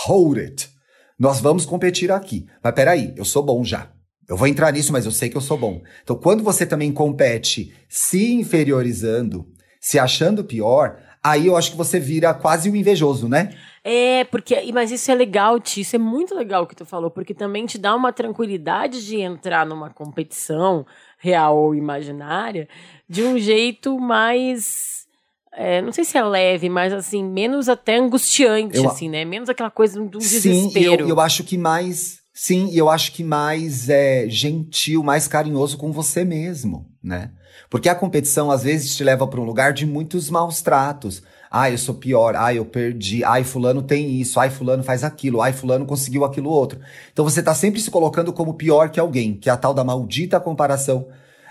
hold 0.06 0.38
it. 0.40 0.70
Nós 1.20 1.40
vamos 1.40 1.66
competir 1.66 2.12
aqui. 2.12 2.48
Mas 2.64 2.74
peraí, 2.74 3.14
eu 3.16 3.26
sou 3.26 3.44
bom 3.44 3.64
já. 3.64 3.92
Eu 4.28 4.38
vou 4.38 4.48
entrar 4.48 4.72
nisso, 4.72 4.94
mas 4.94 5.06
eu 5.06 5.12
sei 5.12 5.30
que 5.30 5.38
eu 5.38 5.42
sou 5.42 5.58
bom. 5.58 5.82
Então, 6.02 6.16
quando 6.16 6.42
você 6.42 6.66
também 6.66 6.92
compete 6.92 7.74
se 7.88 8.34
inferiorizando, 8.34 9.46
se 9.80 10.00
achando 10.00 10.44
pior, 10.44 10.98
aí 11.24 11.48
eu 11.48 11.56
acho 11.56 11.72
que 11.72 11.78
você 11.78 12.00
vira 12.00 12.34
quase 12.34 12.70
um 12.70 12.76
invejoso, 12.76 13.28
né? 13.28 13.56
É, 13.84 14.24
porque. 14.26 14.72
Mas 14.74 14.92
isso 14.92 15.12
é 15.12 15.16
legal, 15.16 15.60
Ti. 15.60 15.82
Isso 15.82 15.96
é 15.96 16.00
muito 16.00 16.36
legal 16.36 16.64
o 16.64 16.68
que 16.68 16.76
tu 16.76 16.86
falou, 16.86 17.10
porque 17.10 17.34
também 17.34 17.66
te 17.66 17.78
dá 17.78 17.96
uma 17.96 18.14
tranquilidade 18.14 19.06
de 19.06 19.20
entrar 19.20 19.66
numa 19.66 19.90
competição 19.90 20.86
real 21.18 21.58
ou 21.58 21.76
imaginária 21.76 22.68
de 23.10 23.24
um 23.24 23.38
jeito 23.38 24.00
mais. 24.00 25.02
É, 25.54 25.82
não 25.82 25.92
sei 25.92 26.06
se 26.06 26.18
é 26.18 26.24
leve, 26.24 26.70
mas 26.70 26.94
assim, 26.94 27.24
menos 27.24 27.68
até 27.68 27.98
angustiante, 27.98 28.78
eu, 28.78 28.88
assim, 28.88 29.10
né? 29.10 29.26
Menos 29.26 29.50
aquela 29.50 29.72
coisa 29.72 30.00
do 30.00 30.20
desespero. 30.20 30.72
Sim, 30.72 31.02
eu, 31.02 31.08
eu 31.10 31.20
acho 31.20 31.44
que 31.44 31.58
mais. 31.58 32.22
Sim, 32.34 32.70
e 32.72 32.78
eu 32.78 32.90
acho 32.90 33.12
que 33.12 33.24
mais 33.24 33.90
é, 33.90 34.26
gentil, 34.30 35.04
mais 35.04 35.28
carinhoso 35.28 35.78
com 35.78 35.92
você 35.92 36.24
mesmo, 36.24 36.90
né? 37.04 37.32
Porque 37.70 37.90
a 37.90 37.96
competição 37.96 38.52
às 38.52 38.64
vezes 38.64 38.96
te 38.96 39.04
leva 39.04 39.28
para 39.28 39.40
um 39.40 39.46
lugar 39.46 39.74
de 39.74 39.86
muitos 39.86 40.30
maus 40.30 40.62
tratos. 40.62 41.24
Ah, 41.50 41.70
eu 41.70 41.78
sou 41.78 41.96
pior. 41.96 42.36
Ah, 42.36 42.54
eu 42.54 42.66
perdi. 42.66 43.24
Ai, 43.24 43.44
fulano 43.44 43.82
tem 43.82 44.20
isso. 44.20 44.40
Ai, 44.40 44.50
fulano 44.50 44.84
faz 44.84 45.04
aquilo. 45.04 45.42
Ai, 45.42 45.54
fulano 45.54 45.86
conseguiu 45.86 46.24
aquilo 46.24 46.50
outro. 46.50 46.80
Então 47.12 47.26
você 47.26 47.44
tá 47.44 47.54
sempre 47.54 47.82
se 47.82 47.92
colocando 47.92 48.32
como 48.32 48.54
pior 48.54 48.90
que 48.90 49.00
alguém, 49.00 49.36
que 49.36 49.50
é 49.50 49.52
a 49.52 49.58
tal 49.58 49.74
da 49.74 49.84
maldita 49.84 50.40
comparação 50.40 51.08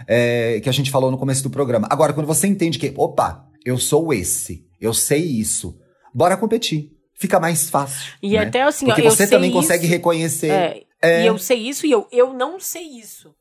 é, 0.07 0.61
que 0.61 0.69
a 0.69 0.73
gente 0.73 0.91
falou 0.91 1.11
no 1.11 1.19
começo 1.19 1.43
do 1.43 1.51
programa. 1.51 1.87
Agora, 1.91 2.13
quando 2.13 2.27
você 2.27 2.47
entende 2.47 2.79
que, 2.79 2.93
opa, 2.97 3.47
eu 3.65 3.79
sou 3.79 4.13
esse, 4.13 4.67
eu 4.81 4.95
sei 4.95 5.23
isso, 5.23 5.79
bora 6.15 6.37
competir. 6.37 6.93
Fica 7.15 7.39
mais 7.39 7.69
fácil. 7.69 8.15
E 8.23 8.33
né? 8.33 8.39
até 8.39 8.63
assim, 8.63 8.87
Porque 8.87 9.03
ó, 9.03 9.11
você 9.11 9.27
também 9.27 9.51
isso, 9.51 9.59
consegue 9.59 9.87
reconhecer. 9.87 10.51
É, 10.51 10.83
é... 11.03 11.23
E 11.25 11.27
eu 11.27 11.37
sei 11.37 11.59
isso 11.59 11.87
e 11.87 11.91
eu, 11.91 12.09
eu 12.11 12.33
não 12.33 12.59
sei 12.59 12.83
isso. 12.83 13.35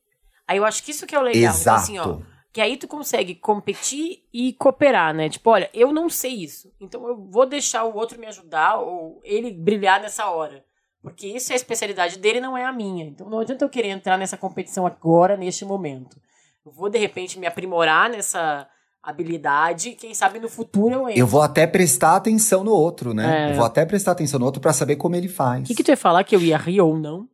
Aí 0.45 0.57
eu 0.57 0.65
acho 0.65 0.83
que 0.83 0.91
isso 0.91 1.05
que 1.05 1.15
é 1.15 1.19
o 1.19 1.21
legal. 1.21 1.53
Exato. 1.53 1.91
Então, 1.91 2.03
assim, 2.03 2.11
ó, 2.11 2.19
que 2.59 2.63
aí 2.63 2.75
tu 2.75 2.89
consegue 2.89 3.35
competir 3.35 4.21
e 4.33 4.51
cooperar, 4.51 5.13
né? 5.13 5.29
Tipo, 5.29 5.51
olha, 5.51 5.69
eu 5.73 5.93
não 5.93 6.09
sei 6.09 6.43
isso. 6.43 6.69
Então 6.77 7.07
eu 7.07 7.15
vou 7.15 7.45
deixar 7.45 7.85
o 7.85 7.95
outro 7.95 8.19
me 8.19 8.25
ajudar 8.27 8.79
ou 8.79 9.21
ele 9.23 9.49
brilhar 9.49 10.01
nessa 10.01 10.29
hora. 10.29 10.61
Porque 11.01 11.25
isso 11.25 11.53
é 11.53 11.53
a 11.53 11.55
especialidade 11.55 12.19
dele, 12.19 12.41
não 12.41 12.57
é 12.57 12.65
a 12.65 12.73
minha. 12.73 13.05
Então 13.05 13.29
não 13.29 13.39
adianta 13.39 13.63
eu 13.63 13.69
querer 13.69 13.87
entrar 13.87 14.17
nessa 14.17 14.35
competição 14.35 14.85
agora, 14.85 15.37
neste 15.37 15.63
momento. 15.63 16.19
Eu 16.65 16.73
vou, 16.73 16.89
de 16.89 16.99
repente, 16.99 17.39
me 17.39 17.47
aprimorar 17.47 18.09
nessa 18.09 18.67
habilidade. 19.01 19.91
Quem 19.91 20.13
sabe 20.13 20.37
no 20.37 20.49
futuro 20.49 20.95
eu 20.95 21.07
entro. 21.07 21.21
Eu 21.21 21.27
vou 21.27 21.41
até 21.41 21.65
prestar 21.65 22.17
atenção 22.17 22.61
no 22.61 22.73
outro, 22.73 23.13
né? 23.13 23.47
É. 23.47 23.51
Eu 23.51 23.55
vou 23.55 23.65
até 23.65 23.85
prestar 23.85 24.11
atenção 24.11 24.37
no 24.37 24.45
outro 24.45 24.59
para 24.59 24.73
saber 24.73 24.97
como 24.97 25.15
ele 25.15 25.29
faz. 25.29 25.63
O 25.63 25.67
que, 25.67 25.75
que 25.75 25.83
tu 25.83 25.91
ia 25.91 25.97
falar? 25.97 26.25
Que 26.25 26.35
eu 26.35 26.41
ia 26.41 26.57
rir 26.57 26.81
ou 26.81 26.97
não? 26.97 27.25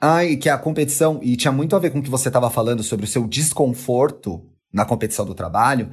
Ah, 0.00 0.24
e 0.24 0.36
que 0.36 0.48
a 0.48 0.58
competição, 0.58 1.18
e 1.22 1.36
tinha 1.36 1.52
muito 1.52 1.74
a 1.74 1.78
ver 1.78 1.90
com 1.90 1.98
o 1.98 2.02
que 2.02 2.10
você 2.10 2.28
estava 2.28 2.50
falando 2.50 2.82
sobre 2.82 3.04
o 3.04 3.08
seu 3.08 3.26
desconforto 3.26 4.42
na 4.72 4.84
competição 4.84 5.24
do 5.24 5.34
trabalho, 5.34 5.90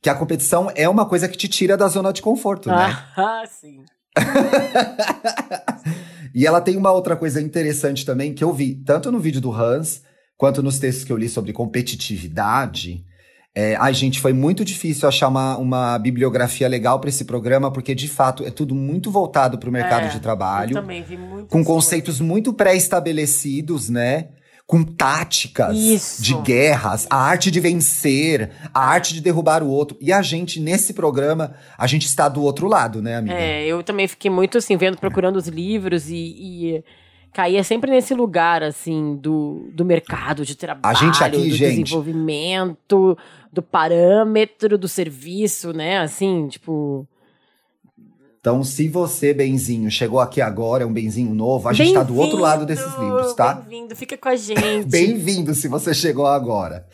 que 0.00 0.08
a 0.08 0.14
competição 0.14 0.70
é 0.74 0.88
uma 0.88 1.06
coisa 1.06 1.28
que 1.28 1.36
te 1.36 1.48
tira 1.48 1.76
da 1.76 1.88
zona 1.88 2.12
de 2.12 2.22
conforto, 2.22 2.68
né? 2.68 2.96
Ah, 3.16 3.42
sim. 3.50 3.84
e 6.34 6.46
ela 6.46 6.60
tem 6.60 6.76
uma 6.76 6.90
outra 6.90 7.16
coisa 7.16 7.40
interessante 7.40 8.04
também 8.04 8.34
que 8.34 8.42
eu 8.42 8.52
vi, 8.52 8.74
tanto 8.74 9.12
no 9.12 9.20
vídeo 9.20 9.40
do 9.40 9.52
Hans, 9.52 10.02
quanto 10.36 10.62
nos 10.62 10.78
textos 10.78 11.04
que 11.04 11.12
eu 11.12 11.16
li 11.16 11.28
sobre 11.28 11.52
competitividade, 11.52 13.04
é, 13.52 13.74
ai, 13.76 13.92
gente, 13.92 14.20
foi 14.20 14.32
muito 14.32 14.64
difícil 14.64 15.08
achar 15.08 15.26
uma, 15.26 15.56
uma 15.56 15.98
bibliografia 15.98 16.68
legal 16.68 17.00
para 17.00 17.10
esse 17.10 17.24
programa, 17.24 17.70
porque 17.70 17.96
de 17.96 18.06
fato 18.06 18.44
é 18.44 18.50
tudo 18.50 18.76
muito 18.76 19.10
voltado 19.10 19.58
para 19.58 19.68
o 19.68 19.72
mercado 19.72 20.06
é, 20.06 20.08
de 20.08 20.20
trabalho. 20.20 20.70
Eu 20.76 20.80
também 20.80 21.02
vi 21.02 21.16
muito. 21.16 21.48
Com 21.48 21.64
conceitos 21.64 22.20
muito 22.20 22.52
pré-estabelecidos, 22.52 23.88
né? 23.88 24.28
Com 24.68 24.84
táticas 24.84 25.76
Isso. 25.76 26.22
de 26.22 26.32
guerras, 26.42 27.08
a 27.10 27.16
arte 27.16 27.50
de 27.50 27.58
vencer, 27.58 28.52
a 28.72 28.86
arte 28.86 29.12
de 29.12 29.20
derrubar 29.20 29.64
o 29.64 29.68
outro. 29.68 29.98
E 30.00 30.12
a 30.12 30.22
gente, 30.22 30.60
nesse 30.60 30.94
programa, 30.94 31.54
a 31.76 31.88
gente 31.88 32.06
está 32.06 32.28
do 32.28 32.40
outro 32.42 32.68
lado, 32.68 33.02
né, 33.02 33.16
amiga? 33.16 33.34
É, 33.34 33.66
eu 33.66 33.82
também 33.82 34.06
fiquei 34.06 34.30
muito 34.30 34.58
assim, 34.58 34.76
vendo, 34.76 34.96
procurando 34.96 35.34
os 35.34 35.48
livros 35.48 36.08
e... 36.08 36.14
e 36.14 36.84
caía 37.32 37.62
sempre 37.62 37.92
nesse 37.92 38.12
lugar, 38.12 38.60
assim, 38.60 39.16
do, 39.16 39.70
do 39.72 39.84
mercado 39.84 40.44
de 40.44 40.56
trabalho, 40.56 40.96
a 40.96 40.98
gente 40.98 41.22
aqui, 41.22 41.36
do 41.36 41.56
gente, 41.56 41.82
desenvolvimento, 41.82 43.16
do 43.52 43.62
parâmetro 43.62 44.78
do 44.78 44.88
serviço, 44.88 45.72
né? 45.72 45.98
Assim, 45.98 46.48
tipo. 46.48 47.06
Então, 48.40 48.64
se 48.64 48.88
você, 48.88 49.34
benzinho, 49.34 49.90
chegou 49.90 50.18
aqui 50.18 50.40
agora, 50.40 50.84
é 50.84 50.86
um 50.86 50.92
benzinho 50.92 51.34
novo, 51.34 51.68
a 51.68 51.74
gente 51.74 51.92
tá 51.92 52.02
do 52.02 52.16
outro 52.16 52.38
lado 52.38 52.64
desses 52.64 52.94
livros, 52.98 53.34
tá? 53.34 53.54
Bem-vindo, 53.54 53.94
fica 53.94 54.16
com 54.16 54.28
a 54.28 54.36
gente. 54.36 54.86
Bem-vindo 54.88 55.54
se 55.54 55.68
você 55.68 55.92
chegou 55.92 56.26
agora. 56.26 56.86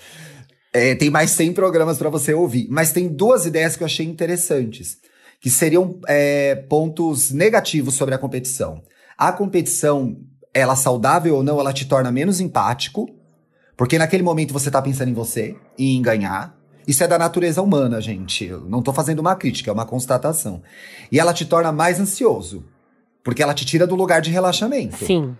É, 0.72 0.94
tem 0.96 1.08
mais 1.08 1.30
100 1.30 1.52
programas 1.52 1.98
para 1.98 2.10
você 2.10 2.34
ouvir. 2.34 2.66
Mas 2.68 2.90
tem 2.90 3.06
duas 3.06 3.46
ideias 3.46 3.76
que 3.76 3.82
eu 3.84 3.86
achei 3.86 4.04
interessantes, 4.04 4.98
que 5.40 5.48
seriam 5.48 6.00
é, 6.08 6.56
pontos 6.56 7.30
negativos 7.30 7.94
sobre 7.94 8.14
a 8.14 8.18
competição. 8.18 8.82
A 9.16 9.30
competição, 9.30 10.18
ela 10.52 10.74
saudável 10.74 11.36
ou 11.36 11.44
não, 11.44 11.60
ela 11.60 11.72
te 11.72 11.86
torna 11.86 12.10
menos 12.10 12.40
empático, 12.40 13.08
porque 13.76 13.98
naquele 13.98 14.24
momento 14.24 14.52
você 14.52 14.68
tá 14.68 14.82
pensando 14.82 15.10
em 15.10 15.14
você 15.14 15.56
em 15.78 16.00
ganhar. 16.02 16.56
Isso 16.86 17.02
é 17.02 17.08
da 17.08 17.18
natureza 17.18 17.60
humana, 17.60 18.00
gente. 18.00 18.44
Eu 18.44 18.60
não 18.60 18.80
tô 18.80 18.92
fazendo 18.92 19.18
uma 19.18 19.34
crítica, 19.34 19.70
é 19.70 19.74
uma 19.74 19.84
constatação. 19.84 20.62
E 21.10 21.18
ela 21.18 21.34
te 21.34 21.44
torna 21.44 21.72
mais 21.72 21.98
ansioso. 21.98 22.64
Porque 23.24 23.42
ela 23.42 23.54
te 23.54 23.64
tira 23.64 23.86
do 23.86 23.96
lugar 23.96 24.20
de 24.20 24.30
relaxamento. 24.30 25.04
Sim. 25.04 25.36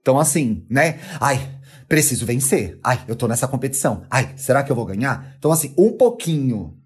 Então, 0.00 0.18
assim, 0.20 0.64
né? 0.70 1.00
Ai, 1.20 1.40
preciso 1.88 2.24
vencer. 2.24 2.78
Ai, 2.84 3.00
eu 3.08 3.16
tô 3.16 3.26
nessa 3.26 3.48
competição. 3.48 4.04
Ai, 4.08 4.32
será 4.36 4.62
que 4.62 4.70
eu 4.70 4.76
vou 4.76 4.84
ganhar? 4.84 5.34
Então, 5.36 5.50
assim, 5.50 5.74
um 5.76 5.90
pouquinho 5.90 6.76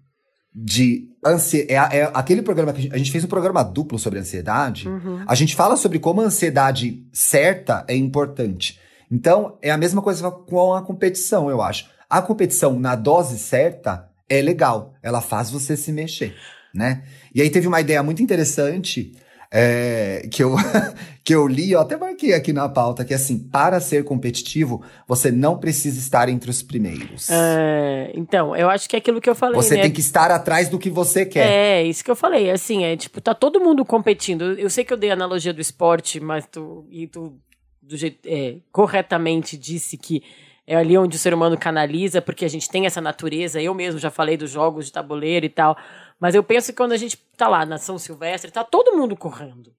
de 0.53 1.07
ansiedade. 1.23 1.95
É, 1.95 1.99
é, 1.99 2.11
aquele 2.13 2.41
programa 2.41 2.73
que 2.73 2.79
a 2.79 2.81
gente, 2.81 2.95
a 2.95 2.97
gente, 2.97 3.11
fez 3.11 3.23
um 3.23 3.27
programa 3.27 3.63
duplo 3.63 3.99
sobre 3.99 4.17
ansiedade. 4.17 4.87
Uhum. 4.87 5.23
A 5.27 5.35
gente 5.35 5.55
fala 5.55 5.77
sobre 5.77 5.99
como 5.99 6.21
a 6.21 6.25
ansiedade 6.25 7.05
certa 7.13 7.85
é 7.87 7.95
importante. 7.95 8.79
Então, 9.11 9.57
é 9.61 9.69
a 9.69 9.77
mesma 9.77 10.01
coisa 10.01 10.31
com 10.31 10.73
a 10.73 10.81
competição, 10.81 11.49
eu 11.49 11.61
acho. 11.61 11.85
A 12.11 12.21
competição 12.21 12.77
na 12.77 12.93
dose 12.93 13.39
certa 13.39 14.09
é 14.27 14.41
legal, 14.41 14.93
ela 15.01 15.21
faz 15.21 15.49
você 15.49 15.77
se 15.77 15.93
mexer, 15.93 16.35
né? 16.75 17.03
E 17.33 17.41
aí 17.41 17.49
teve 17.49 17.69
uma 17.69 17.79
ideia 17.79 18.03
muito 18.03 18.21
interessante 18.21 19.13
é, 19.49 20.27
que, 20.29 20.43
eu, 20.43 20.53
que 21.23 21.33
eu 21.33 21.47
li, 21.47 21.71
eu 21.71 21.79
até 21.79 21.95
marquei 21.95 22.33
aqui 22.33 22.51
na 22.51 22.67
pauta, 22.67 23.05
que 23.05 23.13
é 23.13 23.15
assim, 23.15 23.39
para 23.39 23.79
ser 23.79 24.03
competitivo, 24.03 24.83
você 25.07 25.31
não 25.31 25.57
precisa 25.57 25.99
estar 25.99 26.27
entre 26.27 26.51
os 26.51 26.61
primeiros. 26.61 27.29
É, 27.29 28.11
então, 28.13 28.53
eu 28.57 28.69
acho 28.69 28.89
que 28.89 28.97
é 28.97 28.99
aquilo 28.99 29.21
que 29.21 29.29
eu 29.29 29.35
falei, 29.35 29.55
Você 29.55 29.77
né? 29.77 29.83
tem 29.83 29.91
que 29.91 30.01
estar 30.01 30.31
atrás 30.31 30.67
do 30.67 30.77
que 30.77 30.89
você 30.89 31.25
quer. 31.25 31.47
É, 31.47 31.83
isso 31.85 32.03
que 32.03 32.11
eu 32.11 32.15
falei, 32.17 32.51
assim, 32.51 32.83
é 32.83 32.97
tipo, 32.97 33.21
tá 33.21 33.33
todo 33.33 33.61
mundo 33.61 33.85
competindo. 33.85 34.51
Eu 34.59 34.69
sei 34.69 34.83
que 34.83 34.91
eu 34.91 34.97
dei 34.97 35.11
a 35.11 35.13
analogia 35.13 35.53
do 35.53 35.61
esporte, 35.61 36.19
mas 36.19 36.45
tu, 36.45 36.85
e 36.91 37.07
tu 37.07 37.39
do 37.81 37.95
jeito, 37.95 38.19
é, 38.25 38.57
corretamente 38.69 39.57
disse 39.57 39.97
que 39.97 40.21
é 40.65 40.75
ali 40.75 40.97
onde 40.97 41.15
o 41.15 41.19
ser 41.19 41.33
humano 41.33 41.57
canaliza, 41.57 42.21
porque 42.21 42.45
a 42.45 42.47
gente 42.47 42.69
tem 42.69 42.85
essa 42.85 43.01
natureza. 43.01 43.61
Eu 43.61 43.73
mesmo 43.73 43.99
já 43.99 44.09
falei 44.09 44.37
dos 44.37 44.51
jogos 44.51 44.85
de 44.85 44.91
tabuleiro 44.91 45.45
e 45.45 45.49
tal. 45.49 45.75
Mas 46.19 46.35
eu 46.35 46.43
penso 46.43 46.71
que 46.71 46.77
quando 46.77 46.91
a 46.91 46.97
gente 46.97 47.17
tá 47.35 47.47
lá 47.47 47.65
na 47.65 47.77
São 47.77 47.97
Silvestre, 47.97 48.51
tá 48.51 48.63
todo 48.63 48.95
mundo 48.95 49.15
correndo. 49.15 49.73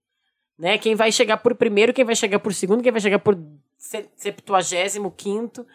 Né? 0.59 0.77
Quem 0.79 0.95
vai 0.95 1.13
chegar 1.13 1.39
por 1.39 1.55
primeiro, 1.55 1.93
quem 1.93 2.05
vai 2.05 2.17
chegar 2.17 2.39
por 2.41 2.53
segundo, 2.53 2.83
quem 2.83 2.93
vai 2.93 3.01
chegar 3.01 3.21
por 3.21 3.39
septuagésimo 4.17 5.11
quinto. 5.11 5.67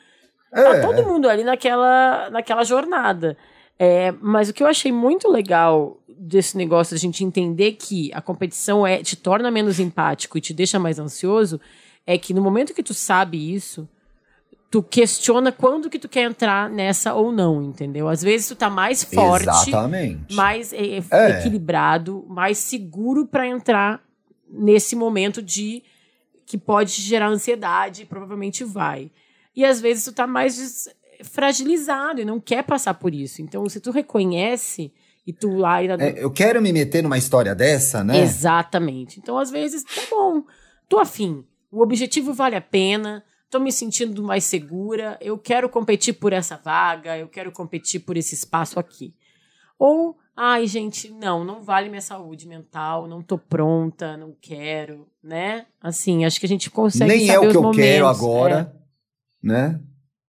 Tá 0.51 0.61
é. 0.61 0.79
Tá 0.79 0.87
todo 0.87 1.05
mundo 1.05 1.29
ali 1.29 1.43
naquela, 1.43 2.29
naquela 2.29 2.63
jornada. 2.63 3.37
É, 3.79 4.11
mas 4.21 4.49
o 4.49 4.53
que 4.53 4.63
eu 4.63 4.67
achei 4.67 4.91
muito 4.91 5.29
legal 5.29 6.01
desse 6.07 6.57
negócio, 6.57 6.95
a 6.95 6.97
gente 6.97 7.23
entender 7.23 7.73
que 7.73 8.11
a 8.13 8.21
competição 8.21 8.85
é, 8.85 9.03
te 9.03 9.15
torna 9.15 9.51
menos 9.51 9.79
empático 9.79 10.37
e 10.37 10.41
te 10.41 10.53
deixa 10.53 10.79
mais 10.79 10.97
ansioso, 10.97 11.61
é 12.05 12.17
que 12.17 12.33
no 12.33 12.41
momento 12.41 12.73
que 12.73 12.81
tu 12.81 12.93
sabe 12.93 13.53
isso, 13.53 13.87
tu 14.69 14.83
questiona 14.83 15.51
quando 15.51 15.89
que 15.89 15.99
tu 15.99 16.09
quer 16.09 16.23
entrar 16.23 16.69
nessa 16.69 17.13
ou 17.13 17.31
não, 17.31 17.63
entendeu? 17.63 18.09
Às 18.09 18.21
vezes 18.21 18.47
tu 18.47 18.55
tá 18.55 18.69
mais 18.69 19.03
forte, 19.03 19.43
Exatamente. 19.43 20.33
mais 20.33 20.73
é, 20.73 20.99
é. 21.11 21.39
equilibrado, 21.39 22.25
mais 22.27 22.57
seguro 22.57 23.25
para 23.25 23.47
entrar 23.47 24.01
nesse 24.49 24.95
momento 24.95 25.41
de 25.41 25.83
que 26.45 26.57
pode 26.57 27.01
gerar 27.01 27.27
ansiedade, 27.27 28.05
provavelmente 28.05 28.63
vai. 28.63 29.11
E 29.55 29.65
às 29.65 29.81
vezes 29.81 30.05
tu 30.05 30.13
tá 30.13 30.27
mais 30.27 30.89
fragilizado 31.23 32.21
e 32.21 32.25
não 32.25 32.39
quer 32.39 32.63
passar 32.63 32.93
por 32.93 33.13
isso. 33.13 33.41
Então, 33.41 33.67
se 33.67 33.79
tu 33.79 33.91
reconhece 33.91 34.91
e 35.25 35.33
tu 35.33 35.55
lá 35.55 35.75
ainda... 35.75 35.95
É, 35.95 36.23
eu 36.23 36.31
quero 36.31 36.61
me 36.61 36.71
meter 36.71 37.01
numa 37.01 37.17
história 37.17 37.53
dessa, 37.55 38.03
né? 38.03 38.19
Exatamente. 38.19 39.19
Então, 39.19 39.37
às 39.37 39.49
vezes, 39.49 39.83
tá 39.83 40.01
bom. 40.09 40.43
Tô 40.87 40.99
afim. 40.99 41.43
O 41.71 41.81
objetivo 41.81 42.33
vale 42.33 42.55
a 42.55 42.61
pena 42.61 43.23
estou 43.47 43.61
me 43.61 43.71
sentindo 43.71 44.21
mais 44.21 44.43
segura, 44.43 45.17
eu 45.21 45.37
quero 45.37 45.69
competir 45.69 46.13
por 46.13 46.33
essa 46.33 46.57
vaga, 46.57 47.17
eu 47.17 47.27
quero 47.27 47.51
competir 47.51 48.01
por 48.01 48.15
esse 48.15 48.35
espaço 48.35 48.79
aqui. 48.79 49.15
Ou, 49.79 50.17
ai, 50.35 50.67
gente, 50.67 51.09
não, 51.09 51.43
não 51.43 51.63
vale 51.63 51.89
minha 51.89 52.01
saúde 52.01 52.47
mental, 52.47 53.07
não 53.07 53.21
tô 53.21 53.37
pronta, 53.37 54.17
não 54.17 54.35
quero, 54.41 55.07
né? 55.23 55.65
Assim, 55.81 56.25
acho 56.25 56.39
que 56.39 56.45
a 56.45 56.49
gente 56.49 56.69
consegue 56.69 57.09
Nem 57.09 57.29
é 57.29 57.39
o 57.39 57.49
que 57.49 57.57
eu 57.57 57.61
momentos, 57.61 57.85
quero 57.85 58.07
agora, 58.07 58.75
é. 59.43 59.47
né? 59.47 59.79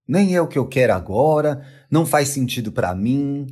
Nem 0.07 0.35
é 0.35 0.41
o 0.41 0.47
que 0.47 0.57
eu 0.57 0.67
quero 0.67 0.93
agora, 0.93 1.65
não 1.91 2.05
faz 2.05 2.29
sentido 2.29 2.71
para 2.71 2.95
mim, 2.95 3.47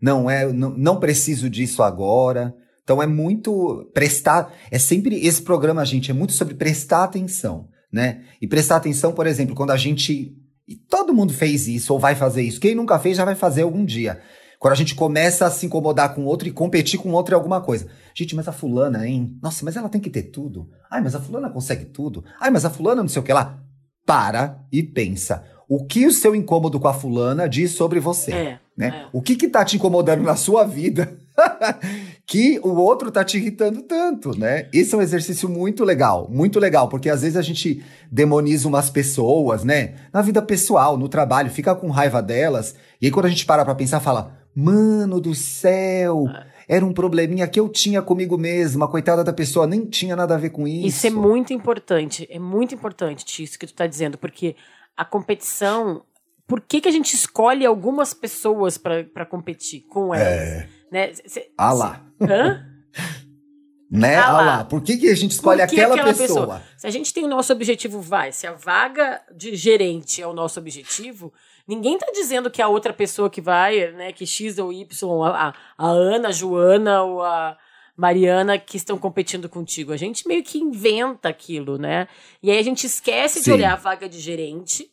não 0.00 0.30
é, 0.30 0.50
não, 0.50 0.70
não 0.70 0.98
preciso 0.98 1.48
disso 1.50 1.82
agora. 1.82 2.54
Então 2.82 3.02
é 3.02 3.06
muito 3.06 3.88
prestar, 3.92 4.52
é 4.70 4.78
sempre 4.78 5.14
esse 5.24 5.42
programa, 5.42 5.84
gente, 5.84 6.10
é 6.10 6.14
muito 6.14 6.32
sobre 6.32 6.54
prestar 6.54 7.04
atenção 7.04 7.68
né? 7.92 8.22
E 8.40 8.46
prestar 8.46 8.76
atenção, 8.76 9.12
por 9.12 9.26
exemplo, 9.26 9.54
quando 9.54 9.70
a 9.70 9.76
gente. 9.76 10.36
E 10.66 10.76
todo 10.76 11.14
mundo 11.14 11.32
fez 11.32 11.66
isso 11.66 11.92
ou 11.92 11.98
vai 11.98 12.14
fazer 12.14 12.42
isso. 12.42 12.60
Quem 12.60 12.74
nunca 12.74 12.98
fez 12.98 13.16
já 13.16 13.24
vai 13.24 13.34
fazer 13.34 13.62
algum 13.62 13.84
dia. 13.84 14.20
Quando 14.58 14.72
a 14.72 14.76
gente 14.76 14.94
começa 14.94 15.46
a 15.46 15.50
se 15.50 15.66
incomodar 15.66 16.14
com 16.14 16.24
outro 16.24 16.46
e 16.46 16.52
competir 16.52 17.00
com 17.00 17.10
outro 17.12 17.34
em 17.34 17.36
alguma 17.36 17.60
coisa. 17.62 17.88
Gente, 18.14 18.36
mas 18.36 18.46
a 18.46 18.52
fulana, 18.52 19.08
hein? 19.08 19.38
Nossa, 19.42 19.64
mas 19.64 19.74
ela 19.74 19.88
tem 19.88 20.00
que 20.00 20.10
ter 20.10 20.24
tudo. 20.24 20.68
Ai, 20.90 21.00
mas 21.00 21.14
a 21.14 21.20
fulana 21.20 21.48
consegue 21.48 21.86
tudo. 21.86 22.22
Ai, 22.38 22.50
mas 22.50 22.64
a 22.64 22.70
fulana 22.70 23.00
não 23.02 23.08
sei 23.08 23.20
o 23.20 23.24
que 23.24 23.32
lá. 23.32 23.58
Para 24.04 24.62
e 24.70 24.82
pensa. 24.82 25.42
O 25.66 25.86
que 25.86 26.06
o 26.06 26.12
seu 26.12 26.34
incômodo 26.34 26.78
com 26.78 26.88
a 26.88 26.92
fulana 26.92 27.48
diz 27.48 27.72
sobre 27.72 28.00
você? 28.00 28.32
É, 28.32 28.60
né? 28.76 28.88
É. 28.88 29.08
O 29.12 29.22
que 29.22 29.34
que 29.34 29.48
tá 29.48 29.64
te 29.64 29.76
incomodando 29.76 30.22
na 30.22 30.36
sua 30.36 30.64
vida 30.64 31.16
que 32.30 32.60
o 32.62 32.76
outro 32.76 33.10
tá 33.10 33.24
te 33.24 33.38
irritando 33.38 33.82
tanto, 33.82 34.38
né? 34.38 34.68
Esse 34.72 34.94
é 34.94 34.98
um 34.98 35.02
exercício 35.02 35.48
muito 35.48 35.82
legal, 35.82 36.28
muito 36.30 36.60
legal, 36.60 36.88
porque 36.88 37.10
às 37.10 37.22
vezes 37.22 37.36
a 37.36 37.42
gente 37.42 37.82
demoniza 38.08 38.68
umas 38.68 38.88
pessoas, 38.88 39.64
né? 39.64 39.96
Na 40.12 40.22
vida 40.22 40.40
pessoal, 40.40 40.96
no 40.96 41.08
trabalho, 41.08 41.50
fica 41.50 41.74
com 41.74 41.88
raiva 41.88 42.22
delas, 42.22 42.76
e 43.02 43.06
aí 43.06 43.10
quando 43.10 43.26
a 43.26 43.28
gente 43.28 43.44
para 43.44 43.64
pra 43.64 43.74
pensar, 43.74 43.98
fala: 43.98 44.38
"Mano 44.54 45.20
do 45.20 45.34
céu, 45.34 46.26
era 46.68 46.86
um 46.86 46.92
probleminha 46.92 47.48
que 47.48 47.58
eu 47.58 47.68
tinha 47.68 48.00
comigo 48.00 48.38
mesma, 48.38 48.84
a 48.84 48.88
coitada 48.88 49.24
da 49.24 49.32
pessoa 49.32 49.66
nem 49.66 49.84
tinha 49.84 50.14
nada 50.14 50.36
a 50.36 50.38
ver 50.38 50.50
com 50.50 50.68
isso". 50.68 50.86
Isso 50.86 51.06
é 51.08 51.10
muito 51.10 51.52
importante, 51.52 52.28
é 52.30 52.38
muito 52.38 52.72
importante 52.72 53.42
isso 53.42 53.58
que 53.58 53.66
tu 53.66 53.74
tá 53.74 53.88
dizendo, 53.88 54.16
porque 54.16 54.54
a 54.96 55.04
competição 55.04 56.04
por 56.46 56.60
que, 56.60 56.80
que 56.80 56.88
a 56.88 56.92
gente 56.92 57.14
escolhe 57.14 57.64
algumas 57.64 58.12
pessoas 58.12 58.76
para 58.76 59.24
competir 59.24 59.82
com 59.82 60.12
elas? 60.12 60.26
É. 60.26 60.79
Né? 60.90 61.12
Cê, 61.26 61.50
ah 61.56 61.72
lá. 61.72 62.04
Hã? 62.20 62.66
né? 63.90 64.16
Ah, 64.16 64.28
ah 64.28 64.42
lá. 64.42 64.64
Por 64.64 64.82
que, 64.82 64.96
que 64.96 65.08
a 65.08 65.14
gente 65.14 65.32
escolhe 65.32 65.58
que 65.66 65.74
aquela, 65.74 65.94
aquela 65.94 66.14
pessoa? 66.14 66.26
pessoa? 66.26 66.62
Se 66.76 66.86
a 66.86 66.90
gente 66.90 67.12
tem 67.12 67.24
o 67.24 67.28
nosso 67.28 67.52
objetivo, 67.52 68.00
vai. 68.00 68.32
Se 68.32 68.46
a 68.46 68.52
vaga 68.52 69.20
de 69.34 69.54
gerente 69.56 70.22
é 70.22 70.26
o 70.26 70.32
nosso 70.32 70.58
objetivo, 70.60 71.32
ninguém 71.66 71.98
tá 71.98 72.06
dizendo 72.12 72.50
que 72.50 72.62
a 72.62 72.68
outra 72.68 72.92
pessoa 72.92 73.30
que 73.30 73.40
vai, 73.40 73.92
né, 73.92 74.12
que 74.12 74.26
X 74.26 74.58
ou 74.58 74.72
Y, 74.72 74.86
a, 75.24 75.54
a 75.76 75.86
Ana, 75.86 76.28
a 76.28 76.32
Joana 76.32 77.02
ou 77.02 77.22
a 77.22 77.56
Mariana 77.96 78.58
que 78.58 78.76
estão 78.76 78.96
competindo 78.96 79.48
contigo. 79.48 79.92
A 79.92 79.96
gente 79.96 80.26
meio 80.26 80.42
que 80.42 80.58
inventa 80.58 81.28
aquilo, 81.28 81.76
né? 81.76 82.08
E 82.42 82.50
aí 82.50 82.58
a 82.58 82.62
gente 82.62 82.86
esquece 82.86 83.38
Sim. 83.38 83.44
de 83.44 83.52
olhar 83.52 83.74
a 83.74 83.76
vaga 83.76 84.08
de 84.08 84.18
gerente 84.18 84.90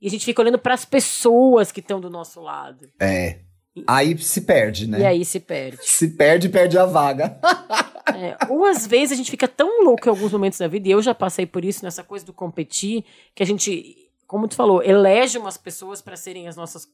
e 0.00 0.06
a 0.06 0.10
gente 0.10 0.24
fica 0.24 0.42
olhando 0.42 0.58
para 0.58 0.74
as 0.74 0.84
pessoas 0.84 1.70
que 1.70 1.80
estão 1.80 2.00
do 2.00 2.10
nosso 2.10 2.40
lado. 2.40 2.90
É. 3.00 3.40
Aí 3.86 4.16
se 4.18 4.42
perde, 4.42 4.86
né? 4.86 5.00
E 5.00 5.06
aí 5.06 5.24
se 5.24 5.40
perde. 5.40 5.78
Se 5.82 6.08
perde, 6.08 6.48
perde 6.48 6.78
a 6.78 6.84
vaga. 6.84 7.38
é, 8.14 8.36
ou 8.48 8.64
às 8.64 8.86
vezes 8.86 9.12
a 9.12 9.16
gente 9.16 9.30
fica 9.30 9.48
tão 9.48 9.84
louco 9.84 10.06
em 10.06 10.10
alguns 10.10 10.32
momentos 10.32 10.58
da 10.58 10.68
vida, 10.68 10.88
e 10.88 10.90
eu 10.90 11.02
já 11.02 11.14
passei 11.14 11.46
por 11.46 11.64
isso 11.64 11.84
nessa 11.84 12.02
coisa 12.02 12.24
do 12.24 12.32
competir, 12.32 13.04
que 13.34 13.42
a 13.42 13.46
gente, 13.46 14.10
como 14.26 14.48
tu 14.48 14.54
falou, 14.54 14.82
elege 14.82 15.38
umas 15.38 15.56
pessoas 15.56 16.00
para 16.00 16.16
serem 16.16 16.48
as 16.48 16.56
nossas 16.56 16.88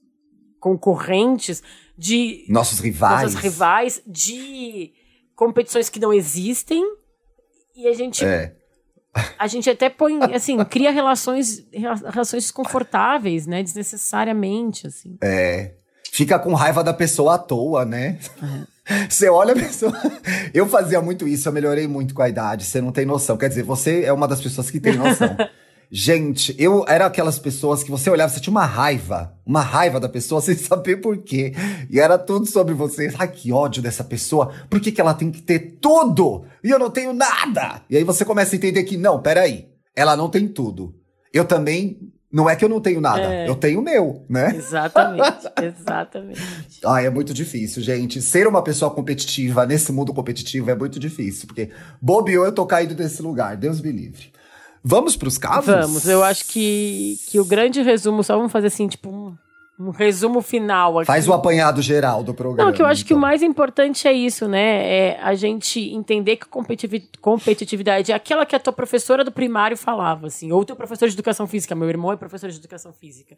concorrentes 0.61 1.63
de. 1.97 2.47
Nossos 2.49 2.79
rivais. 2.79 3.23
Nossos 3.23 3.41
rivais 3.41 4.03
de 4.07 4.93
competições 5.37 5.89
que 5.89 6.01
não 6.01 6.13
existem. 6.13 6.83
E 7.77 7.87
a 7.87 7.93
gente. 7.93 8.25
É. 8.25 8.57
A 9.39 9.47
gente 9.47 9.71
até 9.71 9.89
põe, 9.89 10.19
assim, 10.35 10.59
cria 10.65 10.91
relações, 10.91 11.65
relações 11.73 12.45
desconfortáveis, 12.45 13.47
né? 13.47 13.63
Desnecessariamente, 13.63 14.89
assim. 14.89 15.17
É 15.23 15.75
fica 16.15 16.39
com 16.39 16.55
raiva 16.55 16.85
da 16.85 16.95
pessoa 16.95 17.35
à 17.35 17.39
toa, 17.39 17.85
né? 17.85 18.21
Você 19.09 19.29
olha 19.29 19.53
a 19.53 19.57
pessoa. 19.57 19.93
Eu 20.55 20.69
fazia 20.69 21.01
muito 21.01 21.27
isso, 21.27 21.49
eu 21.49 21.53
melhorei 21.53 21.89
muito 21.89 22.15
com 22.15 22.23
a 22.23 22.29
idade, 22.29 22.65
você 22.65 22.81
não 22.81 22.93
tem 22.93 23.05
noção. 23.05 23.37
Quer 23.37 23.49
dizer, 23.49 23.65
você 23.65 24.05
é 24.05 24.13
uma 24.13 24.29
das 24.29 24.41
pessoas 24.41 24.71
que 24.71 24.79
tem 24.79 24.97
noção. 24.97 25.37
Gente, 25.91 26.55
eu 26.57 26.85
era 26.87 27.07
aquelas 27.07 27.39
pessoas 27.39 27.83
que 27.83 27.91
você 27.91 28.09
olhava, 28.11 28.33
você 28.33 28.41
tinha 28.41 28.53
uma 28.53 28.65
raiva, 28.65 29.35
uma 29.45 29.61
raiva 29.61 29.99
da 29.99 30.09
pessoa 30.09 30.41
sem 30.41 30.57
saber 30.57 30.99
por 30.99 31.19
quê. 31.19 31.53
E 31.91 31.99
era 31.99 32.17
tudo 32.17 32.47
sobre 32.47 32.75
você. 32.75 33.13
Ai, 33.19 33.29
que 33.29 33.53
ódio 33.53 33.83
dessa 33.83 34.05
pessoa. 34.05 34.53
Por 34.71 34.81
que, 34.81 34.93
que 34.93 35.01
ela 35.01 35.15
tem 35.15 35.33
que 35.33 35.43
ter 35.43 35.79
tudo? 35.81 36.45
E 36.63 36.71
eu 36.71 36.79
não 36.79 36.91
tenho 36.91 37.13
nada. 37.13 37.83
E 37.91 37.97
aí 37.97 38.05
você 38.05 38.25
começa 38.25 38.55
a 38.55 38.57
entender 38.57 38.85
que, 38.85 38.97
não, 38.97 39.21
peraí, 39.21 39.67
ela 39.97 40.17
não 40.17 40.31
tem 40.31 40.47
tudo. 40.47 40.95
Eu 41.33 41.45
também. 41.45 41.99
Não 42.35 42.51
é 42.51 42.57
que 42.57 42.65
eu 42.65 42.69
não 42.69 42.81
tenho 42.81 43.01
nada, 43.01 43.23
É. 43.23 43.49
eu 43.49 43.55
tenho 43.55 43.79
o 43.79 43.83
meu, 43.83 44.25
né? 44.29 44.53
Exatamente, 44.57 45.49
exatamente. 45.63 46.41
Ah, 46.85 47.01
é 47.01 47.09
muito 47.09 47.33
difícil, 47.33 47.81
gente. 47.81 48.21
Ser 48.21 48.49
uma 48.49 48.61
pessoa 48.61 48.91
competitiva 48.91 49.65
nesse 49.65 49.93
mundo 49.93 50.13
competitivo 50.13 50.69
é 50.69 50.75
muito 50.75 50.99
difícil, 50.99 51.47
porque 51.47 51.71
bobeou 52.03 52.45
eu 52.45 52.51
tô 52.53 52.67
caído 52.67 53.01
nesse 53.01 53.23
lugar. 53.23 53.57
Deus 53.57 53.81
me 53.81 53.93
livre. 53.93 54.33
Vamos 54.83 55.17
pros 55.17 55.39
casos? 55.39 55.67
Vamos, 55.73 56.09
eu 56.09 56.25
acho 56.25 56.45
que, 56.47 57.19
que 57.29 57.39
o 57.39 57.45
grande 57.45 57.81
resumo, 57.83 58.25
só 58.25 58.37
vamos 58.37 58.51
fazer 58.51 58.67
assim, 58.67 58.89
tipo, 58.89 59.09
um, 59.09 59.35
um 59.79 59.91
resumo 59.91 60.41
final 60.41 60.99
aqui. 60.99 61.07
Faz 61.07 61.29
o 61.29 61.33
apanhado 61.33 61.83
geral 61.83 62.23
do 62.23 62.33
programa. 62.33 62.71
Não, 62.71 62.77
que 62.77 62.81
eu 62.81 62.87
acho 62.87 63.05
que 63.05 63.13
o 63.13 63.17
então. 63.17 63.21
mais 63.21 63.43
importante 63.43 64.07
é 64.07 64.13
isso, 64.13 64.47
né? 64.47 64.87
É 64.87 65.21
a 65.21 65.35
gente 65.35 65.81
entender 65.93 66.37
que 66.37 66.47
competitivi- 66.47 67.09
competitividade 67.21 68.13
é 68.13 68.15
aquela 68.15 68.47
que 68.47 68.55
a 68.55 68.61
tua 68.61 68.73
professora 68.73 69.25
do 69.25 69.33
primário 69.33 69.77
falava, 69.77 70.29
assim, 70.29 70.53
ou 70.53 70.65
teu 70.65 70.77
professor 70.77 71.09
de 71.09 71.15
educação 71.15 71.47
física. 71.47 71.75
Meu 71.75 71.89
irmão 71.89 72.13
é 72.13 72.17
professor 72.17 72.49
de 72.51 72.57
educação 72.57 72.93
física. 72.93 73.37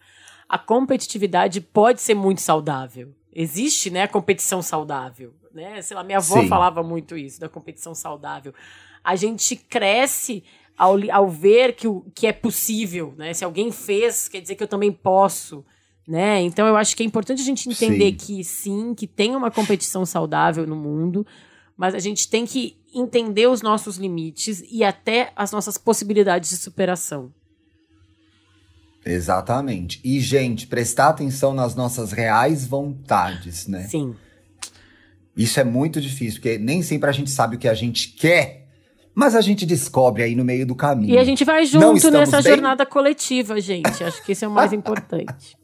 A 0.48 0.58
competitividade 0.58 1.60
pode 1.60 2.00
ser 2.00 2.14
muito 2.14 2.42
saudável. 2.42 3.08
Existe, 3.34 3.90
né, 3.90 4.02
a 4.02 4.08
competição 4.08 4.62
saudável, 4.62 5.34
né? 5.52 5.80
Sei 5.82 5.96
lá, 5.96 6.02
minha 6.02 6.18
avó 6.18 6.40
Sim. 6.40 6.48
falava 6.48 6.82
muito 6.82 7.16
isso, 7.16 7.40
da 7.40 7.48
competição 7.48 7.94
saudável. 7.94 8.52
A 9.02 9.14
gente 9.16 9.56
cresce 9.56 10.42
ao, 10.76 10.96
ao 11.10 11.28
ver 11.28 11.74
que, 11.74 11.88
o, 11.88 12.04
que 12.14 12.26
é 12.26 12.32
possível, 12.32 13.14
né? 13.16 13.32
Se 13.32 13.44
alguém 13.44 13.72
fez, 13.72 14.28
quer 14.28 14.40
dizer 14.40 14.54
que 14.54 14.62
eu 14.62 14.68
também 14.68 14.92
posso, 14.92 15.64
né? 16.06 16.40
Então 16.42 16.66
eu 16.66 16.76
acho 16.76 16.96
que 16.96 17.02
é 17.02 17.06
importante 17.06 17.42
a 17.42 17.44
gente 17.44 17.68
entender 17.68 18.10
Sim. 18.10 18.16
que 18.16 18.44
sim, 18.44 18.94
que 18.94 19.06
tem 19.06 19.34
uma 19.34 19.50
competição 19.50 20.06
saudável 20.06 20.66
no 20.66 20.76
mundo, 20.76 21.26
mas 21.76 21.94
a 21.94 21.98
gente 21.98 22.28
tem 22.28 22.46
que 22.46 22.76
entender 22.94 23.46
os 23.48 23.60
nossos 23.60 23.96
limites 23.96 24.62
e 24.70 24.84
até 24.84 25.32
as 25.34 25.52
nossas 25.52 25.76
possibilidades 25.76 26.50
de 26.50 26.56
superação. 26.56 27.32
Exatamente. 29.04 30.00
E, 30.02 30.18
gente, 30.18 30.66
prestar 30.66 31.10
atenção 31.10 31.54
nas 31.54 31.76
nossas 31.76 32.10
reais 32.10 32.66
vontades, 32.66 33.68
né? 33.68 33.86
Sim. 33.86 34.16
Isso 35.36 35.60
é 35.60 35.64
muito 35.64 36.00
difícil, 36.00 36.40
porque 36.40 36.58
nem 36.58 36.82
sempre 36.82 37.08
a 37.08 37.12
gente 37.12 37.30
sabe 37.30 37.56
o 37.56 37.58
que 37.58 37.68
a 37.68 37.74
gente 37.74 38.08
quer, 38.08 38.66
mas 39.14 39.36
a 39.36 39.40
gente 39.40 39.64
descobre 39.64 40.22
aí 40.22 40.34
no 40.34 40.44
meio 40.44 40.66
do 40.66 40.74
caminho. 40.74 41.14
E 41.14 41.18
a 41.18 41.24
gente 41.24 41.44
vai 41.44 41.66
junto 41.66 42.10
nessa 42.10 42.42
bem? 42.42 42.52
jornada 42.52 42.84
coletiva, 42.84 43.60
gente. 43.60 44.02
Acho 44.02 44.24
que 44.24 44.32
esse 44.32 44.44
é 44.44 44.48
o 44.48 44.50
mais 44.50 44.72
importante. 44.74 45.56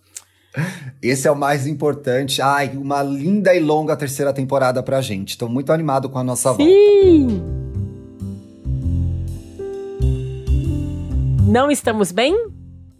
Esse 1.02 1.26
é 1.26 1.30
o 1.30 1.36
mais 1.36 1.66
importante. 1.66 2.42
Ai, 2.42 2.76
uma 2.76 3.02
linda 3.02 3.54
e 3.54 3.60
longa 3.60 3.96
terceira 3.96 4.32
temporada 4.32 4.82
pra 4.82 5.00
gente. 5.00 5.36
Tô 5.38 5.48
muito 5.48 5.72
animado 5.72 6.08
com 6.08 6.18
a 6.18 6.24
nossa 6.24 6.50
volta. 6.50 6.64
Sim! 6.64 7.42
Não 11.48 11.70
estamos 11.70 12.12
bem? 12.12 12.50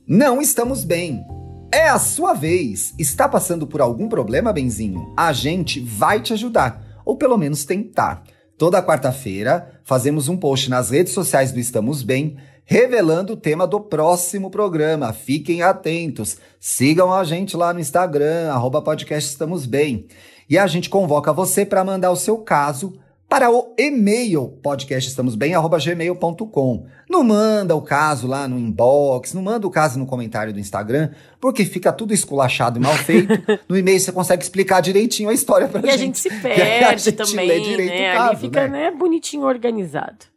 Não 0.07 0.40
estamos 0.40 0.84
bem. 0.84 1.24
É 1.72 1.88
a 1.88 1.98
sua 1.98 2.34
vez. 2.34 2.92
Está 2.98 3.28
passando 3.28 3.66
por 3.66 3.80
algum 3.80 4.09
problema, 4.09 4.53
Benzinho? 4.53 5.12
A 5.16 5.32
gente 5.32 5.80
vai 5.80 6.20
te 6.20 6.32
ajudar, 6.34 7.00
ou 7.05 7.16
pelo 7.16 7.38
menos 7.38 7.64
tentar. 7.64 8.22
Toda 8.59 8.82
quarta-feira 8.82 9.80
fazemos 9.84 10.28
um 10.28 10.36
post 10.36 10.68
nas 10.68 10.90
redes 10.90 11.12
sociais 11.12 11.50
do 11.50 11.59
Estamos 11.59 12.03
Bem, 12.03 12.36
revelando 12.65 13.33
o 13.35 13.37
tema 13.37 13.67
do 13.67 13.81
próximo 13.81 14.49
programa. 14.51 15.13
Fiquem 15.13 15.63
atentos. 15.63 16.37
Sigam 16.61 17.13
a 17.13 17.25
gente 17.25 17.57
lá 17.57 17.73
no 17.75 17.81
Instagram, 17.81 18.51
arroba 18.53 18.81
podcast 18.83 19.29
Estamos 19.31 19.67
Bem. 19.67 20.07
E 20.49 20.59
a 20.59 20.67
gente 20.67 20.91
convoca 20.91 21.33
você 21.33 21.65
para 21.65 21.85
mandar 21.85 22.11
o 22.11 22.17
seu 22.17 22.39
caso 22.39 22.99
para 23.29 23.49
o 23.51 23.75
e-mail 23.79 24.49
podcastestamosbem@gmail.com. 24.63 26.87
Não 27.09 27.25
manda 27.25 27.75
o 27.75 27.81
caso 27.81 28.27
lá 28.27 28.47
no 28.47 28.59
inbox, 28.59 29.33
não 29.33 29.41
manda 29.41 29.67
o 29.67 29.71
caso 29.71 29.99
no 29.99 30.05
comentário 30.05 30.53
do 30.53 30.61
Instagram, 30.61 31.09
porque 31.41 31.65
fica 31.65 31.91
tudo 31.91 32.13
esculachado 32.13 32.79
e 32.79 32.83
mal 32.83 32.93
feito. 32.95 33.33
no 33.67 33.79
e-mail 33.79 33.99
você 33.99 34.13
consegue 34.13 34.43
explicar 34.43 34.83
direitinho 34.83 35.31
a 35.31 35.33
história 35.33 35.67
pra 35.67 35.81
E 35.81 35.89
a 35.89 35.97
gente. 35.97 36.19
gente 36.19 36.19
se 36.19 36.29
perde 36.43 36.85
a 36.85 36.95
gente 36.97 37.13
também, 37.13 37.77
né? 37.79 38.13
caso, 38.13 38.29
Ali 38.31 38.37
fica, 38.37 38.69
né? 38.69 38.91
né, 38.91 38.93
bonitinho 38.97 39.45
organizado. 39.45 40.31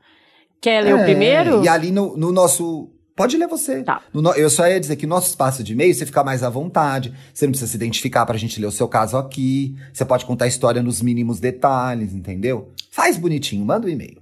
Quer 0.65 0.83
ler 0.83 0.95
o 0.95 0.97
É, 0.97 1.03
primeiro? 1.03 1.63
E 1.63 1.69
ali 1.69 1.91
no, 1.91 2.17
no 2.17 2.31
nosso. 2.31 2.89
Pode 3.15 3.37
ler 3.37 3.47
você. 3.47 3.83
Tá. 3.83 4.01
No 4.11 4.33
eu 4.33 4.49
só 4.49 4.67
ia 4.67 4.79
dizer 4.79 4.95
que 4.95 5.05
no 5.05 5.13
nosso 5.13 5.29
espaço 5.29 5.63
de 5.63 5.73
e-mail 5.73 5.93
você 5.93 6.07
fica 6.07 6.23
mais 6.23 6.41
à 6.41 6.49
vontade. 6.49 7.13
Você 7.31 7.45
não 7.45 7.51
precisa 7.51 7.69
se 7.69 7.77
identificar 7.77 8.25
pra 8.25 8.35
gente 8.35 8.59
ler 8.59 8.65
o 8.65 8.71
seu 8.71 8.87
caso 8.87 9.15
aqui. 9.15 9.75
Você 9.93 10.03
pode 10.03 10.25
contar 10.25 10.45
a 10.45 10.47
história 10.47 10.81
nos 10.81 11.03
mínimos 11.03 11.39
detalhes, 11.39 12.15
entendeu? 12.15 12.71
Faz 12.89 13.15
bonitinho, 13.15 13.63
manda 13.63 13.85
o 13.85 13.89
e-mail. 13.91 14.19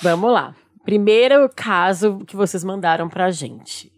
Vamos 0.00 0.32
lá. 0.32 0.56
Primeiro 0.86 1.50
caso 1.54 2.20
que 2.26 2.34
vocês 2.34 2.64
mandaram 2.64 3.06
pra 3.06 3.30
gente. 3.30 3.92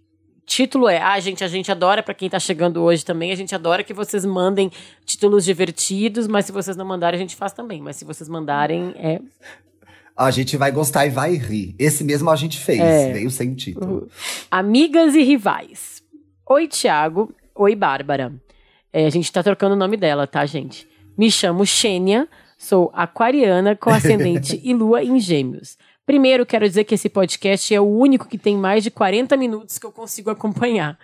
Título 0.44 0.88
é: 0.88 1.00
Ah, 1.00 1.20
gente, 1.20 1.44
a 1.44 1.48
gente 1.48 1.70
adora, 1.70 2.02
pra 2.02 2.14
quem 2.14 2.28
tá 2.28 2.40
chegando 2.40 2.82
hoje 2.82 3.04
também, 3.04 3.30
a 3.30 3.36
gente 3.36 3.54
adora 3.54 3.84
que 3.84 3.94
vocês 3.94 4.24
mandem 4.24 4.72
títulos 5.04 5.44
divertidos, 5.44 6.26
mas 6.26 6.46
se 6.46 6.50
vocês 6.50 6.76
não 6.76 6.84
mandarem, 6.84 7.16
a 7.16 7.20
gente 7.20 7.36
faz 7.36 7.52
também. 7.52 7.80
Mas 7.80 7.94
se 7.94 8.04
vocês 8.04 8.28
mandarem, 8.28 8.92
é. 8.96 9.20
A 10.18 10.32
gente 10.32 10.56
vai 10.56 10.72
gostar 10.72 11.06
e 11.06 11.10
vai 11.10 11.34
rir. 11.34 11.76
Esse 11.78 12.02
mesmo 12.02 12.28
a 12.28 12.34
gente 12.34 12.58
fez, 12.58 12.80
É. 12.80 13.12
veio 13.12 13.30
sem 13.30 13.54
título. 13.54 14.08
Amigas 14.50 15.14
e 15.14 15.22
rivais. 15.22 16.02
Oi, 16.50 16.66
Tiago. 16.66 17.32
Oi, 17.54 17.76
Bárbara. 17.76 18.32
É, 18.92 19.06
a 19.06 19.10
gente 19.10 19.30
tá 19.30 19.42
trocando 19.44 19.74
o 19.74 19.78
nome 19.78 19.96
dela, 19.96 20.26
tá, 20.26 20.44
gente? 20.44 20.88
Me 21.16 21.30
chamo 21.30 21.64
Xênia, 21.64 22.26
sou 22.58 22.90
aquariana 22.94 23.76
com 23.76 23.90
ascendente 23.90 24.60
e 24.64 24.74
lua 24.74 25.04
em 25.04 25.20
gêmeos. 25.20 25.78
Primeiro, 26.04 26.44
quero 26.46 26.66
dizer 26.66 26.82
que 26.84 26.94
esse 26.96 27.08
podcast 27.08 27.72
é 27.72 27.80
o 27.80 27.84
único 27.86 28.26
que 28.26 28.38
tem 28.38 28.56
mais 28.56 28.82
de 28.82 28.90
40 28.90 29.36
minutos 29.36 29.78
que 29.78 29.86
eu 29.86 29.92
consigo 29.92 30.30
acompanhar. 30.30 30.98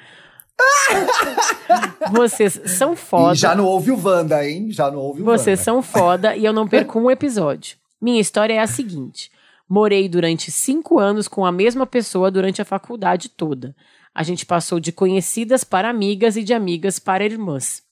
Vocês 2.11 2.61
são 2.67 2.97
foda. 2.97 3.33
E 3.33 3.37
já 3.37 3.55
não 3.55 3.65
ouve 3.67 3.91
o 3.91 4.01
Wanda, 4.03 4.45
hein? 4.49 4.71
Já 4.71 4.91
não 4.91 4.99
ouve 4.99 5.23
o 5.23 5.25
Vocês 5.25 5.59
Wanda. 5.61 5.65
são 5.65 5.83
foda 5.83 6.37
e 6.37 6.45
eu 6.45 6.53
não 6.53 6.67
perco 6.67 6.99
um 6.99 7.11
episódio. 7.11 7.77
Minha 8.05 8.21
história 8.21 8.53
é 8.53 8.59
a 8.59 8.67
seguinte: 8.67 9.31
morei 9.67 10.11
durante 10.11 10.53
cinco 10.53 10.99
anos 10.99 11.27
com 11.27 11.47
a 11.47 11.51
mesma 11.51 11.87
pessoa 11.87 12.31
durante 12.31 12.61
a 12.61 12.65
faculdade 12.65 13.31
toda. 13.31 13.75
A 14.15 14.23
gente 14.23 14.45
passou 14.45 14.79
de 14.79 14.93
conhecidas 14.93 15.65
para 15.65 15.89
amigas 15.89 16.37
e 16.37 16.45
de 16.45 16.53
amigas 16.53 16.99
para 16.99 17.25
irmãs. 17.25 17.83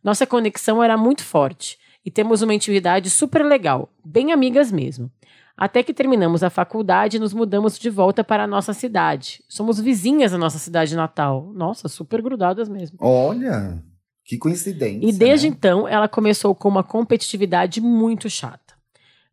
Nossa 0.00 0.24
conexão 0.24 0.80
era 0.80 0.96
muito 0.96 1.24
forte 1.24 1.76
e 2.06 2.10
temos 2.10 2.40
uma 2.40 2.54
intimidade 2.54 3.10
super 3.10 3.44
legal, 3.44 3.92
bem 4.04 4.30
amigas 4.30 4.70
mesmo. 4.70 5.10
Até 5.56 5.82
que 5.82 5.92
terminamos 5.92 6.44
a 6.44 6.50
faculdade 6.50 7.16
e 7.16 7.20
nos 7.20 7.34
mudamos 7.34 7.76
de 7.76 7.90
volta 7.90 8.22
para 8.22 8.44
a 8.44 8.46
nossa 8.46 8.72
cidade. 8.72 9.42
Somos 9.48 9.80
vizinhas 9.80 10.30
da 10.30 10.38
nossa 10.38 10.60
cidade 10.60 10.94
natal. 10.94 11.50
Nossa, 11.52 11.88
super 11.88 12.22
grudadas 12.22 12.68
mesmo. 12.68 12.96
Olha, 13.00 13.82
que 14.24 14.38
coincidência. 14.38 15.04
E 15.04 15.12
desde 15.12 15.50
né? 15.50 15.56
então, 15.56 15.88
ela 15.88 16.06
começou 16.06 16.54
com 16.54 16.68
uma 16.68 16.84
competitividade 16.84 17.80
muito 17.80 18.30
chata. 18.30 18.67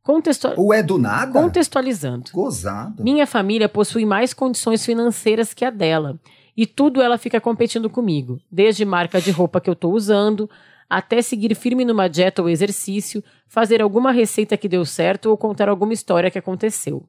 Contexto- 0.05 0.53
Ou 0.55 0.71
é 0.71 0.83
do 0.83 0.99
nada? 0.99 1.31
Contextualizando. 1.31 2.29
Gozado. 2.31 3.03
Minha 3.03 3.25
família 3.25 3.67
possui 3.67 4.05
mais 4.05 4.35
condições 4.35 4.85
financeiras 4.85 5.51
que 5.51 5.65
a 5.65 5.71
dela. 5.71 6.19
E 6.55 6.67
tudo 6.67 7.01
ela 7.01 7.17
fica 7.17 7.41
competindo 7.41 7.89
comigo. 7.89 8.39
Desde 8.51 8.85
marca 8.85 9.19
de 9.19 9.31
roupa 9.31 9.59
que 9.59 9.67
eu 9.67 9.75
tô 9.75 9.89
usando, 9.89 10.47
até 10.87 11.23
seguir 11.23 11.55
firme 11.55 11.83
numa 11.83 12.07
dieta 12.07 12.39
ou 12.43 12.47
exercício, 12.47 13.23
fazer 13.47 13.81
alguma 13.81 14.11
receita 14.11 14.55
que 14.55 14.69
deu 14.69 14.85
certo 14.85 15.31
ou 15.31 15.35
contar 15.37 15.69
alguma 15.69 15.91
história 15.91 16.29
que 16.29 16.37
aconteceu. 16.37 17.03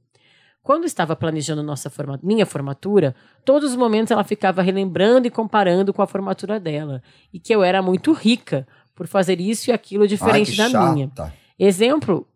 Quando 0.63 0.87
estava 0.87 1.15
planejando 1.15 1.63
nossa 1.63 1.91
forma- 1.91 2.19
minha 2.23 2.47
formatura, 2.47 3.15
todos 3.45 3.73
os 3.73 3.77
momentos 3.77 4.11
ela 4.11 4.25
ficava 4.25 4.63
relembrando 4.63 5.27
e 5.29 5.31
comparando 5.31 5.93
com 5.93 6.01
a 6.01 6.07
formatura 6.07 6.59
dela. 6.59 7.03
E 7.31 7.39
que 7.39 7.55
eu 7.55 7.63
era 7.63 7.83
muito 7.83 8.11
rica 8.15 8.67
por 8.95 9.07
fazer 9.07 9.39
isso 9.39 9.69
e 9.69 9.73
aquilo 9.73 10.05
Ai, 10.05 10.09
diferente 10.09 10.53
que 10.53 10.57
da 10.57 10.69
minha. 10.95 11.11
Exemplo, 11.59 12.27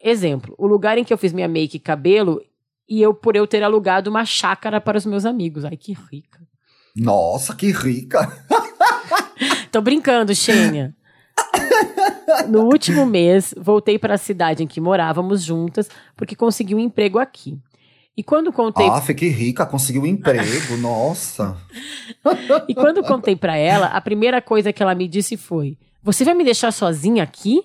exemplo, 0.00 0.54
o 0.58 0.66
lugar 0.66 0.98
em 0.98 1.04
que 1.04 1.12
eu 1.12 1.18
fiz 1.18 1.32
minha 1.32 1.48
make 1.48 1.76
e 1.76 1.80
cabelo 1.80 2.40
e 2.88 3.00
eu 3.00 3.14
por 3.14 3.36
eu 3.36 3.46
ter 3.46 3.62
alugado 3.62 4.10
uma 4.10 4.24
chácara 4.24 4.80
para 4.80 4.98
os 4.98 5.06
meus 5.06 5.24
amigos. 5.24 5.64
Ai, 5.64 5.76
que 5.76 5.92
rica. 5.92 6.40
Nossa, 6.96 7.54
que 7.54 7.70
rica. 7.70 8.44
Tô 9.70 9.80
brincando, 9.80 10.34
Xênia. 10.34 10.94
No 12.48 12.64
último 12.64 13.06
mês, 13.06 13.54
voltei 13.56 13.98
para 13.98 14.14
a 14.14 14.18
cidade 14.18 14.62
em 14.62 14.66
que 14.66 14.80
morávamos 14.80 15.42
juntas, 15.42 15.88
porque 16.16 16.34
consegui 16.34 16.74
um 16.74 16.78
emprego 16.78 17.18
aqui. 17.18 17.58
E 18.16 18.22
quando 18.22 18.52
contei, 18.52 18.86
Aff, 18.86 19.14
que 19.14 19.28
rica, 19.28 19.64
conseguiu 19.64 20.02
um 20.02 20.06
emprego, 20.06 20.76
nossa. 20.78 21.56
e 22.68 22.74
quando 22.74 23.02
contei 23.02 23.36
para 23.36 23.56
ela, 23.56 23.86
a 23.86 24.00
primeira 24.00 24.42
coisa 24.42 24.72
que 24.72 24.82
ela 24.82 24.94
me 24.94 25.08
disse 25.08 25.36
foi: 25.36 25.78
"Você 26.02 26.24
vai 26.24 26.34
me 26.34 26.44
deixar 26.44 26.72
sozinha 26.72 27.22
aqui? 27.22 27.62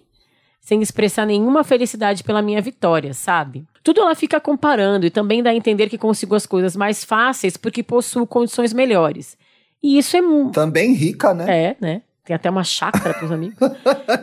Sem 0.65 0.81
expressar 0.81 1.27
nenhuma 1.27 1.63
felicidade 1.63 2.23
pela 2.23 2.41
minha 2.41 2.59
vitória, 2.59 3.13
sabe? 3.13 3.63
Tudo 3.83 4.01
ela 4.01 4.15
fica 4.15 4.41
comparando 4.41 5.05
e 5.05 5.11
também 5.11 5.43
dá 5.43 5.51
a 5.51 5.55
entender 5.55 5.87
que 5.89 5.97
consigo 5.97 6.33
as 6.33 6.47
coisas 6.47 6.75
mais 6.75 7.03
fáceis 7.03 7.55
porque 7.55 7.83
possuo 7.83 8.25
condições 8.25 8.73
melhores. 8.73 9.37
E 9.81 9.99
isso 9.99 10.17
é. 10.17 10.21
Também 10.51 10.93
rica, 10.93 11.35
né? 11.35 11.45
É, 11.47 11.77
né? 11.79 12.01
Tem 12.23 12.35
até 12.35 12.49
uma 12.49 12.63
chácara 12.63 13.13
pros 13.13 13.31
amigos. 13.31 13.55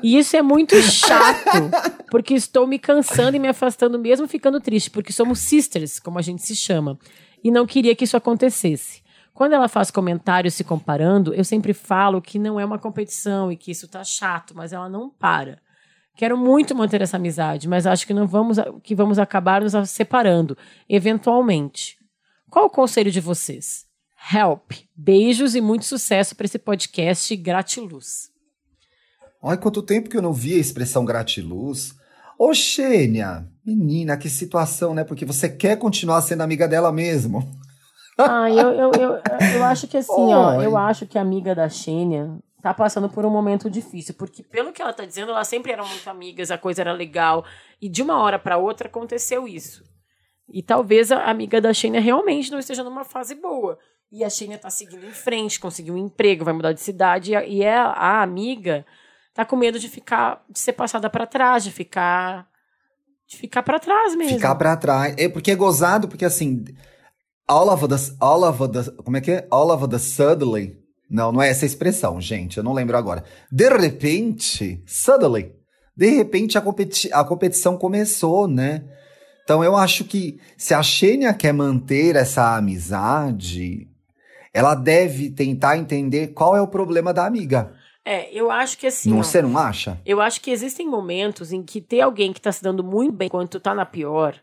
e 0.02 0.18
isso 0.18 0.36
é 0.36 0.42
muito 0.42 0.74
chato, 0.82 1.70
porque 2.10 2.34
estou 2.34 2.66
me 2.66 2.76
cansando 2.76 3.36
e 3.36 3.38
me 3.38 3.46
afastando, 3.46 3.96
mesmo 3.96 4.26
ficando 4.26 4.60
triste, 4.60 4.90
porque 4.90 5.12
somos 5.12 5.38
sisters, 5.38 6.00
como 6.00 6.18
a 6.18 6.22
gente 6.22 6.42
se 6.42 6.56
chama. 6.56 6.98
E 7.44 7.52
não 7.52 7.64
queria 7.64 7.94
que 7.94 8.02
isso 8.02 8.16
acontecesse. 8.16 9.00
Quando 9.32 9.52
ela 9.52 9.68
faz 9.68 9.92
comentários 9.92 10.54
se 10.54 10.64
comparando, 10.64 11.32
eu 11.34 11.44
sempre 11.44 11.72
falo 11.72 12.20
que 12.20 12.36
não 12.36 12.58
é 12.58 12.64
uma 12.64 12.80
competição 12.80 13.52
e 13.52 13.56
que 13.56 13.70
isso 13.70 13.86
tá 13.86 14.02
chato, 14.02 14.54
mas 14.56 14.72
ela 14.72 14.88
não 14.88 15.08
para. 15.08 15.61
Quero 16.16 16.36
muito 16.36 16.74
manter 16.74 17.00
essa 17.00 17.16
amizade, 17.16 17.68
mas 17.68 17.86
acho 17.86 18.06
que 18.06 18.14
não 18.14 18.26
vamos 18.26 18.58
que 18.82 18.94
vamos 18.94 19.18
acabar 19.18 19.62
nos 19.62 19.72
separando, 19.88 20.56
eventualmente. 20.88 21.96
Qual 22.50 22.66
o 22.66 22.70
conselho 22.70 23.10
de 23.10 23.20
vocês? 23.20 23.86
Help. 24.32 24.72
Beijos 24.94 25.54
e 25.54 25.60
muito 25.60 25.84
sucesso 25.84 26.36
para 26.36 26.44
esse 26.44 26.58
podcast 26.58 27.34
Gratiluz. 27.36 28.30
Olha 29.40 29.56
quanto 29.56 29.82
tempo 29.82 30.08
que 30.08 30.16
eu 30.16 30.22
não 30.22 30.32
vi 30.32 30.54
a 30.54 30.58
expressão 30.58 31.04
gratiluz. 31.04 31.94
Ô, 32.38 32.54
Xênia, 32.54 33.48
menina, 33.64 34.16
que 34.16 34.30
situação, 34.30 34.94
né? 34.94 35.02
Porque 35.02 35.24
você 35.24 35.48
quer 35.48 35.76
continuar 35.76 36.20
sendo 36.22 36.42
amiga 36.42 36.68
dela 36.68 36.92
mesmo. 36.92 37.50
Ah, 38.18 38.48
eu, 38.50 38.70
eu, 38.72 38.92
eu, 38.92 39.20
eu 39.56 39.64
acho 39.64 39.88
que 39.88 39.96
assim, 39.96 40.12
ó, 40.34 40.62
eu 40.62 40.76
acho 40.76 41.06
que 41.06 41.18
a 41.18 41.22
amiga 41.22 41.54
da 41.54 41.68
Xênia 41.68 42.38
tá 42.62 42.72
passando 42.72 43.08
por 43.08 43.26
um 43.26 43.30
momento 43.30 43.68
difícil, 43.68 44.14
porque 44.14 44.42
pelo 44.42 44.72
que 44.72 44.80
ela 44.80 44.92
tá 44.92 45.04
dizendo, 45.04 45.32
elas 45.32 45.48
sempre 45.48 45.72
eram 45.72 45.86
muito 45.86 46.08
amigas, 46.08 46.50
a 46.50 46.56
coisa 46.56 46.80
era 46.80 46.92
legal, 46.92 47.44
e 47.80 47.88
de 47.88 48.00
uma 48.02 48.22
hora 48.22 48.38
para 48.38 48.56
outra 48.56 48.86
aconteceu 48.86 49.48
isso. 49.48 49.84
E 50.48 50.62
talvez 50.62 51.10
a 51.10 51.24
amiga 51.24 51.60
da 51.60 51.74
Xênia 51.74 52.00
realmente 52.00 52.52
não 52.52 52.58
esteja 52.60 52.84
numa 52.84 53.04
fase 53.04 53.34
boa. 53.34 53.78
E 54.12 54.22
a 54.22 54.30
Xênia 54.30 54.58
tá 54.58 54.70
seguindo 54.70 55.04
em 55.04 55.12
frente, 55.12 55.58
conseguiu 55.58 55.94
um 55.94 55.98
emprego, 55.98 56.44
vai 56.44 56.54
mudar 56.54 56.72
de 56.72 56.80
cidade, 56.80 57.32
e 57.32 57.66
a, 57.66 57.86
a 57.86 58.22
amiga 58.22 58.86
tá 59.34 59.44
com 59.44 59.56
medo 59.56 59.78
de 59.78 59.88
ficar, 59.88 60.44
de 60.48 60.60
ser 60.60 60.74
passada 60.74 61.10
para 61.10 61.26
trás, 61.26 61.64
de 61.64 61.72
ficar 61.72 62.48
de 63.26 63.38
ficar 63.38 63.62
para 63.62 63.80
trás 63.80 64.14
mesmo. 64.14 64.36
Ficar 64.36 64.54
para 64.54 64.76
trás. 64.76 65.14
É 65.16 65.28
porque 65.28 65.50
é 65.50 65.56
gozado, 65.56 66.06
porque 66.06 66.24
assim, 66.24 66.64
all 67.48 67.68
of 67.70 67.88
the 67.88 67.96
all 68.20 68.44
of 68.44 68.68
the 68.68 68.90
como 69.02 69.16
é 69.16 69.20
que 69.20 69.30
é? 69.30 69.48
All 69.50 69.70
of 69.70 69.88
the 69.88 69.98
suddenly 69.98 70.81
não, 71.12 71.30
não 71.30 71.42
é 71.42 71.50
essa 71.50 71.66
expressão, 71.66 72.18
gente. 72.18 72.56
Eu 72.56 72.64
não 72.64 72.72
lembro 72.72 72.96
agora. 72.96 73.22
De 73.50 73.68
repente, 73.68 74.82
suddenly, 74.86 75.54
de 75.94 76.08
repente 76.08 76.56
a, 76.56 76.60
competi 76.62 77.12
a 77.12 77.22
competição 77.22 77.76
começou, 77.76 78.48
né? 78.48 78.82
Então 79.44 79.62
eu 79.62 79.76
acho 79.76 80.04
que 80.04 80.40
se 80.56 80.72
a 80.72 80.82
Xênia 80.82 81.34
quer 81.34 81.52
manter 81.52 82.16
essa 82.16 82.56
amizade, 82.56 83.86
ela 84.54 84.74
deve 84.74 85.28
tentar 85.28 85.76
entender 85.76 86.28
qual 86.28 86.56
é 86.56 86.62
o 86.62 86.68
problema 86.68 87.12
da 87.12 87.26
amiga. 87.26 87.74
É, 88.02 88.32
eu 88.32 88.50
acho 88.50 88.78
que 88.78 88.86
assim. 88.86 89.10
Não, 89.10 89.18
ó, 89.18 89.22
você 89.22 89.42
não 89.42 89.58
acha? 89.58 90.00
Eu 90.06 90.18
acho 90.18 90.40
que 90.40 90.50
existem 90.50 90.88
momentos 90.88 91.52
em 91.52 91.62
que 91.62 91.82
ter 91.82 92.00
alguém 92.00 92.32
que 92.32 92.40
tá 92.40 92.50
se 92.50 92.62
dando 92.62 92.82
muito 92.82 93.12
bem 93.12 93.26
enquanto 93.26 93.60
tá 93.60 93.74
na 93.74 93.84
pior 93.84 94.40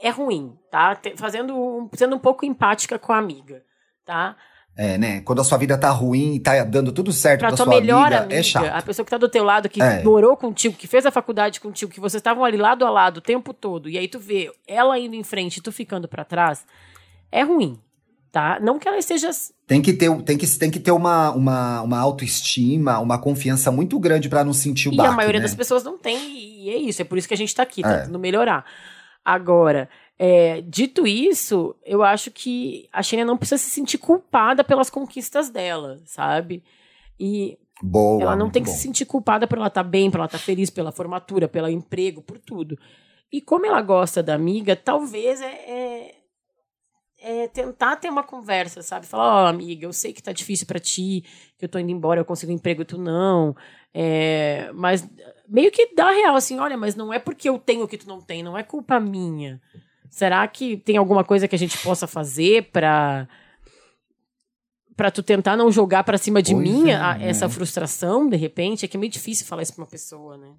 é 0.00 0.10
ruim, 0.10 0.56
tá? 0.70 0.96
Fazendo, 1.16 1.90
sendo 1.94 2.14
um 2.14 2.20
pouco 2.20 2.44
empática 2.44 2.98
com 2.98 3.12
a 3.12 3.18
amiga, 3.18 3.64
tá? 4.04 4.36
É, 4.78 4.98
né? 4.98 5.22
Quando 5.22 5.40
a 5.40 5.44
sua 5.44 5.56
vida 5.56 5.78
tá 5.78 5.88
ruim 5.88 6.34
e 6.34 6.40
tá 6.40 6.62
dando 6.62 6.92
tudo 6.92 7.10
certo 7.10 7.40
pra, 7.40 7.48
pra 7.48 7.56
sua 7.56 7.66
melhor 7.66 8.08
amiga, 8.08 8.16
é 8.16 8.18
amiga, 8.18 8.34
é 8.34 8.42
chato. 8.42 8.66
A 8.66 8.82
pessoa 8.82 9.04
que 9.04 9.10
tá 9.10 9.16
do 9.16 9.28
teu 9.28 9.42
lado, 9.42 9.70
que 9.70 9.80
é. 9.80 10.02
morou 10.04 10.36
contigo, 10.36 10.76
que 10.76 10.86
fez 10.86 11.06
a 11.06 11.10
faculdade 11.10 11.62
contigo, 11.62 11.90
que 11.90 11.98
vocês 11.98 12.20
estavam 12.20 12.44
ali 12.44 12.58
lado 12.58 12.84
a 12.84 12.90
lado 12.90 13.16
o 13.18 13.20
tempo 13.22 13.54
todo, 13.54 13.88
e 13.88 13.96
aí 13.96 14.06
tu 14.06 14.18
vê 14.18 14.52
ela 14.66 14.98
indo 14.98 15.16
em 15.16 15.24
frente 15.24 15.56
e 15.56 15.60
tu 15.62 15.72
ficando 15.72 16.06
para 16.06 16.26
trás, 16.26 16.66
é 17.32 17.42
ruim, 17.42 17.80
tá? 18.30 18.58
Não 18.60 18.78
que 18.78 18.86
ela 18.86 18.98
esteja... 18.98 19.30
Tem 19.66 19.80
que 19.80 19.94
ter, 19.94 20.14
tem 20.22 20.36
que, 20.36 20.46
tem 20.46 20.70
que 20.70 20.78
ter 20.78 20.92
uma, 20.92 21.30
uma, 21.30 21.80
uma 21.80 21.98
autoestima, 21.98 22.98
uma 22.98 23.18
confiança 23.18 23.72
muito 23.72 23.98
grande 23.98 24.28
para 24.28 24.44
não 24.44 24.52
sentir 24.52 24.90
o 24.90 24.92
e 24.92 24.96
baque, 24.98 25.08
E 25.08 25.10
a 25.10 25.16
maioria 25.16 25.40
né? 25.40 25.46
das 25.46 25.54
pessoas 25.54 25.84
não 25.84 25.96
tem, 25.96 26.18
e 26.18 26.68
é 26.68 26.76
isso, 26.76 27.00
é 27.00 27.04
por 27.06 27.16
isso 27.16 27.26
que 27.26 27.34
a 27.34 27.38
gente 27.38 27.54
tá 27.54 27.62
aqui, 27.62 27.80
é. 27.82 28.00
tentando 28.00 28.18
melhorar. 28.18 28.62
Agora, 29.24 29.88
é, 30.18 30.62
dito 30.62 31.06
isso, 31.06 31.76
eu 31.84 32.02
acho 32.02 32.30
que 32.30 32.88
a 32.92 33.02
Xenia 33.02 33.24
não 33.24 33.36
precisa 33.36 33.58
se 33.58 33.70
sentir 33.70 33.98
culpada 33.98 34.64
pelas 34.64 34.88
conquistas 34.88 35.50
dela, 35.50 36.00
sabe? 36.06 36.64
E 37.20 37.58
Boa, 37.82 38.22
ela 38.22 38.36
não 38.36 38.48
tem 38.48 38.62
que 38.62 38.70
bom. 38.70 38.74
se 38.74 38.82
sentir 38.82 39.04
culpada 39.04 39.46
por 39.46 39.58
ela 39.58 39.66
estar 39.66 39.84
tá 39.84 39.88
bem, 39.88 40.10
por 40.10 40.16
ela 40.16 40.26
estar 40.26 40.38
tá 40.38 40.44
feliz, 40.44 40.70
pela 40.70 40.90
formatura, 40.90 41.48
pelo 41.48 41.68
emprego, 41.68 42.22
por 42.22 42.38
tudo. 42.38 42.78
E 43.30 43.42
como 43.42 43.66
ela 43.66 43.82
gosta 43.82 44.22
da 44.22 44.34
amiga, 44.34 44.74
talvez 44.74 45.42
é, 45.42 45.46
é, 45.46 46.14
é 47.20 47.48
tentar 47.48 47.96
ter 47.96 48.08
uma 48.08 48.22
conversa, 48.22 48.80
sabe? 48.80 49.04
Falar, 49.04 49.42
ó, 49.42 49.44
oh, 49.44 49.48
amiga, 49.48 49.84
eu 49.84 49.92
sei 49.92 50.14
que 50.14 50.22
tá 50.22 50.32
difícil 50.32 50.66
para 50.66 50.78
ti, 50.78 51.24
que 51.58 51.66
eu 51.66 51.68
tô 51.68 51.78
indo 51.78 51.90
embora, 51.90 52.20
eu 52.20 52.24
consigo 52.24 52.50
um 52.50 52.54
emprego 52.54 52.80
e 52.80 52.86
tu 52.86 52.96
não. 52.96 53.54
É, 53.92 54.70
mas 54.72 55.06
meio 55.46 55.70
que 55.70 55.94
dá 55.94 56.10
real, 56.10 56.36
assim, 56.36 56.58
olha, 56.58 56.76
mas 56.78 56.94
não 56.94 57.12
é 57.12 57.18
porque 57.18 57.50
eu 57.50 57.58
tenho 57.58 57.86
que 57.86 57.98
tu 57.98 58.08
não 58.08 58.22
tem, 58.22 58.42
não 58.42 58.56
é 58.56 58.62
culpa 58.62 58.98
minha. 58.98 59.60
Será 60.10 60.46
que 60.48 60.76
tem 60.76 60.96
alguma 60.96 61.24
coisa 61.24 61.48
que 61.48 61.54
a 61.54 61.58
gente 61.58 61.78
possa 61.78 62.06
fazer 62.06 62.70
para 62.72 63.28
para 64.96 65.10
tu 65.10 65.22
tentar 65.22 65.56
não 65.56 65.70
jogar 65.70 66.04
para 66.04 66.16
cima 66.16 66.42
de 66.42 66.54
pois 66.54 66.66
mim 66.66 66.88
é, 66.88 66.94
a, 66.94 67.18
né? 67.18 67.28
essa 67.28 67.48
frustração, 67.48 68.28
de 68.28 68.36
repente? 68.36 68.84
É 68.84 68.88
que 68.88 68.96
é 68.96 69.00
meio 69.00 69.12
difícil 69.12 69.46
falar 69.46 69.62
isso 69.62 69.74
pra 69.74 69.82
uma 69.82 69.90
pessoa, 69.90 70.38
né? 70.38 70.54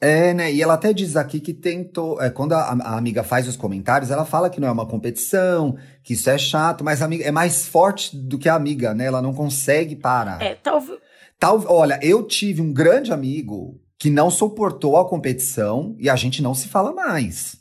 É, 0.00 0.34
né? 0.34 0.52
E 0.52 0.60
ela 0.62 0.74
até 0.74 0.92
diz 0.92 1.16
aqui 1.16 1.40
que 1.40 1.54
tentou. 1.54 2.20
É, 2.20 2.30
quando 2.30 2.52
a, 2.52 2.60
a, 2.60 2.96
amiga 2.96 3.22
faz 3.22 3.46
os 3.46 3.56
comentários, 3.56 4.10
ela 4.10 4.24
fala 4.24 4.50
que 4.50 4.60
não 4.60 4.68
é 4.68 4.72
uma 4.72 4.86
competição, 4.86 5.76
que 6.02 6.14
isso 6.14 6.28
é 6.28 6.38
chato, 6.38 6.82
mas 6.82 7.00
a 7.00 7.04
amiga 7.04 7.24
é 7.24 7.30
mais 7.30 7.66
forte 7.66 8.16
do 8.16 8.38
que 8.38 8.48
a 8.48 8.54
amiga, 8.54 8.94
né? 8.94 9.06
Ela 9.06 9.22
não 9.22 9.32
consegue 9.32 9.94
parar. 9.94 10.42
É, 10.42 10.54
talvez. 10.54 10.98
Tal, 11.38 11.64
olha, 11.68 11.98
eu 12.02 12.22
tive 12.22 12.60
um 12.60 12.72
grande 12.72 13.12
amigo 13.12 13.80
que 13.98 14.10
não 14.10 14.30
suportou 14.30 14.96
a 14.96 15.08
competição 15.08 15.94
e 15.98 16.10
a 16.10 16.16
gente 16.16 16.42
não 16.42 16.54
se 16.54 16.68
fala 16.68 16.92
mais. 16.92 17.56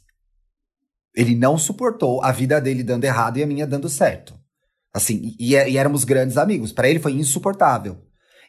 Ele 1.15 1.35
não 1.35 1.57
suportou 1.57 2.23
a 2.23 2.31
vida 2.31 2.59
dele 2.59 2.83
dando 2.83 3.03
errado 3.03 3.37
e 3.37 3.43
a 3.43 3.47
minha 3.47 3.67
dando 3.67 3.89
certo. 3.89 4.33
Assim, 4.93 5.35
e, 5.39 5.53
e 5.53 5.77
éramos 5.77 6.03
grandes 6.03 6.37
amigos. 6.37 6.71
Para 6.71 6.89
ele 6.89 6.99
foi 6.99 7.13
insuportável. 7.13 7.97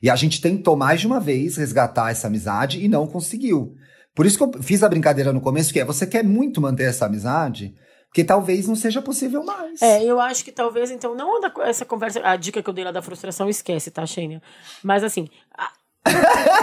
E 0.02 0.10
a 0.10 0.16
gente 0.16 0.40
tentou 0.40 0.76
mais 0.76 1.00
de 1.00 1.06
uma 1.06 1.20
vez 1.20 1.56
resgatar 1.56 2.10
essa 2.10 2.26
amizade 2.26 2.84
e 2.84 2.88
não 2.88 3.06
conseguiu. 3.06 3.74
Por 4.14 4.26
isso 4.26 4.36
que 4.36 4.44
eu 4.44 4.62
fiz 4.62 4.82
a 4.82 4.88
brincadeira 4.88 5.32
no 5.32 5.40
começo, 5.40 5.72
que 5.72 5.80
é, 5.80 5.84
você 5.84 6.06
quer 6.06 6.22
muito 6.22 6.60
manter 6.60 6.84
essa 6.84 7.06
amizade, 7.06 7.74
porque 8.06 8.22
talvez 8.22 8.68
não 8.68 8.76
seja 8.76 9.02
possível 9.02 9.44
mais. 9.44 9.82
É, 9.82 10.04
eu 10.04 10.20
acho 10.20 10.44
que 10.44 10.52
talvez, 10.52 10.90
então, 10.90 11.16
não 11.16 11.40
essa 11.62 11.84
conversa, 11.84 12.20
a 12.22 12.36
dica 12.36 12.62
que 12.62 12.70
eu 12.70 12.74
dei 12.74 12.84
lá 12.84 12.92
da 12.92 13.02
frustração, 13.02 13.48
esquece, 13.48 13.90
tá, 13.90 14.06
Xênia? 14.06 14.40
Mas 14.84 15.02
assim, 15.02 15.28
a, 15.56 15.72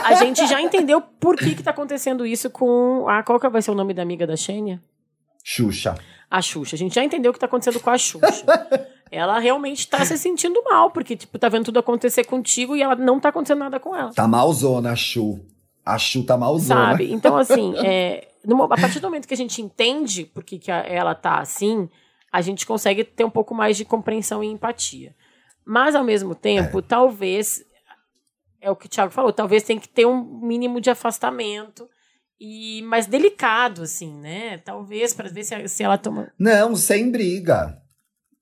a 0.05 0.15
gente 0.15 0.47
já 0.47 0.61
entendeu 0.61 1.01
por 1.01 1.35
que 1.35 1.55
que 1.55 1.63
tá 1.63 1.71
acontecendo 1.71 2.25
isso 2.25 2.49
com 2.49 3.05
a, 3.09 3.21
qual 3.21 3.39
que 3.39 3.49
vai 3.49 3.61
ser 3.61 3.71
o 3.71 3.75
nome 3.75 3.93
da 3.93 4.01
amiga 4.01 4.25
da 4.25 4.37
Xênia? 4.37 4.81
Xuxa. 5.43 5.95
A 6.29 6.41
Xuxa. 6.41 6.75
A 6.75 6.79
gente 6.79 6.95
já 6.95 7.03
entendeu 7.03 7.31
o 7.31 7.33
que 7.33 7.39
tá 7.39 7.45
acontecendo 7.45 7.79
com 7.79 7.89
a 7.89 7.97
Xuxa. 7.97 8.45
ela 9.11 9.37
realmente 9.39 9.87
tá 9.87 10.05
se 10.05 10.17
sentindo 10.17 10.63
mal, 10.63 10.89
porque, 10.89 11.17
tipo, 11.17 11.37
tá 11.37 11.49
vendo 11.49 11.65
tudo 11.65 11.79
acontecer 11.79 12.23
contigo 12.23 12.75
e 12.75 12.81
ela 12.81 12.95
não 12.95 13.19
tá 13.19 13.29
acontecendo 13.29 13.59
nada 13.59 13.79
com 13.79 13.93
ela. 13.93 14.13
Tá 14.13 14.25
malzona 14.27 14.91
a 14.91 14.95
Xu. 14.95 15.45
A 15.85 15.97
Xu 15.97 16.25
tá 16.25 16.37
malzona. 16.37 16.91
Sabe? 16.91 17.11
Então, 17.11 17.35
assim, 17.35 17.75
é, 17.85 18.29
a 18.47 18.67
partir 18.77 19.01
do 19.01 19.07
momento 19.07 19.27
que 19.27 19.33
a 19.33 19.37
gente 19.37 19.61
entende 19.61 20.23
por 20.23 20.43
que, 20.43 20.57
que 20.57 20.71
ela 20.71 21.13
tá 21.13 21.39
assim, 21.39 21.89
a 22.31 22.39
gente 22.39 22.65
consegue 22.65 23.03
ter 23.03 23.25
um 23.25 23.29
pouco 23.29 23.53
mais 23.53 23.75
de 23.75 23.83
compreensão 23.83 24.41
e 24.41 24.47
empatia. 24.47 25.13
Mas, 25.65 25.93
ao 25.93 26.03
mesmo 26.03 26.33
tempo, 26.33 26.79
é. 26.79 26.81
talvez, 26.81 27.65
é 28.61 28.71
o 28.71 28.75
que 28.77 28.85
o 28.85 28.89
Thiago 28.89 29.11
falou, 29.11 29.33
talvez 29.33 29.63
tem 29.63 29.77
que 29.77 29.89
ter 29.89 30.05
um 30.05 30.23
mínimo 30.41 30.79
de 30.79 30.89
afastamento 30.89 31.89
e 32.43 32.81
mais 32.81 33.05
delicado, 33.05 33.83
assim, 33.83 34.11
né? 34.15 34.57
Talvez 34.65 35.13
para 35.13 35.29
ver 35.29 35.43
se, 35.43 35.67
se 35.67 35.83
ela 35.83 35.95
toma. 35.95 36.31
Não, 36.39 36.75
sem 36.75 37.11
briga. 37.11 37.77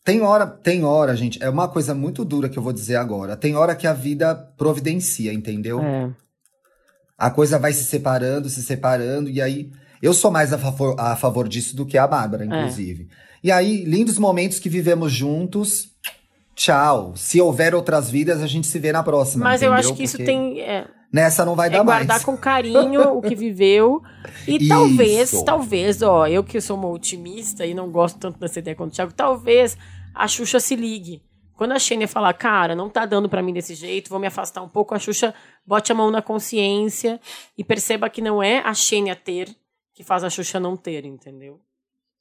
Tem 0.06 0.22
hora, 0.22 0.48
tem 0.48 0.86
hora, 0.86 1.14
gente. 1.18 1.44
É 1.44 1.50
uma 1.50 1.68
coisa 1.68 1.94
muito 1.94 2.24
dura 2.24 2.48
que 2.48 2.58
eu 2.58 2.64
vou 2.64 2.72
dizer 2.72 2.96
agora. 2.96 3.36
Tem 3.36 3.58
hora 3.58 3.76
que 3.76 3.86
a 3.86 3.92
vida 3.92 4.34
providencia, 4.58 5.34
entendeu? 5.34 5.82
É. 5.82 6.10
A 7.18 7.30
coisa 7.30 7.60
vai 7.60 7.74
se 7.74 7.84
separando, 7.84 8.50
se 8.50 8.64
separando, 8.64 9.30
e 9.30 9.42
aí. 9.42 9.70
Eu 10.02 10.14
sou 10.14 10.32
mais 10.32 10.54
a 10.54 10.58
favor, 10.58 10.96
a 10.98 11.18
favor 11.18 11.46
disso 11.46 11.76
do 11.76 11.86
que 11.86 11.98
a 11.98 12.08
Bárbara, 12.08 12.46
inclusive. 12.46 13.10
É. 13.12 13.16
E 13.44 13.52
aí, 13.52 13.84
lindos 13.84 14.18
momentos 14.18 14.60
que 14.60 14.70
vivemos 14.70 15.12
juntos. 15.12 15.90
Tchau. 16.56 17.14
Se 17.18 17.42
houver 17.42 17.76
outras 17.76 18.10
vidas, 18.10 18.42
a 18.42 18.48
gente 18.48 18.66
se 18.66 18.80
vê 18.80 18.94
na 18.94 19.04
próxima. 19.04 19.44
Mas 19.44 19.62
entendeu? 19.62 19.74
eu 19.74 19.78
acho 19.78 19.94
que 19.94 20.04
isso 20.04 20.16
Porque... 20.16 20.32
tem. 20.32 20.62
É 20.62 20.88
Nessa 21.12 21.44
não 21.44 21.56
vai 21.56 21.68
é 21.68 21.72
dar 21.72 21.84
guardar 21.84 22.08
mais. 22.08 22.24
com 22.24 22.38
carinho 22.38 23.18
o 23.18 23.22
que 23.22 23.36
viveu. 23.36 24.02
E 24.48 24.58
Isso. 24.62 24.70
talvez, 24.70 25.44
talvez, 25.44 26.02
ó, 26.02 26.28
eu 26.28 26.44
que 26.44 26.62
sou 26.62 26.78
uma 26.78 26.88
otimista 26.88 27.66
e 27.66 27.74
não 27.74 27.90
gosto 27.90 28.20
tanto 28.20 28.40
dessa 28.40 28.60
ideia 28.60 28.76
quanto 28.76 28.92
o 28.92 28.96
Thiago, 28.96 29.14
talvez 29.14 29.76
a 30.14 30.28
Xuxa 30.28 30.60
se 30.60 30.76
ligue 30.76 31.22
Quando 31.56 31.72
a 31.74 31.80
Xênia 31.80 32.08
falar, 32.08 32.34
cara, 32.34 32.76
não 32.76 32.90
tá 32.90 33.06
dando 33.06 33.28
para 33.28 33.42
mim 33.42 33.54
desse 33.54 33.74
jeito, 33.74 34.10
vou 34.10 34.20
me 34.20 34.28
afastar 34.28 34.62
um 34.62 34.70
pouco, 34.70 34.94
a 34.94 35.00
Xuxa 35.00 35.34
bote 35.66 35.92
a 35.92 35.96
mão 35.96 36.10
na 36.12 36.22
consciência 36.22 37.20
e 37.58 37.64
perceba 37.64 38.10
que 38.10 38.22
não 38.22 38.42
é 38.42 38.60
a 38.60 38.74
Xênia 38.74 39.16
ter 39.16 39.50
que 39.94 40.04
faz 40.04 40.24
a 40.24 40.30
Xuxa 40.30 40.60
não 40.62 40.78
ter, 40.78 41.04
entendeu? 41.06 41.60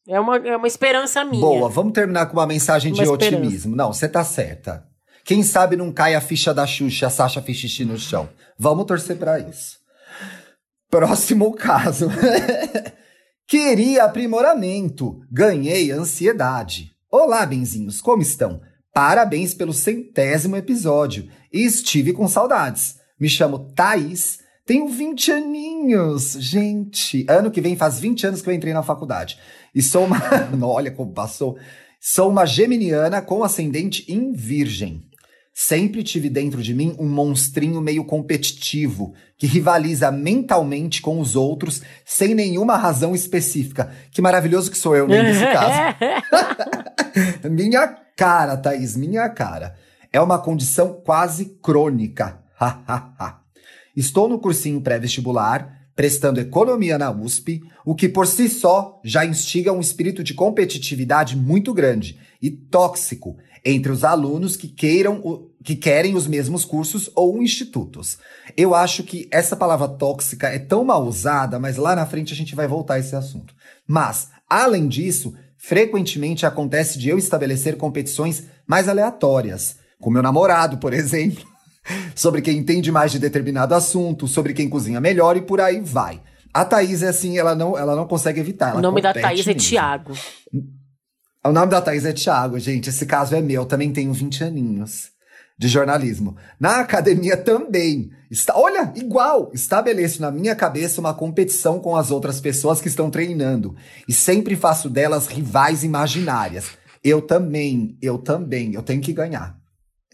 É 0.08 0.18
uma, 0.18 0.36
é 0.38 0.56
uma 0.56 0.66
esperança 0.66 1.24
minha. 1.24 1.40
Boa, 1.40 1.68
vamos 1.68 1.92
terminar 1.92 2.26
com 2.26 2.32
uma 2.32 2.46
mensagem 2.46 2.90
Uma 2.90 2.96
de 2.96 3.08
esperança. 3.08 3.36
otimismo. 3.36 3.76
Não, 3.76 3.92
você 3.92 4.08
tá 4.08 4.24
certa. 4.24 4.84
Quem 5.28 5.42
sabe 5.42 5.76
não 5.76 5.92
cai 5.92 6.14
a 6.14 6.22
ficha 6.22 6.54
da 6.54 6.66
Xuxa, 6.66 7.08
a 7.08 7.10
Sasha 7.10 7.42
fez 7.42 7.80
no 7.80 7.98
chão. 7.98 8.30
Vamos 8.58 8.86
torcer 8.86 9.18
pra 9.18 9.38
isso. 9.38 9.76
Próximo 10.90 11.52
caso. 11.52 12.08
Queria 13.46 14.04
aprimoramento, 14.04 15.20
ganhei 15.30 15.90
ansiedade. 15.90 16.92
Olá, 17.12 17.44
benzinhos, 17.44 18.00
como 18.00 18.22
estão? 18.22 18.62
Parabéns 18.90 19.52
pelo 19.52 19.74
centésimo 19.74 20.56
episódio. 20.56 21.28
Estive 21.52 22.14
com 22.14 22.26
saudades. 22.26 22.96
Me 23.20 23.28
chamo 23.28 23.70
Thaís, 23.74 24.38
tenho 24.64 24.88
20 24.88 25.30
aninhos. 25.30 26.38
Gente, 26.40 27.26
ano 27.28 27.50
que 27.50 27.60
vem 27.60 27.76
faz 27.76 28.00
20 28.00 28.28
anos 28.28 28.40
que 28.40 28.48
eu 28.48 28.54
entrei 28.54 28.72
na 28.72 28.82
faculdade. 28.82 29.38
E 29.74 29.82
sou 29.82 30.06
uma. 30.06 30.22
Olha 30.64 30.90
como 30.90 31.12
passou. 31.12 31.58
Sou 32.00 32.30
uma 32.30 32.46
geminiana 32.46 33.20
com 33.20 33.44
ascendente 33.44 34.10
em 34.10 34.32
virgem. 34.32 35.07
Sempre 35.60 36.04
tive 36.04 36.30
dentro 36.30 36.62
de 36.62 36.72
mim 36.72 36.94
um 37.00 37.08
monstrinho 37.08 37.80
meio 37.80 38.04
competitivo, 38.04 39.12
que 39.36 39.44
rivaliza 39.44 40.08
mentalmente 40.12 41.02
com 41.02 41.18
os 41.18 41.34
outros 41.34 41.82
sem 42.04 42.32
nenhuma 42.32 42.76
razão 42.76 43.12
específica. 43.12 43.92
Que 44.12 44.22
maravilhoso 44.22 44.70
que 44.70 44.78
sou 44.78 44.94
eu, 44.94 45.08
né, 45.08 45.20
nesse 45.20 45.42
caso. 45.42 45.98
minha 47.50 47.88
cara, 48.16 48.56
Thaís, 48.56 48.96
minha 48.96 49.28
cara. 49.30 49.74
É 50.12 50.20
uma 50.20 50.38
condição 50.38 51.02
quase 51.04 51.46
crônica. 51.60 52.38
Estou 53.96 54.28
no 54.28 54.38
cursinho 54.38 54.80
pré-vestibular, 54.80 55.88
prestando 55.96 56.38
economia 56.38 56.96
na 56.96 57.10
USP, 57.10 57.60
o 57.84 57.96
que 57.96 58.08
por 58.08 58.28
si 58.28 58.48
só 58.48 59.00
já 59.02 59.26
instiga 59.26 59.72
um 59.72 59.80
espírito 59.80 60.22
de 60.22 60.34
competitividade 60.34 61.36
muito 61.36 61.74
grande 61.74 62.16
e 62.40 62.48
tóxico 62.48 63.36
entre 63.64 63.90
os 63.92 64.04
alunos 64.04 64.56
que 64.56 64.68
queiram 64.68 65.20
o- 65.24 65.48
que 65.64 65.74
querem 65.76 66.14
os 66.14 66.26
mesmos 66.26 66.64
cursos 66.64 67.10
ou 67.14 67.42
institutos. 67.42 68.18
Eu 68.56 68.74
acho 68.74 69.02
que 69.02 69.28
essa 69.30 69.54
palavra 69.56 69.88
tóxica 69.88 70.48
é 70.48 70.58
tão 70.58 70.84
mal 70.84 71.04
usada, 71.06 71.58
mas 71.58 71.76
lá 71.76 71.94
na 71.94 72.06
frente 72.06 72.32
a 72.32 72.36
gente 72.36 72.54
vai 72.54 72.66
voltar 72.66 72.94
a 72.94 72.98
esse 72.98 73.14
assunto. 73.14 73.52
Mas, 73.86 74.28
além 74.48 74.88
disso, 74.88 75.34
frequentemente 75.56 76.46
acontece 76.46 76.98
de 76.98 77.08
eu 77.08 77.18
estabelecer 77.18 77.76
competições 77.76 78.44
mais 78.66 78.88
aleatórias, 78.88 79.76
com 80.00 80.10
meu 80.10 80.22
namorado, 80.22 80.78
por 80.78 80.92
exemplo, 80.94 81.44
sobre 82.14 82.40
quem 82.40 82.56
entende 82.58 82.90
mais 82.92 83.12
de 83.12 83.18
determinado 83.18 83.74
assunto, 83.74 84.26
sobre 84.28 84.54
quem 84.54 84.68
cozinha 84.68 85.00
melhor 85.00 85.36
e 85.36 85.42
por 85.42 85.60
aí 85.60 85.80
vai. 85.80 86.20
A 86.54 86.64
Thaís 86.64 87.02
é 87.02 87.08
assim, 87.08 87.36
ela 87.38 87.54
não, 87.54 87.76
ela 87.76 87.94
não 87.94 88.06
consegue 88.06 88.40
evitar. 88.40 88.74
o 88.76 88.80
nome 88.80 89.02
da 89.02 89.12
Thaís 89.12 89.46
é 89.46 89.52
mesmo. 89.52 89.60
Tiago. 89.68 90.12
O 91.48 91.52
nome 91.52 91.70
da 91.70 91.80
Thaís 91.80 92.04
é 92.04 92.12
Thiago, 92.12 92.58
gente. 92.58 92.90
Esse 92.90 93.06
caso 93.06 93.34
é 93.34 93.40
meu. 93.40 93.64
Também 93.64 93.90
tenho 93.90 94.12
20 94.12 94.44
aninhos 94.44 95.10
de 95.58 95.66
jornalismo. 95.66 96.36
Na 96.60 96.80
academia 96.80 97.38
também. 97.38 98.10
Está, 98.30 98.54
olha, 98.54 98.92
igual. 98.94 99.50
Estabeleço 99.54 100.20
na 100.20 100.30
minha 100.30 100.54
cabeça 100.54 101.00
uma 101.00 101.14
competição 101.14 101.80
com 101.80 101.96
as 101.96 102.10
outras 102.10 102.38
pessoas 102.38 102.82
que 102.82 102.88
estão 102.88 103.10
treinando. 103.10 103.74
E 104.06 104.12
sempre 104.12 104.56
faço 104.56 104.90
delas 104.90 105.26
rivais 105.26 105.84
imaginárias. 105.84 106.66
Eu 107.02 107.22
também, 107.22 107.96
eu 108.02 108.18
também. 108.18 108.74
Eu 108.74 108.82
tenho 108.82 109.00
que 109.00 109.14
ganhar. 109.14 109.58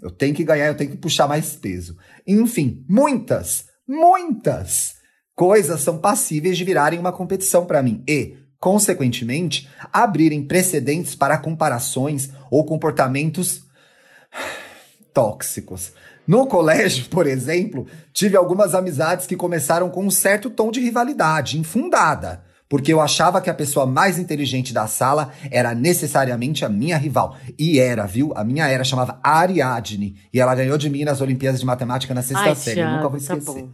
Eu 0.00 0.12
tenho 0.12 0.36
que 0.36 0.44
ganhar, 0.44 0.68
eu 0.68 0.76
tenho 0.76 0.92
que 0.92 0.96
puxar 0.98 1.26
mais 1.26 1.56
peso. 1.56 1.96
Enfim, 2.24 2.84
muitas, 2.88 3.64
muitas 3.88 4.94
coisas 5.34 5.80
são 5.80 5.98
passíveis 5.98 6.56
de 6.56 6.62
virarem 6.62 7.00
uma 7.00 7.12
competição 7.12 7.66
para 7.66 7.82
mim. 7.82 8.04
E, 8.06 8.36
consequentemente, 8.64 9.68
abrirem 9.92 10.42
precedentes 10.42 11.14
para 11.14 11.36
comparações 11.36 12.30
ou 12.50 12.64
comportamentos 12.64 13.62
tóxicos. 15.12 15.92
No 16.26 16.46
colégio, 16.46 17.04
por 17.10 17.26
exemplo, 17.26 17.86
tive 18.10 18.38
algumas 18.38 18.74
amizades 18.74 19.26
que 19.26 19.36
começaram 19.36 19.90
com 19.90 20.06
um 20.06 20.10
certo 20.10 20.48
tom 20.48 20.70
de 20.70 20.80
rivalidade, 20.80 21.58
infundada, 21.58 22.42
porque 22.66 22.90
eu 22.90 23.02
achava 23.02 23.38
que 23.38 23.50
a 23.50 23.54
pessoa 23.54 23.84
mais 23.84 24.18
inteligente 24.18 24.72
da 24.72 24.86
sala 24.86 25.30
era 25.50 25.74
necessariamente 25.74 26.64
a 26.64 26.68
minha 26.70 26.96
rival. 26.96 27.36
E 27.58 27.78
era, 27.78 28.06
viu? 28.06 28.32
A 28.34 28.42
minha 28.42 28.66
era 28.66 28.82
chamava 28.82 29.20
Ariadne, 29.22 30.16
e 30.32 30.40
ela 30.40 30.54
ganhou 30.54 30.78
de 30.78 30.88
mim 30.88 31.04
nas 31.04 31.20
Olimpíadas 31.20 31.60
de 31.60 31.66
Matemática 31.66 32.14
na 32.14 32.22
sexta 32.22 32.48
Ai, 32.48 32.54
série. 32.54 32.80
Eu 32.80 32.88
nunca 32.88 33.10
vou 33.10 33.20
tá 33.20 33.36
esquecer. 33.36 33.62
bom. 33.62 33.68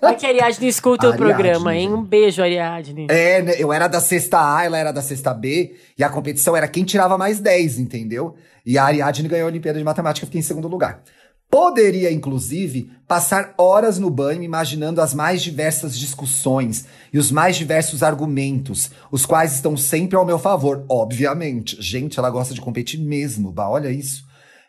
Vai 0.00 0.16
que 0.16 0.26
a 0.26 0.28
Ariadne 0.28 0.68
escuta 0.68 1.08
o 1.08 1.12
Ariadne, 1.12 1.34
programa, 1.34 1.76
hein? 1.76 1.92
Um 1.92 2.02
beijo, 2.02 2.42
Ariadne. 2.42 3.06
É, 3.08 3.42
né, 3.42 3.54
eu 3.58 3.72
era 3.72 3.88
da 3.88 4.00
sexta 4.00 4.56
A, 4.56 4.64
ela 4.64 4.78
era 4.78 4.92
da 4.92 5.02
sexta 5.02 5.34
B, 5.34 5.74
e 5.96 6.04
a 6.04 6.08
competição 6.08 6.56
era 6.56 6.68
quem 6.68 6.84
tirava 6.84 7.18
mais 7.18 7.40
10, 7.40 7.78
entendeu? 7.78 8.36
E 8.64 8.78
a 8.78 8.84
Ariadne 8.84 9.28
ganhou 9.28 9.46
a 9.46 9.50
Olimpíada 9.50 9.78
de 9.78 9.84
Matemática, 9.84 10.26
fiquei 10.26 10.40
em 10.40 10.44
segundo 10.44 10.68
lugar. 10.68 11.02
Poderia, 11.50 12.12
inclusive, 12.12 12.90
passar 13.06 13.54
horas 13.56 13.98
no 13.98 14.10
banho 14.10 14.42
imaginando 14.42 15.00
as 15.00 15.14
mais 15.14 15.42
diversas 15.42 15.98
discussões 15.98 16.84
e 17.10 17.18
os 17.18 17.30
mais 17.32 17.56
diversos 17.56 18.02
argumentos, 18.02 18.90
os 19.10 19.24
quais 19.24 19.54
estão 19.54 19.74
sempre 19.74 20.14
ao 20.14 20.26
meu 20.26 20.38
favor, 20.38 20.84
obviamente. 20.90 21.80
Gente, 21.80 22.18
ela 22.18 22.28
gosta 22.28 22.52
de 22.52 22.60
competir 22.60 23.00
mesmo, 23.00 23.50
bah, 23.50 23.68
olha 23.70 23.90
isso. 23.90 24.26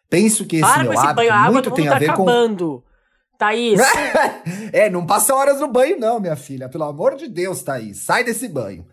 Penso 0.09 0.45
que 0.45 0.55
esse 0.55 0.65
Para 0.65 0.77
com 0.77 0.83
meu 0.83 0.93
esse 0.93 1.01
hábito 1.01 1.15
banho, 1.17 1.33
água 1.33 1.51
muito 1.51 1.69
do 1.69 1.75
tem 1.75 1.87
a 1.87 1.91
tá 1.91 1.99
ver 1.99 2.13
com 2.13 2.23
acabando. 2.23 2.83
Thaís, 3.39 3.79
é, 4.73 4.89
não 4.89 5.05
passa 5.05 5.33
horas 5.33 5.61
no 5.61 5.71
banho, 5.71 5.97
não, 5.97 6.19
minha 6.19 6.35
filha. 6.35 6.67
Pelo 6.67 6.83
amor 6.83 7.15
de 7.15 7.29
Deus, 7.29 7.63
Thaís. 7.63 7.99
Sai 7.99 8.21
desse 8.21 8.49
banho. 8.49 8.85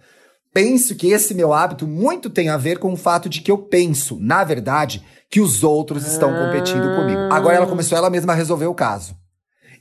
Penso 0.55 0.95
que 0.95 1.09
esse 1.09 1.35
meu 1.35 1.53
hábito 1.53 1.85
muito 1.85 2.31
tem 2.31 2.49
a 2.49 2.57
ver 2.57 2.79
com 2.79 2.93
o 2.93 2.97
fato 2.97 3.29
de 3.29 3.41
que 3.41 3.51
eu 3.51 3.59
penso, 3.59 4.17
na 4.21 4.45
verdade, 4.45 5.05
que 5.29 5.41
os 5.41 5.65
outros 5.65 6.07
estão 6.07 6.33
competindo 6.33 6.95
comigo. 6.95 7.21
Agora 7.33 7.57
ela 7.57 7.67
começou 7.67 7.99
ela 7.99 8.09
mesma 8.09 8.33
a 8.33 8.37
resolver 8.37 8.67
o 8.67 8.75
caso. 8.75 9.17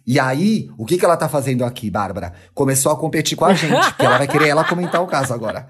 E 0.06 0.20
aí, 0.20 0.68
o 0.80 0.86
que, 0.86 0.98
que 0.98 1.06
ela 1.06 1.16
tá 1.16 1.30
fazendo 1.30 1.64
aqui, 1.64 1.92
Bárbara? 1.92 2.34
Começou 2.54 2.92
a 2.92 2.98
competir 2.98 3.38
com 3.38 3.46
a 3.46 3.54
gente, 3.54 3.86
porque 3.90 4.06
ela 4.06 4.18
vai 4.18 4.28
querer 4.28 4.50
ela 4.50 4.64
comentar 4.68 5.02
o 5.02 5.08
caso 5.08 5.32
agora. 5.32 5.68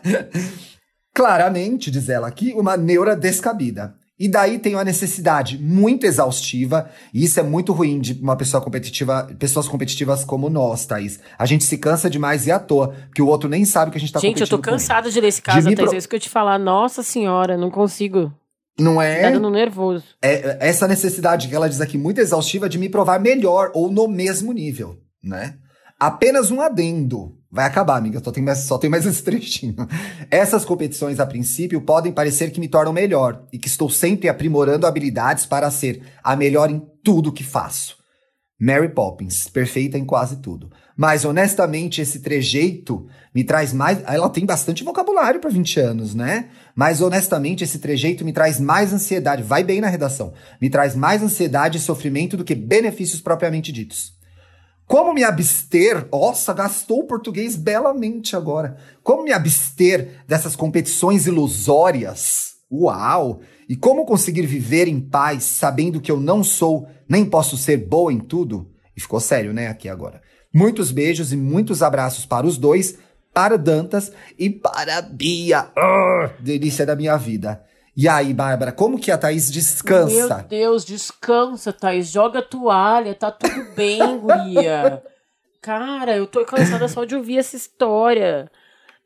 Claramente, 1.14 1.90
diz 1.90 2.10
ela 2.10 2.28
aqui, 2.28 2.52
uma 2.54 2.76
neura 2.76 3.16
descabida. 3.16 3.94
E 4.18 4.28
daí 4.28 4.60
tem 4.60 4.74
uma 4.76 4.84
necessidade 4.84 5.58
muito 5.60 6.06
exaustiva, 6.06 6.88
e 7.12 7.24
isso 7.24 7.40
é 7.40 7.42
muito 7.42 7.72
ruim 7.72 8.00
de 8.00 8.12
uma 8.22 8.36
pessoa 8.36 8.62
competitiva, 8.62 9.28
pessoas 9.38 9.66
competitivas 9.66 10.24
como 10.24 10.48
nós, 10.48 10.86
Thaís. 10.86 11.18
A 11.36 11.44
gente 11.46 11.64
se 11.64 11.76
cansa 11.78 12.08
demais 12.08 12.46
e 12.46 12.52
à 12.52 12.58
toa, 12.60 12.94
porque 13.06 13.20
o 13.20 13.26
outro 13.26 13.48
nem 13.48 13.64
sabe 13.64 13.90
que 13.90 13.98
a 13.98 14.00
gente 14.00 14.12
tá 14.12 14.20
gente, 14.20 14.40
eu 14.40 14.46
tô 14.46 14.56
competindo 14.56 14.64
com 14.64 14.70
ele. 14.70 14.80
cansada 14.80 15.10
de 15.10 15.20
ler 15.20 15.28
esse 15.28 15.42
caso, 15.42 15.62
Thaís. 15.64 15.74
pro- 15.76 15.94
É 15.94 15.98
isso 15.98 16.08
que 16.08 16.14
eu 16.14 16.20
te 16.20 16.28
falar. 16.30 16.58
Nossa 16.58 17.02
senhora, 17.02 17.56
não 17.56 17.70
consigo. 17.70 18.32
Não 18.78 18.96
Tá 18.96 19.04
é? 19.04 19.30
dando 19.32 19.50
nervoso. 19.50 20.04
é 20.22 20.58
essa 20.60 20.86
necessidade 20.88 21.48
que 21.48 21.54
ela 21.54 21.68
diz 21.68 21.80
aqui 21.80 21.96
muito 21.98 22.20
exaustiva 22.20 22.68
de 22.68 22.78
me 22.78 22.88
provar 22.88 23.18
melhor 23.20 23.70
ou 23.74 23.90
no 23.90 24.06
mesmo 24.08 24.52
nível, 24.52 24.96
né? 25.22 25.56
Apenas 25.98 26.50
um 26.50 26.60
adendo. 26.60 27.38
Vai 27.50 27.66
acabar, 27.66 27.96
amiga. 27.96 28.20
Só 28.22 28.32
tem 28.32 28.42
mais, 28.42 28.58
só 28.58 28.78
tem 28.78 28.90
mais 28.90 29.06
esse 29.06 29.22
trechinho. 29.22 29.76
Essas 30.30 30.64
competições, 30.64 31.20
a 31.20 31.26
princípio, 31.26 31.80
podem 31.80 32.12
parecer 32.12 32.50
que 32.50 32.60
me 32.60 32.68
tornam 32.68 32.92
melhor 32.92 33.44
e 33.52 33.58
que 33.58 33.68
estou 33.68 33.88
sempre 33.88 34.28
aprimorando 34.28 34.86
habilidades 34.86 35.46
para 35.46 35.70
ser 35.70 36.02
a 36.22 36.34
melhor 36.34 36.70
em 36.70 36.82
tudo 37.02 37.32
que 37.32 37.44
faço. 37.44 38.02
Mary 38.58 38.88
Poppins, 38.88 39.48
perfeita 39.48 39.98
em 39.98 40.04
quase 40.04 40.36
tudo. 40.36 40.70
Mas, 40.96 41.24
honestamente, 41.24 42.00
esse 42.00 42.20
trejeito 42.20 43.06
me 43.34 43.42
traz 43.42 43.72
mais. 43.72 44.00
Ela 44.06 44.30
tem 44.30 44.46
bastante 44.46 44.84
vocabulário 44.84 45.40
para 45.40 45.50
20 45.50 45.80
anos, 45.80 46.14
né? 46.14 46.48
Mas, 46.74 47.00
honestamente, 47.00 47.64
esse 47.64 47.78
trejeito 47.78 48.24
me 48.24 48.32
traz 48.32 48.60
mais 48.60 48.92
ansiedade. 48.92 49.42
Vai 49.42 49.64
bem 49.64 49.80
na 49.80 49.88
redação. 49.88 50.32
Me 50.60 50.70
traz 50.70 50.94
mais 50.94 51.22
ansiedade 51.22 51.78
e 51.78 51.80
sofrimento 51.80 52.36
do 52.36 52.44
que 52.44 52.54
benefícios 52.54 53.20
propriamente 53.20 53.72
ditos. 53.72 54.13
Como 54.86 55.14
me 55.14 55.24
abster? 55.24 56.06
Nossa, 56.12 56.52
gastou 56.52 57.00
o 57.00 57.06
português 57.06 57.56
belamente 57.56 58.36
agora. 58.36 58.76
Como 59.02 59.24
me 59.24 59.32
abster 59.32 60.22
dessas 60.28 60.54
competições 60.54 61.26
ilusórias? 61.26 62.54
Uau! 62.70 63.40
E 63.68 63.74
como 63.74 64.04
conseguir 64.04 64.46
viver 64.46 64.88
em 64.88 65.00
paz 65.00 65.44
sabendo 65.44 66.00
que 66.00 66.10
eu 66.10 66.20
não 66.20 66.44
sou, 66.44 66.86
nem 67.08 67.24
posso 67.24 67.56
ser 67.56 67.78
boa 67.78 68.12
em 68.12 68.18
tudo? 68.18 68.70
E 68.96 69.00
ficou 69.00 69.20
sério, 69.20 69.52
né, 69.52 69.68
aqui 69.68 69.88
agora. 69.88 70.20
Muitos 70.52 70.90
beijos 70.90 71.32
e 71.32 71.36
muitos 71.36 71.82
abraços 71.82 72.26
para 72.26 72.46
os 72.46 72.58
dois, 72.58 72.98
para 73.32 73.58
Dantas 73.58 74.12
e 74.38 74.50
para 74.50 75.02
Bia. 75.02 75.70
Ah, 75.76 76.30
delícia 76.40 76.86
da 76.86 76.94
minha 76.94 77.16
vida. 77.16 77.64
E 77.96 78.08
aí, 78.08 78.34
Bárbara, 78.34 78.72
como 78.72 78.98
que 78.98 79.10
a 79.12 79.18
Thaís 79.18 79.50
descansa? 79.50 80.14
Meu 80.38 80.44
Deus, 80.48 80.84
descansa, 80.84 81.72
Thaís. 81.72 82.08
Joga 82.10 82.40
a 82.40 82.42
toalha, 82.42 83.14
tá 83.14 83.30
tudo 83.30 83.74
bem, 83.76 84.00
guria. 84.18 85.02
Cara, 85.60 86.16
eu 86.16 86.26
tô 86.26 86.44
cansada 86.44 86.88
só 86.88 87.04
de 87.04 87.14
ouvir 87.14 87.38
essa 87.38 87.54
história. 87.56 88.50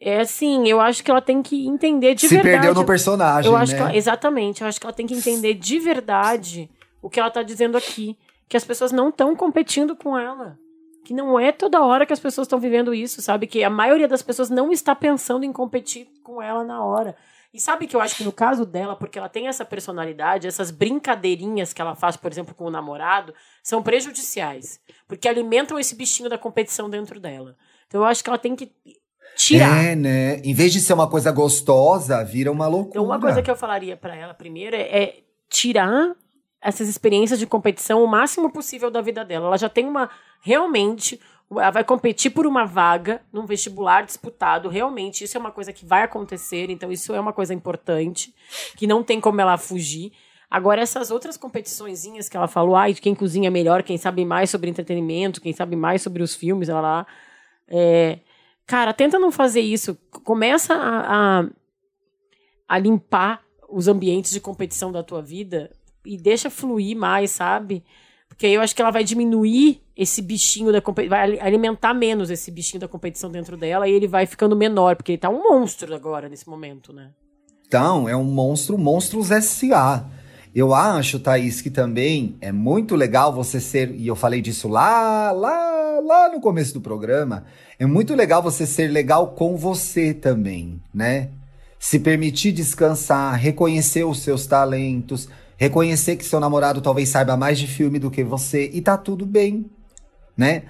É 0.01 0.21
assim, 0.21 0.67
eu 0.69 0.81
acho 0.81 1.03
que 1.05 1.11
ela 1.11 1.21
tem 1.21 1.43
que 1.43 1.67
entender 1.67 2.15
de 2.15 2.23
Se 2.29 2.35
verdade. 2.37 2.55
perdeu 2.57 2.75
no 2.75 2.87
personagem, 2.87 3.51
Eu 3.51 3.57
acho 3.57 3.73
né? 3.73 3.79
que 3.79 3.85
ela- 3.85 3.97
exatamente, 3.97 4.63
eu 4.63 4.69
acho 4.69 4.81
que 4.81 4.87
ela 4.87 4.93
tem 4.93 5.07
que 5.07 5.15
entender 5.15 5.55
de 5.55 5.79
verdade 5.81 6.71
o 7.03 7.11
que 7.11 7.19
ela 7.21 7.31
tá 7.31 7.43
dizendo 7.43 7.77
aqui, 7.77 8.17
que 8.49 8.57
as 8.57 8.65
pessoas 8.65 8.91
não 8.93 9.09
estão 9.11 9.35
competindo 9.37 9.95
com 9.97 10.17
ela. 10.17 10.57
Que 11.05 11.13
não 11.13 11.39
é 11.39 11.51
toda 11.53 11.83
hora 11.83 12.07
que 12.07 12.13
as 12.13 12.21
pessoas 12.21 12.47
estão 12.47 12.59
vivendo 12.61 12.95
isso, 12.95 13.21
sabe? 13.23 13.47
Que 13.47 13.65
a 13.65 13.71
maioria 13.71 14.07
das 14.09 14.23
pessoas 14.23 14.49
não 14.51 14.71
está 14.73 14.95
pensando 14.95 15.45
em 15.45 15.53
competir 15.53 16.07
com 16.23 16.41
ela 16.41 16.63
na 16.65 16.83
hora. 16.85 17.17
E 17.53 17.59
sabe 17.61 17.87
que 17.87 17.97
eu 17.97 18.01
acho 18.01 18.17
que 18.17 18.25
no 18.25 18.33
caso 18.33 18.67
dela, 18.67 18.95
porque 18.95 19.19
ela 19.19 19.29
tem 19.29 19.49
essa 19.49 19.65
personalidade, 19.65 20.47
essas 20.47 20.71
brincadeirinhas 20.71 21.73
que 21.73 21.81
ela 21.81 21.95
faz, 21.95 22.17
por 22.17 22.31
exemplo, 22.31 22.55
com 22.55 22.65
o 22.65 22.71
namorado, 22.71 23.35
são 23.63 23.83
prejudiciais. 23.83 24.81
Porque 25.07 25.27
alimentam 25.27 25.79
esse 25.79 25.95
bichinho 25.95 26.29
da 26.29 26.37
competição 26.37 26.91
dentro 26.91 27.19
dela. 27.19 27.57
Então 27.87 28.03
eu 28.03 28.07
acho 28.07 28.23
que 28.23 28.29
ela 28.29 28.39
tem 28.39 28.55
que 28.55 28.71
tirar. 29.35 29.85
É, 29.85 29.95
né? 29.95 30.41
Em 30.41 30.53
vez 30.53 30.73
de 30.73 30.81
ser 30.81 30.93
uma 30.93 31.09
coisa 31.09 31.33
gostosa, 31.33 32.23
vira 32.23 32.53
uma 32.53 32.67
loucura. 32.67 32.91
Então, 32.91 33.05
uma 33.05 33.21
coisa 33.21 33.41
que 33.41 33.51
eu 33.51 33.57
falaria 33.57 33.97
pra 33.97 34.15
ela 34.15 34.35
primeiro 34.35 34.77
é, 34.77 34.83
é 34.83 35.21
tirar 35.49 36.15
essas 36.61 36.89
experiências 36.89 37.39
de 37.39 37.47
competição 37.47 38.03
o 38.03 38.07
máximo 38.07 38.51
possível 38.51 38.91
da 38.91 39.01
vida 39.01 39.25
dela. 39.25 39.47
Ela 39.47 39.59
já 39.59 39.69
tem 39.69 39.87
uma. 39.87 40.11
Realmente. 40.43 41.19
Ela 41.51 41.71
vai 41.71 41.85
competir 41.85 42.31
por 42.31 42.47
uma 42.47 42.65
vaga 42.65 43.23
num 43.33 43.47
vestibular 43.47 44.05
disputado. 44.05 44.69
Realmente, 44.69 45.25
isso 45.25 45.37
é 45.37 45.41
uma 45.41 45.51
coisa 45.51 45.73
que 45.73 45.87
vai 45.87 46.03
acontecer. 46.03 46.71
Então, 46.71 46.93
isso 46.93 47.15
é 47.15 47.21
uma 47.21 47.33
coisa 47.33 47.55
importante. 47.55 48.35
Que 48.77 48.87
não 48.87 49.03
tem 49.03 49.21
como 49.21 49.41
ela 49.41 49.57
fugir. 49.57 50.13
Agora, 50.51 50.81
essas 50.81 51.11
outras 51.11 51.37
competiçõezinhas 51.37 52.29
que 52.29 52.37
ela 52.37 52.49
falou, 52.49 52.75
ai, 52.75 52.95
de 52.95 53.01
quem 53.01 53.15
cozinha 53.15 53.51
melhor, 53.51 53.83
quem 53.83 53.99
sabe 53.99 54.25
mais 54.25 54.49
sobre 54.49 54.71
entretenimento, 54.71 55.41
quem 55.41 55.53
sabe 55.53 55.77
mais 55.77 56.01
sobre 56.01 56.23
os 56.23 56.35
filmes, 56.35 56.69
ela 56.69 56.81
lá. 56.81 57.07
É, 57.67 58.19
cara, 58.67 58.95
tenta 58.95 59.19
não 59.19 59.31
fazer 59.31 59.61
isso. 59.61 59.95
Começa 60.25 60.75
a, 60.75 61.41
a, 61.41 61.45
a 62.67 62.79
limpar 62.79 63.43
os 63.69 63.89
ambientes 63.89 64.31
de 64.31 64.41
competição 64.41 64.91
da 64.91 65.03
tua 65.03 65.21
vida 65.21 65.71
e 66.05 66.17
deixa 66.17 66.49
fluir 66.49 66.97
mais, 66.97 67.31
sabe? 67.31 67.85
Porque 68.29 68.47
aí 68.47 68.55
eu 68.55 68.61
acho 68.61 68.75
que 68.75 68.81
ela 68.83 68.91
vai 68.91 69.03
diminuir 69.03 69.81
esse 69.97 70.23
bichinho 70.23 70.71
da 70.71 70.81
competição, 70.81 71.17
vai 71.17 71.25
ali- 71.25 71.41
alimentar 71.41 71.93
menos 71.93 72.31
esse 72.31 72.51
bichinho 72.51 72.81
da 72.81 72.87
competição 72.87 73.31
dentro 73.31 73.57
dela 73.57 73.89
e 73.89 73.93
ele 73.93 74.07
vai 74.07 74.27
ficando 74.27 74.55
menor, 74.55 74.95
porque 74.95 75.13
ele 75.13 75.19
tá 75.19 75.29
um 75.29 75.43
monstro 75.43 75.93
agora 75.95 76.29
nesse 76.29 76.49
momento, 76.49 76.93
né? 76.93 77.11
Então, 77.67 78.09
é 78.09 78.17
um 78.17 78.25
monstro, 78.25 78.79
monstros 78.79 79.31
S.A. 79.31 80.07
Eu 80.55 80.73
acho, 80.73 81.19
Thaís, 81.21 81.61
que 81.61 81.69
também 81.71 82.37
é 82.41 82.51
muito 82.51 82.97
legal 82.97 83.33
você 83.33 83.61
ser, 83.61 83.95
e 83.95 84.07
eu 84.07 84.17
falei 84.17 84.41
disso 84.41 84.69
lá, 84.69 85.31
lá, 85.33 86.01
lá 86.01 86.29
no 86.33 86.41
começo 86.41 86.73
do 86.73 86.81
programa, 86.81 87.45
é 87.79 87.85
muito 87.85 88.15
legal 88.15 88.43
você 88.43 88.67
ser 88.67 88.89
legal 88.89 89.33
com 89.33 89.57
você 89.57 90.15
também, 90.15 90.81
né? 90.95 91.29
Se 91.79 91.99
permitir 91.99 92.53
descansar, 92.53 93.35
reconhecer 93.35 94.05
os 94.05 94.21
seus 94.21 94.47
talentos, 94.47 95.29
reconhecer 95.59 96.17
que 96.17 96.25
seu 96.25 96.41
namorado 96.41 96.81
talvez 96.81 97.11
saiba 97.11 97.37
mais 97.37 97.59
de 97.59 97.67
filme 97.67 97.99
do 97.99 98.11
que 98.11 98.25
você, 98.25 98.71
e 98.73 98.81
tá 98.81 98.97
tudo 98.97 99.27
bem, 99.27 99.69
né? 100.37 100.63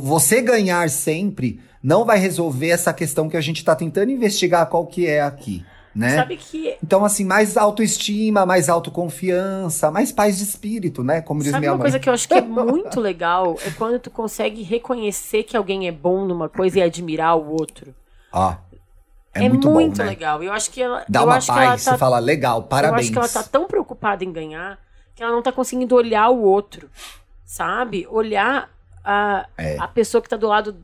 Você 0.00 0.40
ganhar 0.42 0.88
sempre 0.90 1.60
não 1.82 2.04
vai 2.04 2.18
resolver 2.18 2.70
essa 2.70 2.92
questão 2.92 3.28
que 3.28 3.36
a 3.36 3.40
gente 3.40 3.62
tá 3.62 3.76
tentando 3.76 4.10
investigar 4.10 4.66
qual 4.68 4.86
que 4.86 5.06
é 5.06 5.20
aqui, 5.20 5.64
né? 5.94 6.16
Sabe 6.16 6.38
que 6.38 6.76
Então, 6.82 7.04
assim, 7.04 7.24
mais 7.24 7.56
autoestima, 7.58 8.46
mais 8.46 8.70
autoconfiança, 8.70 9.90
mais 9.90 10.10
paz 10.10 10.38
de 10.38 10.44
espírito, 10.44 11.04
né? 11.04 11.20
Como 11.20 11.42
diz 11.42 11.50
Sabe 11.50 11.60
minha 11.60 11.72
uma 11.72 11.76
mãe. 11.78 11.84
coisa 11.84 11.98
que 11.98 12.08
eu 12.08 12.14
acho 12.14 12.26
que 12.26 12.34
é 12.34 12.40
muito 12.42 12.98
legal? 12.98 13.58
É 13.66 13.70
quando 13.70 13.98
tu 13.98 14.10
consegue 14.10 14.62
reconhecer 14.62 15.42
que 15.42 15.56
alguém 15.56 15.86
é 15.86 15.92
bom 15.92 16.24
numa 16.24 16.48
coisa 16.48 16.78
e 16.78 16.82
admirar 16.82 17.36
o 17.36 17.50
outro. 17.50 17.94
Ó, 18.32 18.54
é, 19.34 19.48
muito, 19.48 19.68
bom, 19.70 19.88
né? 19.88 20.04
legal. 20.04 20.42
Eu 20.42 20.52
acho 20.52 20.70
que 20.70 20.82
ela. 20.82 21.04
Dá 21.08 21.20
eu 21.20 21.24
uma 21.24 21.36
acho 21.36 21.46
que 21.46 21.58
ela 21.58 21.66
paz, 21.70 21.84
tá 21.84 21.92
você 21.92 21.98
fala, 21.98 22.18
legal, 22.18 22.58
Eu 22.58 22.62
parabéns. 22.64 23.02
acho 23.02 23.12
que 23.12 23.18
ela 23.18 23.28
tá 23.28 23.42
tão 23.42 23.66
preocupada 23.66 24.24
em 24.24 24.32
ganhar 24.32 24.78
que 25.14 25.22
ela 25.22 25.32
não 25.32 25.42
tá 25.42 25.52
conseguindo 25.52 25.94
olhar 25.94 26.28
o 26.30 26.42
outro, 26.42 26.88
sabe? 27.44 28.06
Olhar 28.10 28.70
a, 29.04 29.46
É. 29.58 29.76
a 29.78 29.88
pessoa 29.88 30.22
que 30.22 30.28
tá 30.28 30.36
do 30.36 30.46
lado 30.48 30.76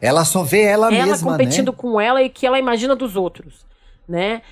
Ela 0.00 0.24
só 0.24 0.42
vê 0.42 0.62
ela, 0.62 0.94
ela 0.94 1.06
mesma, 1.06 1.32
competindo 1.32 1.70
né? 1.72 1.78
com 1.78 2.00
ela 2.00 2.22
e 2.22 2.28
que 2.28 2.46
ela 2.46 2.58
imagina 2.58 2.94
dos 2.96 3.16
outros, 3.16 3.64
né? 4.08 4.42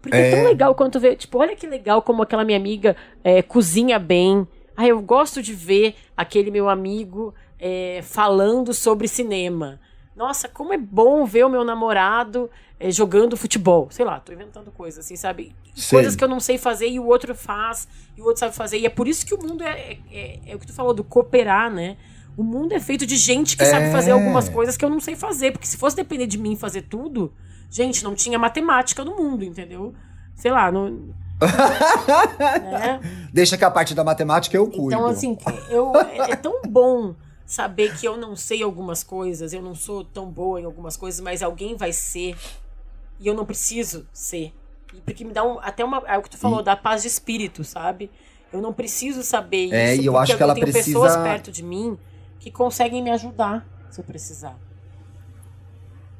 Porque 0.00 0.16
é, 0.16 0.28
É. 0.28 0.30
tão 0.34 0.44
legal 0.44 0.74
quando 0.74 0.92
tu 0.92 1.00
vê, 1.00 1.14
tipo, 1.14 1.38
olha 1.38 1.54
que 1.54 1.66
legal 1.66 2.02
como 2.02 2.22
aquela 2.22 2.44
minha 2.44 2.58
amiga 2.58 2.96
é, 3.22 3.40
cozinha 3.42 3.98
bem. 3.98 4.46
Ah, 4.76 4.86
eu 4.86 5.00
gosto 5.00 5.40
de 5.42 5.52
ver 5.54 5.94
aquele 6.16 6.50
meu 6.50 6.68
amigo 6.68 7.34
é, 7.58 8.00
falando 8.02 8.74
sobre 8.74 9.06
cinema. 9.06 9.78
Nossa, 10.14 10.48
como 10.48 10.72
é 10.74 10.78
bom 10.78 11.24
ver 11.24 11.44
o 11.44 11.48
meu 11.48 11.64
namorado 11.64 12.50
é, 12.78 12.90
jogando 12.90 13.36
futebol. 13.36 13.88
Sei 13.90 14.04
lá, 14.04 14.20
tô 14.20 14.32
inventando 14.32 14.70
coisas, 14.70 15.04
assim, 15.04 15.16
sabe? 15.16 15.54
Sei. 15.74 15.96
Coisas 15.98 16.14
que 16.14 16.22
eu 16.22 16.28
não 16.28 16.38
sei 16.40 16.58
fazer 16.58 16.88
e 16.88 16.98
o 17.00 17.06
outro 17.06 17.34
faz, 17.34 17.88
e 18.16 18.20
o 18.20 18.24
outro 18.24 18.40
sabe 18.40 18.54
fazer. 18.54 18.78
E 18.78 18.84
é 18.86 18.90
por 18.90 19.08
isso 19.08 19.24
que 19.24 19.34
o 19.34 19.38
mundo 19.42 19.62
é, 19.64 19.70
é, 19.70 19.98
é- 20.12 20.40
é 20.48 20.54
o 20.54 20.58
que 20.58 20.66
tu 20.66 20.72
falou, 20.74 20.92
do 20.92 21.02
cooperar, 21.02 21.70
né? 21.72 21.96
O 22.36 22.42
mundo 22.42 22.72
é 22.72 22.80
feito 22.80 23.06
de 23.06 23.16
gente 23.16 23.56
que 23.56 23.64
sabe 23.64 23.86
É. 23.86 23.92
fazer 23.92 24.10
algumas 24.10 24.48
coisas 24.48 24.76
que 24.76 24.84
eu 24.84 24.90
não 24.90 25.00
sei 25.00 25.14
fazer. 25.16 25.52
Porque 25.52 25.66
se 25.66 25.76
fosse 25.76 25.96
depender 25.96 26.26
de 26.26 26.38
mim 26.38 26.56
fazer 26.56 26.82
tudo, 26.82 27.32
gente, 27.70 28.02
não 28.04 28.14
tinha 28.14 28.38
matemática 28.38 29.04
no 29.04 29.16
mundo, 29.16 29.44
entendeu? 29.44 29.94
Sei 30.34 30.50
lá, 30.50 30.70
não. 30.72 31.14
né? 32.70 33.00
Deixa 33.32 33.56
que 33.56 33.64
a 33.64 33.70
parte 33.70 33.94
da 33.94 34.04
matemática 34.04 34.56
eu 34.56 34.66
cuido. 34.66 34.86
Então, 34.94 35.06
assim, 35.06 35.36
eu, 35.68 35.92
é 35.96 36.36
tão 36.36 36.62
bom 36.68 37.14
saber 37.52 37.94
que 37.98 38.08
eu 38.08 38.16
não 38.16 38.34
sei 38.34 38.62
algumas 38.62 39.02
coisas, 39.02 39.52
eu 39.52 39.60
não 39.60 39.74
sou 39.74 40.02
tão 40.02 40.24
boa 40.30 40.58
em 40.58 40.64
algumas 40.64 40.96
coisas, 40.96 41.20
mas 41.20 41.42
alguém 41.42 41.76
vai 41.76 41.92
ser. 41.92 42.34
E 43.20 43.26
eu 43.26 43.34
não 43.34 43.44
preciso 43.44 44.06
ser. 44.10 44.54
E 44.94 45.00
Porque 45.02 45.22
me 45.22 45.34
dá 45.34 45.44
um, 45.44 45.58
até 45.60 45.84
uma. 45.84 45.98
É 46.06 46.16
o 46.16 46.22
que 46.22 46.30
tu 46.30 46.38
falou, 46.38 46.62
dá 46.62 46.74
paz 46.74 47.02
de 47.02 47.08
espírito, 47.08 47.62
sabe? 47.62 48.10
Eu 48.50 48.62
não 48.62 48.72
preciso 48.72 49.22
saber 49.22 49.66
isso. 49.66 49.74
É, 49.74 49.96
e 49.96 50.06
eu 50.06 50.16
acho 50.16 50.34
que 50.34 50.42
ela 50.42 50.54
tenho 50.54 50.64
precisa- 50.66 50.86
pessoas 50.86 51.14
perto 51.16 51.52
de 51.52 51.62
mim 51.62 51.98
que 52.40 52.50
conseguem 52.50 53.02
me 53.02 53.10
ajudar 53.10 53.66
se 53.90 54.00
eu 54.00 54.04
precisar. 54.04 54.58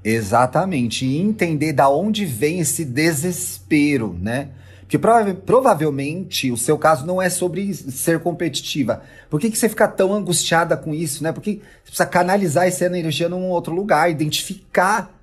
Exatamente. 0.04 1.06
E 1.06 1.18
entender 1.18 1.72
da 1.72 1.88
onde 1.88 2.26
vem 2.26 2.60
esse 2.60 2.84
desespero, 2.84 4.12
né? 4.20 4.50
Porque 4.82 4.98
prova- 4.98 5.34
provavelmente 5.34 6.50
o 6.52 6.56
seu 6.56 6.76
caso 6.76 7.06
não 7.06 7.20
é 7.20 7.30
sobre 7.30 7.72
ser 7.72 8.20
competitiva. 8.20 9.02
Por 9.30 9.40
que, 9.40 9.50
que 9.50 9.56
você 9.56 9.68
fica 9.68 9.88
tão 9.88 10.12
angustiada 10.12 10.76
com 10.76 10.94
isso, 10.94 11.22
né? 11.22 11.32
Porque 11.32 11.60
você 11.82 11.86
precisa 11.86 12.06
canalizar 12.06 12.66
essa 12.66 12.84
energia 12.84 13.28
num 13.28 13.48
outro 13.48 13.74
lugar, 13.74 14.10
identificar 14.10 15.18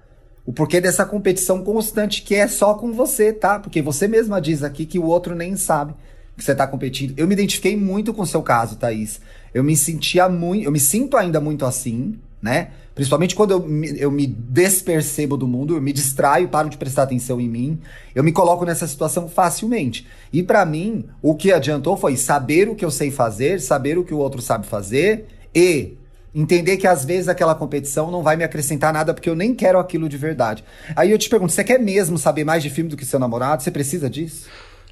o 0.45 0.51
porquê 0.51 0.81
dessa 0.81 1.05
competição 1.05 1.63
constante 1.63 2.23
que 2.23 2.33
é 2.33 2.47
só 2.47 2.73
com 2.73 2.91
você, 2.91 3.31
tá? 3.31 3.59
Porque 3.59 3.81
você 3.81 4.07
mesma 4.07 4.41
diz 4.41 4.63
aqui 4.63 4.85
que 4.85 4.97
o 4.97 5.05
outro 5.05 5.35
nem 5.35 5.55
sabe 5.55 5.93
que 6.35 6.43
você 6.43 6.55
tá 6.55 6.65
competindo. 6.65 7.13
Eu 7.17 7.27
me 7.27 7.33
identifiquei 7.33 7.77
muito 7.77 8.13
com 8.13 8.23
o 8.23 8.27
seu 8.27 8.41
caso, 8.41 8.77
Thaís. 8.77 9.19
Eu 9.53 9.63
me 9.63 9.75
sentia 9.75 10.27
muito, 10.29 10.63
eu 10.63 10.71
me 10.71 10.79
sinto 10.79 11.17
ainda 11.17 11.39
muito 11.39 11.65
assim, 11.65 12.19
né? 12.41 12.71
Principalmente 12.93 13.33
quando 13.33 13.51
eu 13.51 13.59
me, 13.61 13.97
eu 13.97 14.11
me 14.11 14.27
despercebo 14.27 15.37
do 15.37 15.47
mundo, 15.47 15.75
eu 15.75 15.81
me 15.81 15.93
distraio, 15.93 16.49
paro 16.49 16.69
de 16.69 16.77
prestar 16.77 17.03
atenção 17.03 17.39
em 17.39 17.47
mim, 17.47 17.79
eu 18.13 18.23
me 18.23 18.31
coloco 18.31 18.65
nessa 18.65 18.85
situação 18.85 19.29
facilmente. 19.29 20.05
E 20.33 20.43
pra 20.43 20.65
mim, 20.65 21.05
o 21.21 21.33
que 21.33 21.53
adiantou 21.53 21.95
foi 21.95 22.17
saber 22.17 22.67
o 22.67 22.75
que 22.75 22.83
eu 22.83 22.91
sei 22.91 23.09
fazer, 23.09 23.61
saber 23.61 23.97
o 23.97 24.03
que 24.03 24.13
o 24.13 24.17
outro 24.17 24.41
sabe 24.41 24.67
fazer 24.67 25.27
e 25.55 25.97
entender 26.35 26.77
que 26.77 26.87
às 26.87 27.05
vezes 27.05 27.27
aquela 27.27 27.55
competição 27.55 28.11
não 28.11 28.21
vai 28.21 28.35
me 28.35 28.43
acrescentar 28.43 28.93
nada 28.93 29.13
porque 29.13 29.29
eu 29.29 29.35
nem 29.35 29.55
quero 29.55 29.79
aquilo 29.79 30.09
de 30.09 30.17
verdade. 30.17 30.63
Aí 30.95 31.09
eu 31.11 31.17
te 31.17 31.29
pergunto, 31.29 31.53
você 31.53 31.63
quer 31.63 31.79
mesmo 31.79 32.17
saber 32.17 32.43
mais 32.43 32.61
de 32.61 32.69
filme 32.69 32.89
do 32.89 32.97
que 32.97 33.05
seu 33.05 33.19
namorado? 33.19 33.63
Você 33.63 33.71
precisa 33.71 34.09
disso? 34.09 34.47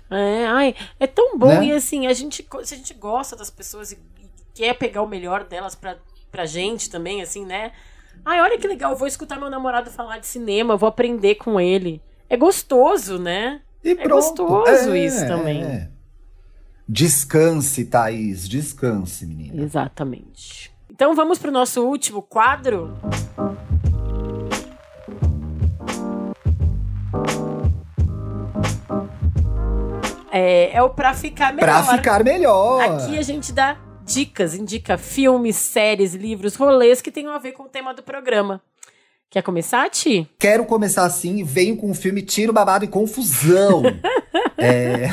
É, 0.09 0.45
ai, 0.45 0.75
é 0.99 1.05
tão 1.05 1.37
bom 1.37 1.47
Né? 1.47 1.65
e 1.65 1.71
assim, 1.73 2.07
a 2.07 2.13
gente, 2.13 2.47
se 2.63 2.73
a 2.73 2.77
gente 2.77 2.93
gosta 2.93 3.35
das 3.35 3.49
pessoas 3.49 3.91
e 3.91 3.97
quer 4.57 4.73
pegar 4.73 5.03
o 5.03 5.07
melhor 5.07 5.43
delas 5.43 5.75
pra, 5.75 5.97
pra 6.31 6.45
gente 6.45 6.89
também, 6.89 7.21
assim, 7.21 7.45
né? 7.45 7.71
Ai, 8.25 8.41
olha 8.41 8.57
que 8.57 8.67
legal, 8.67 8.91
eu 8.91 8.97
vou 8.97 9.07
escutar 9.07 9.39
meu 9.39 9.49
namorado 9.49 9.91
falar 9.91 10.17
de 10.17 10.25
cinema, 10.25 10.75
vou 10.75 10.89
aprender 10.89 11.35
com 11.35 11.59
ele. 11.59 12.01
É 12.27 12.35
gostoso, 12.35 13.19
né? 13.19 13.61
E 13.83 13.91
É 13.91 13.95
pronto. 13.95 14.15
gostoso 14.45 14.95
É, 14.95 14.99
isso 15.05 15.25
também. 15.27 15.63
é. 15.63 15.89
Descanse, 16.89 17.85
Thaís, 17.85 18.49
descanse, 18.49 19.25
menina. 19.25 19.61
Exatamente. 19.61 20.71
Então 20.89 21.13
vamos 21.13 21.37
pro 21.37 21.51
nosso 21.51 21.85
último 21.85 22.21
quadro. 22.23 22.97
É, 30.31 30.75
é 30.75 30.81
o 30.83 30.89
pra 30.89 31.13
ficar 31.13 31.53
melhor. 31.53 31.83
Pra 31.83 31.97
ficar 31.97 32.23
melhor. 32.23 32.81
Aqui 32.81 33.17
a 33.17 33.21
gente 33.21 33.51
dá 33.51 33.77
dicas, 34.07 34.55
indica 34.55 34.97
filmes, 34.97 35.57
séries, 35.57 36.15
livros, 36.15 36.55
rolês 36.55 37.01
que 37.01 37.11
tenham 37.11 37.33
a 37.33 37.37
ver 37.37 37.51
com 37.51 37.63
o 37.63 37.69
tema 37.69 37.93
do 37.93 38.01
programa. 38.01 38.61
Quer 39.29 39.43
começar, 39.43 39.89
Ti? 39.89 40.27
Quero 40.39 40.65
começar 40.65 41.03
assim, 41.03 41.43
venho 41.43 41.75
com 41.75 41.91
o 41.91 41.93
filme 41.93 42.21
Tiro, 42.21 42.53
Babado 42.53 42.85
e 42.85 42.87
Confusão. 42.87 43.83
é... 44.57 45.09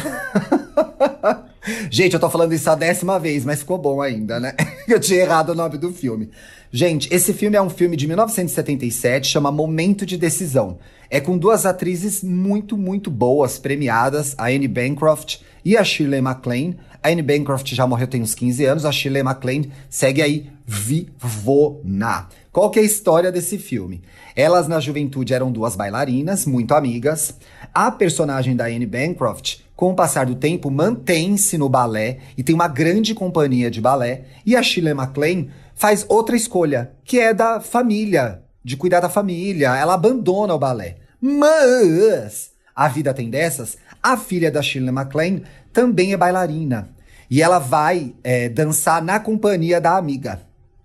Gente, 1.91 2.15
eu 2.15 2.21
tô 2.21 2.29
falando 2.29 2.53
isso 2.53 2.69
a 2.71 2.75
décima 2.75 3.19
vez, 3.19 3.45
mas 3.45 3.61
ficou 3.61 3.79
bom 3.79 4.03
ainda, 4.03 4.39
né? 4.39 4.55
Eu 4.87 5.01
tinha 5.01 5.21
errado 5.21 5.51
o 5.51 5.55
nome 5.55 5.79
do 5.79 5.93
filme. 5.93 6.31
Gente, 6.71 7.09
esse 7.13 7.33
filme 7.33 7.57
é 7.57 7.63
um 7.63 7.71
filme 7.71 7.97
de 7.97 8.07
1977, 8.07 9.29
chama 9.29 9.51
Momento 9.51 10.05
de 10.05 10.19
Decisão. 10.19 10.79
É 11.09 11.21
com 11.21 11.39
duas 11.39 11.65
atrizes 11.65 12.23
muito, 12.23 12.77
muito 12.77 13.11
boas, 13.11 13.59
premiadas, 13.59 14.35
a 14.37 14.49
Anne 14.49 14.69
Bancroft 14.69 15.39
e 15.65 15.77
a 15.77 15.85
Shirley 15.85 16.21
MacLaine. 16.21 16.77
A 17.03 17.09
Anne 17.11 17.23
Bancroft 17.23 17.73
já 17.73 17.87
morreu 17.87 18.09
tem 18.09 18.21
uns 18.21 18.35
15 18.35 18.65
anos, 18.65 18.85
a 18.85 18.93
Shirley 18.93 19.23
MacLaine 19.23 19.73
segue 19.89 20.21
aí 20.21 20.51
vivona. 20.67 22.29
Qual 22.51 22.71
que 22.71 22.79
é 22.79 22.83
a 22.83 22.87
história 22.87 23.31
desse 23.31 23.59
filme? 23.59 24.03
Elas 24.35 24.67
na 24.67 24.81
juventude 24.81 25.35
eram 25.35 25.53
duas 25.53 25.77
bailarinas, 25.77 26.47
muito 26.47 26.75
amigas. 26.75 27.35
A 27.73 27.91
personagem 27.91 28.57
da 28.57 28.67
Anne 28.67 28.87
Bancroft 28.87 29.64
com 29.77 29.91
o 29.91 29.95
passar 29.95 30.27
do 30.27 30.35
tempo, 30.35 30.71
mantém-se 30.71 31.59
no 31.59 31.69
balé 31.69 32.19
e 32.37 32.43
tem 32.43 32.55
uma 32.55 32.69
grande 32.69 33.15
companhia 33.15 33.71
de 33.71 33.81
balé. 33.81 34.25
E 34.47 34.55
a 34.55 34.63
Shirley 34.63 34.95
MacLaine 34.95 35.51
faz 35.75 36.07
outra 36.09 36.37
escolha, 36.37 36.93
que 37.05 37.19
é 37.19 37.35
da 37.35 37.61
família, 37.61 38.43
de 38.63 38.77
cuidar 38.77 39.01
da 39.01 39.09
família. 39.09 39.77
Ela 39.77 39.95
abandona 39.95 40.55
o 40.55 40.59
balé. 40.59 40.97
Mas 41.21 42.53
a 42.75 42.89
vida 42.89 43.13
tem 43.13 43.29
dessas. 43.29 43.77
A 44.03 44.17
filha 44.17 44.51
da 44.51 44.63
Shirley 44.63 44.93
MacLaine 44.93 45.43
também 45.73 46.13
é 46.13 46.17
bailarina. 46.17 46.91
E 47.29 47.43
ela 47.43 47.59
vai 47.59 48.15
é, 48.23 48.49
dançar 48.49 49.03
na 49.03 49.19
companhia 49.19 49.81
da 49.81 49.97
amiga. 49.97 50.43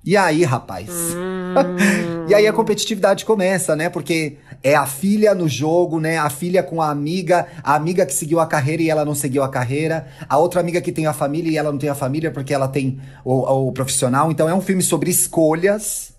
E 0.09 0.17
aí, 0.17 0.43
rapaz? 0.43 0.89
Hum. 1.15 1.53
e 2.27 2.33
aí 2.33 2.47
a 2.47 2.51
competitividade 2.51 3.23
começa, 3.23 3.75
né? 3.75 3.91
Porque 3.91 4.37
é 4.63 4.73
a 4.73 4.87
filha 4.87 5.35
no 5.35 5.47
jogo, 5.47 5.99
né? 5.99 6.17
A 6.17 6.31
filha 6.31 6.63
com 6.63 6.81
a 6.81 6.89
amiga, 6.89 7.45
a 7.61 7.75
amiga 7.75 8.03
que 8.07 8.13
seguiu 8.15 8.39
a 8.39 8.47
carreira 8.47 8.81
e 8.81 8.89
ela 8.89 9.05
não 9.05 9.13
seguiu 9.13 9.43
a 9.43 9.49
carreira, 9.49 10.07
a 10.27 10.35
outra 10.39 10.61
amiga 10.61 10.81
que 10.81 10.91
tem 10.91 11.05
a 11.05 11.13
família 11.13 11.51
e 11.51 11.57
ela 11.57 11.71
não 11.71 11.77
tem 11.77 11.91
a 11.91 11.93
família 11.93 12.31
porque 12.31 12.51
ela 12.51 12.67
tem 12.67 12.99
o, 13.23 13.67
o 13.67 13.71
profissional. 13.71 14.31
Então 14.31 14.49
é 14.49 14.53
um 14.55 14.61
filme 14.61 14.81
sobre 14.81 15.11
escolhas 15.11 16.11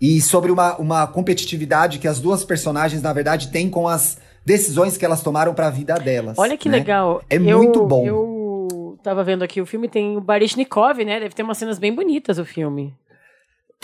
e 0.00 0.20
sobre 0.20 0.52
uma, 0.52 0.76
uma 0.76 1.04
competitividade 1.08 1.98
que 1.98 2.06
as 2.06 2.20
duas 2.20 2.44
personagens, 2.44 3.02
na 3.02 3.12
verdade, 3.12 3.48
têm 3.48 3.68
com 3.68 3.88
as 3.88 4.16
decisões 4.46 4.96
que 4.96 5.04
elas 5.04 5.24
tomaram 5.24 5.54
para 5.54 5.66
a 5.66 5.70
vida 5.70 5.96
delas. 5.96 6.38
Olha 6.38 6.56
que 6.56 6.68
né? 6.68 6.78
legal. 6.78 7.20
É 7.28 7.34
eu, 7.34 7.58
muito 7.58 7.84
bom. 7.84 8.06
Eu 8.06 8.96
tava 9.02 9.24
vendo 9.24 9.42
aqui 9.42 9.60
o 9.60 9.66
filme, 9.66 9.88
tem 9.88 10.16
o 10.16 10.20
Baryshnikov, 10.20 11.04
né? 11.04 11.18
Deve 11.18 11.34
ter 11.34 11.42
umas 11.42 11.58
cenas 11.58 11.80
bem 11.80 11.92
bonitas 11.92 12.38
o 12.38 12.44
filme. 12.44 12.94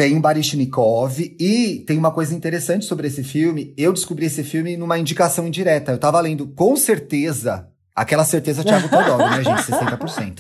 Tem 0.01 0.19
Baryshnikov 0.19 1.21
e 1.39 1.85
tem 1.87 1.99
uma 1.99 2.11
coisa 2.11 2.35
interessante 2.35 2.87
sobre 2.87 3.07
esse 3.09 3.23
filme. 3.23 3.75
Eu 3.77 3.93
descobri 3.93 4.25
esse 4.25 4.43
filme 4.43 4.75
numa 4.75 4.99
indicação 4.99 5.47
indireta. 5.47 5.93
Eu 5.93 5.99
tava 5.99 6.19
lendo, 6.23 6.49
com 6.49 6.75
certeza, 6.75 7.69
aquela 7.95 8.25
certeza 8.25 8.65
Thiago 8.65 8.89
Teodoro, 8.89 9.29
né, 9.29 9.45
gente? 9.45 9.61
60%. 9.61 10.39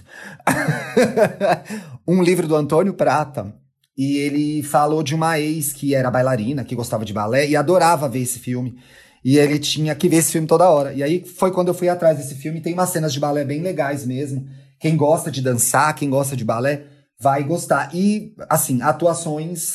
um 2.08 2.22
livro 2.22 2.48
do 2.48 2.56
Antônio 2.56 2.94
Prata. 2.94 3.54
E 3.98 4.16
ele 4.16 4.62
falou 4.62 5.02
de 5.02 5.14
uma 5.14 5.38
ex 5.38 5.74
que 5.74 5.94
era 5.94 6.10
bailarina, 6.10 6.64
que 6.64 6.74
gostava 6.74 7.04
de 7.04 7.12
balé 7.12 7.46
e 7.46 7.54
adorava 7.54 8.08
ver 8.08 8.20
esse 8.20 8.38
filme. 8.38 8.78
E 9.22 9.36
ele 9.36 9.58
tinha 9.58 9.94
que 9.94 10.08
ver 10.08 10.16
esse 10.16 10.32
filme 10.32 10.46
toda 10.46 10.70
hora. 10.70 10.94
E 10.94 11.02
aí 11.02 11.22
foi 11.22 11.50
quando 11.50 11.68
eu 11.68 11.74
fui 11.74 11.90
atrás 11.90 12.16
desse 12.16 12.34
filme. 12.34 12.62
Tem 12.62 12.72
umas 12.72 12.88
cenas 12.88 13.12
de 13.12 13.20
balé 13.20 13.44
bem 13.44 13.60
legais 13.60 14.06
mesmo. 14.06 14.48
Quem 14.78 14.96
gosta 14.96 15.30
de 15.30 15.42
dançar, 15.42 15.94
quem 15.94 16.08
gosta 16.08 16.34
de 16.34 16.46
balé, 16.46 16.84
vai 17.20 17.44
gostar. 17.44 17.94
E, 17.94 18.34
assim, 18.48 18.80
atuações 18.80 19.74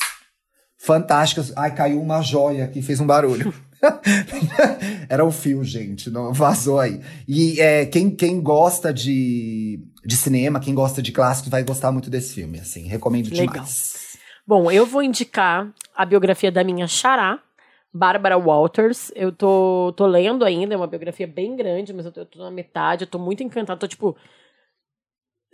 fantásticas. 0.77 1.53
Ai, 1.55 1.73
caiu 1.73 2.01
uma 2.01 2.21
joia 2.21 2.67
que 2.67 2.81
fez 2.81 2.99
um 2.99 3.05
barulho. 3.05 3.53
Era 5.07 5.23
o 5.23 5.27
um 5.27 5.31
fio, 5.31 5.63
gente, 5.63 6.09
não 6.09 6.33
vazou 6.33 6.79
aí. 6.79 6.99
E 7.27 7.61
é, 7.61 7.85
quem, 7.85 8.09
quem 8.09 8.41
gosta 8.41 8.91
de, 8.91 9.79
de 10.03 10.17
cinema, 10.17 10.59
quem 10.59 10.73
gosta 10.73 11.01
de 11.01 11.11
clássicos, 11.11 11.51
vai 11.51 11.63
gostar 11.63 11.91
muito 11.91 12.09
desse 12.09 12.33
filme, 12.33 12.59
assim, 12.59 12.87
recomendo 12.87 13.29
Legal. 13.29 13.53
demais. 13.53 14.17
Bom, 14.47 14.71
eu 14.71 14.85
vou 14.85 15.03
indicar 15.03 15.71
a 15.95 16.05
biografia 16.05 16.51
da 16.51 16.63
minha 16.63 16.87
xará, 16.87 17.39
Bárbara 17.93 18.37
Walters. 18.37 19.11
Eu 19.15 19.31
tô, 19.31 19.93
tô 19.95 20.05
lendo 20.07 20.43
ainda, 20.43 20.73
é 20.73 20.77
uma 20.77 20.87
biografia 20.87 21.27
bem 21.27 21.55
grande, 21.55 21.93
mas 21.93 22.05
eu 22.05 22.11
tô, 22.11 22.21
eu 22.21 22.25
tô 22.25 22.39
na 22.39 22.51
metade, 22.51 23.03
eu 23.03 23.07
tô 23.07 23.19
muito 23.19 23.43
encantada, 23.43 23.79
tô 23.79 23.87
tipo 23.87 24.15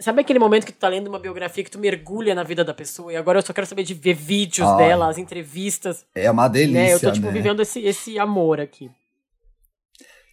Sabe 0.02 0.22
aquele 0.22 0.39
momento 0.39 0.66
que 0.66 0.72
tu 0.72 0.80
tá 0.80 0.88
lendo 0.88 1.08
uma 1.08 1.20
biografia 1.20 1.64
que 1.64 1.72
tu 1.72 1.80
mergulha 1.80 2.34
na 2.34 2.43
vida 2.43 2.64
da 2.64 2.74
pessoa 2.74 3.14
e 3.14 3.16
agora 3.16 3.39
eu 3.39 3.43
só 3.43 3.54
quero 3.54 3.68
saber 3.68 3.84
de 3.84 3.93
ver 3.93 4.14
vídeos 4.14 4.68
Ai, 4.68 4.78
dela, 4.78 5.08
as 5.08 5.18
entrevistas. 5.18 6.06
É 6.16 6.30
uma 6.30 6.47
delícia, 6.47 6.82
né? 6.82 6.93
Eu 6.93 6.99
tô, 6.99 7.12
tipo, 7.12 7.28
né? 7.28 7.34
vivendo 7.34 7.62
esse, 7.62 7.80
esse 7.82 8.18
amor 8.18 8.60
aqui. 8.60 8.89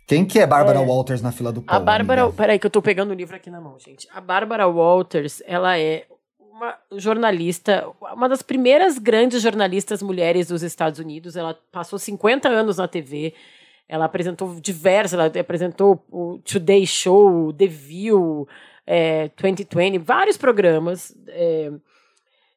Quem 0.06 0.24
que 0.24 0.38
é 0.38 0.46
Bárbara 0.46 0.80
é, 0.80 0.84
Walters 0.84 1.20
na 1.20 1.30
fila 1.30 1.52
do 1.52 1.60
pão? 1.60 1.76
A 1.76 1.78
Bárbara... 1.78 2.22
Amiga? 2.22 2.36
Peraí 2.36 2.58
que 2.58 2.66
eu 2.66 2.70
tô 2.70 2.80
pegando 2.80 3.10
o 3.10 3.14
livro 3.14 3.36
aqui 3.36 3.50
na 3.50 3.60
mão, 3.60 3.78
gente. 3.78 4.08
A 4.10 4.22
Bárbara 4.22 4.66
Walters, 4.66 5.42
ela 5.46 5.78
é 5.78 6.06
uma 6.58 6.74
jornalista, 6.92 7.86
uma 8.14 8.28
das 8.28 8.40
primeiras 8.40 8.98
grandes 8.98 9.42
jornalistas 9.42 10.02
mulheres 10.02 10.48
dos 10.48 10.62
Estados 10.62 10.98
Unidos. 10.98 11.36
Ela 11.36 11.56
passou 11.70 11.98
50 11.98 12.48
anos 12.48 12.78
na 12.78 12.88
TV. 12.88 13.34
Ela 13.86 14.06
apresentou 14.06 14.58
diversas, 14.60 15.12
ela 15.12 15.26
apresentou 15.26 16.02
o 16.10 16.38
Today 16.38 16.86
Show, 16.86 17.52
The 17.52 17.66
View, 17.66 18.48
é, 18.90 19.30
2020, 19.40 19.98
vários 19.98 20.38
programas. 20.38 21.14
É, 21.28 21.70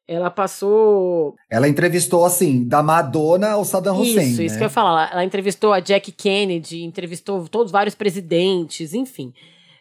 ela 0.08 0.30
passou. 0.30 1.36
Ela 1.50 1.68
entrevistou, 1.68 2.24
assim, 2.24 2.66
da 2.66 2.82
Madonna 2.82 3.50
ao 3.50 3.64
Saddam 3.64 4.00
Hussein. 4.00 4.30
Isso, 4.30 4.38
né? 4.38 4.46
isso 4.46 4.56
que 4.56 4.62
eu 4.62 4.66
ia 4.66 4.70
falar. 4.70 5.12
Ela 5.12 5.24
entrevistou 5.24 5.72
a 5.72 5.80
Jack 5.80 6.10
Kennedy, 6.10 6.82
entrevistou 6.82 7.46
todos 7.48 7.70
vários 7.70 7.94
presidentes, 7.94 8.94
enfim. 8.94 9.32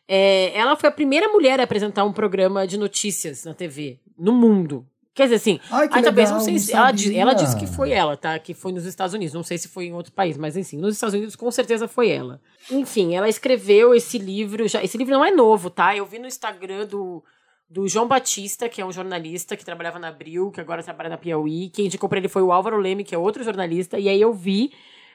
É, 0.07 0.55
ela 0.57 0.75
foi 0.75 0.89
a 0.89 0.91
primeira 0.91 1.29
mulher 1.29 1.59
a 1.59 1.63
apresentar 1.63 2.03
um 2.03 2.11
programa 2.11 2.67
de 2.67 2.77
notícias 2.77 3.45
na 3.45 3.53
TV, 3.53 3.99
no 4.17 4.33
mundo. 4.33 4.85
Quer 5.13 5.23
dizer, 5.23 5.35
assim, 5.35 5.59
Ai, 5.69 5.89
aí 5.91 6.03
talvez 6.03 6.31
não 6.31 6.39
sei 6.39 6.57
se. 6.57 6.73
Ela, 6.73 6.93
ela 7.13 7.33
disse 7.33 7.57
que 7.57 7.67
foi 7.67 7.91
ela, 7.91 8.15
tá? 8.15 8.39
Que 8.39 8.53
foi 8.53 8.71
nos 8.71 8.85
Estados 8.85 9.13
Unidos. 9.13 9.33
Não 9.33 9.43
sei 9.43 9.57
se 9.57 9.67
foi 9.67 9.85
em 9.85 9.93
outro 9.93 10.13
país, 10.13 10.37
mas 10.37 10.55
enfim, 10.55 10.77
nos 10.77 10.95
Estados 10.95 11.13
Unidos 11.13 11.35
com 11.35 11.51
certeza 11.51 11.87
foi 11.87 12.09
ela. 12.09 12.39
Enfim, 12.69 13.13
ela 13.13 13.27
escreveu 13.27 13.93
esse 13.93 14.17
livro. 14.17 14.67
Já, 14.69 14.81
esse 14.81 14.97
livro 14.97 15.13
não 15.13 15.25
é 15.25 15.31
novo, 15.31 15.69
tá? 15.69 15.95
Eu 15.95 16.05
vi 16.05 16.17
no 16.17 16.27
Instagram 16.27 16.85
do, 16.85 17.21
do 17.69 17.89
João 17.89 18.07
Batista, 18.07 18.69
que 18.69 18.81
é 18.81 18.85
um 18.85 18.91
jornalista 18.91 19.57
que 19.57 19.65
trabalhava 19.65 19.99
na 19.99 20.07
Abril, 20.07 20.49
que 20.49 20.61
agora 20.61 20.81
trabalha 20.81 21.09
na 21.09 21.17
Piauí. 21.17 21.69
Quem 21.69 21.87
indicou 21.87 22.07
pra 22.07 22.17
ele 22.17 22.29
foi 22.29 22.41
o 22.41 22.53
Álvaro 22.53 22.77
Leme, 22.77 23.03
que 23.03 23.13
é 23.13 23.17
outro 23.17 23.43
jornalista. 23.43 23.99
E 23.99 24.07
aí 24.07 24.21
eu 24.21 24.33
vi. 24.33 24.71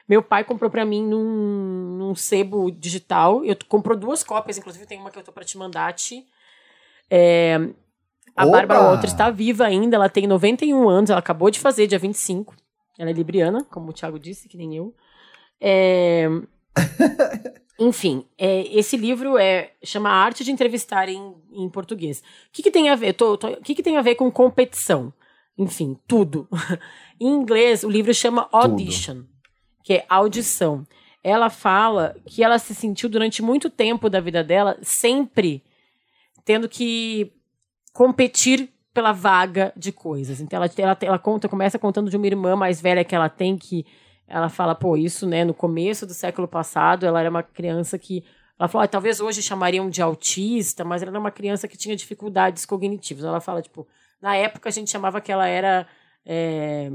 Meu 0.07 0.21
pai 0.21 0.43
comprou 0.43 0.69
para 0.69 0.85
mim 0.85 1.03
num, 1.03 1.97
num 1.97 2.15
sebo 2.15 2.69
digital. 2.71 3.43
Eu 3.43 3.57
comprou 3.67 3.97
duas 3.97 4.23
cópias, 4.23 4.59
inclusive 4.59 4.85
tem 4.85 4.99
uma 4.99 5.09
que 5.09 5.17
eu 5.17 5.23
tô 5.23 5.31
pra 5.31 5.43
te 5.43 5.57
mandar, 5.57 5.91
Ti. 5.93 6.23
É, 7.09 7.69
a 8.37 8.45
Opa! 8.45 8.51
Bárbara 8.57 8.81
Walters 8.81 9.11
está 9.11 9.31
viva 9.31 9.65
ainda, 9.65 9.95
ela 9.95 10.07
tem 10.07 10.27
91 10.27 10.87
anos, 10.87 11.09
ela 11.09 11.19
acabou 11.19 11.49
de 11.49 11.59
fazer 11.59 11.87
dia 11.87 11.97
25. 11.97 12.55
Ela 12.99 13.09
é 13.09 13.13
libriana, 13.13 13.63
como 13.65 13.89
o 13.89 13.93
Thiago 13.93 14.19
disse, 14.19 14.47
que 14.47 14.55
nem 14.55 14.75
eu. 14.75 14.93
É... 15.59 16.27
Enfim, 17.79 18.25
é, 18.37 18.61
esse 18.75 18.97
livro 18.97 19.37
é 19.37 19.73
chama 19.83 20.09
Arte 20.09 20.43
de 20.43 20.51
Entrevistar 20.51 21.09
em, 21.09 21.35
em 21.51 21.69
português. 21.69 22.19
O 22.19 22.23
que, 22.51 22.63
que 22.63 22.71
tem 22.71 22.89
a 22.89 22.95
ver? 22.95 23.13
Tô, 23.13 23.37
tô, 23.37 23.49
o 23.49 23.61
que, 23.61 23.75
que 23.75 23.83
tem 23.83 23.97
a 23.97 24.01
ver 24.01 24.15
com 24.15 24.31
competição? 24.31 25.13
Enfim, 25.57 25.97
tudo. 26.07 26.47
em 27.19 27.27
inglês, 27.27 27.83
o 27.83 27.89
livro 27.89 28.13
chama 28.13 28.47
Audition, 28.51 29.15
tudo. 29.15 29.29
que 29.83 29.93
é 29.93 30.05
audição. 30.09 30.87
Ela 31.23 31.49
fala 31.49 32.15
que 32.25 32.43
ela 32.43 32.57
se 32.57 32.73
sentiu 32.73 33.09
durante 33.09 33.41
muito 33.41 33.69
tempo 33.69 34.09
da 34.09 34.19
vida 34.19 34.43
dela 34.43 34.77
sempre 34.81 35.63
tendo 36.47 36.69
que 36.69 37.33
competir 37.97 38.69
pela 38.93 39.11
vaga 39.11 39.73
de 39.75 39.91
coisas. 39.91 40.39
Então 40.39 40.57
ela, 40.57 40.71
ela, 40.77 40.97
ela 41.01 41.17
conta, 41.17 41.49
começa 41.49 41.79
contando 41.79 42.11
de 42.11 42.15
uma 42.15 42.27
irmã 42.27 42.55
mais 42.55 42.79
velha 42.79 43.03
que 43.03 43.15
ela 43.15 43.27
tem 43.27 43.57
que 43.57 43.87
ela 44.27 44.49
fala, 44.49 44.75
pô, 44.75 44.95
isso, 44.95 45.25
né, 45.25 45.43
no 45.43 45.53
começo 45.53 46.05
do 46.05 46.13
século 46.13 46.47
passado, 46.47 47.07
ela 47.07 47.19
era 47.19 47.29
uma 47.29 47.41
criança 47.41 47.97
que 47.97 48.23
ela 48.59 48.67
falou, 48.67 48.83
ah, 48.85 48.87
talvez 48.87 49.19
hoje 49.19 49.41
chamariam 49.41 49.89
de 49.89 49.99
autista, 49.99 50.83
mas 50.83 51.01
ela 51.01 51.09
era 51.09 51.19
uma 51.19 51.31
criança 51.31 51.67
que 51.67 51.75
tinha 51.75 51.95
dificuldades 51.95 52.67
cognitivas. 52.67 53.23
Ela 53.23 53.41
fala, 53.41 53.63
tipo, 53.63 53.87
na 54.21 54.35
época 54.35 54.69
a 54.69 54.71
gente 54.71 54.91
chamava 54.91 55.19
que 55.19 55.31
ela 55.31 55.47
era 55.47 55.87
é, 56.23 56.91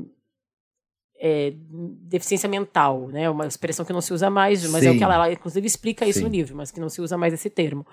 é, 1.18 1.52
deficiência 1.56 2.48
mental, 2.48 3.08
né? 3.08 3.28
Uma 3.28 3.46
expressão 3.48 3.84
que 3.84 3.92
não 3.92 4.00
se 4.00 4.12
usa 4.12 4.30
mais, 4.30 4.64
mas 4.70 4.84
Sim. 4.84 4.88
é 4.88 4.92
o 4.92 4.98
que 4.98 5.02
ela, 5.02 5.14
ela 5.14 5.32
inclusive 5.32 5.66
explica 5.66 6.06
isso 6.06 6.20
Sim. 6.20 6.26
no 6.26 6.30
livro, 6.30 6.54
mas 6.54 6.70
que 6.70 6.78
não 6.78 6.88
se 6.88 7.00
usa 7.00 7.18
mais 7.18 7.34
esse 7.34 7.50
termo. 7.50 7.84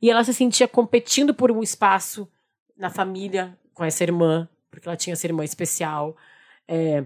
E 0.00 0.10
ela 0.10 0.24
se 0.24 0.32
sentia 0.32 0.66
competindo 0.66 1.34
por 1.34 1.50
um 1.50 1.62
espaço 1.62 2.28
na 2.76 2.90
família 2.90 3.56
com 3.74 3.84
essa 3.84 4.02
irmã, 4.02 4.48
porque 4.70 4.88
ela 4.88 4.96
tinha 4.96 5.12
essa 5.12 5.26
irmã 5.26 5.44
especial. 5.44 6.16
É, 6.66 7.04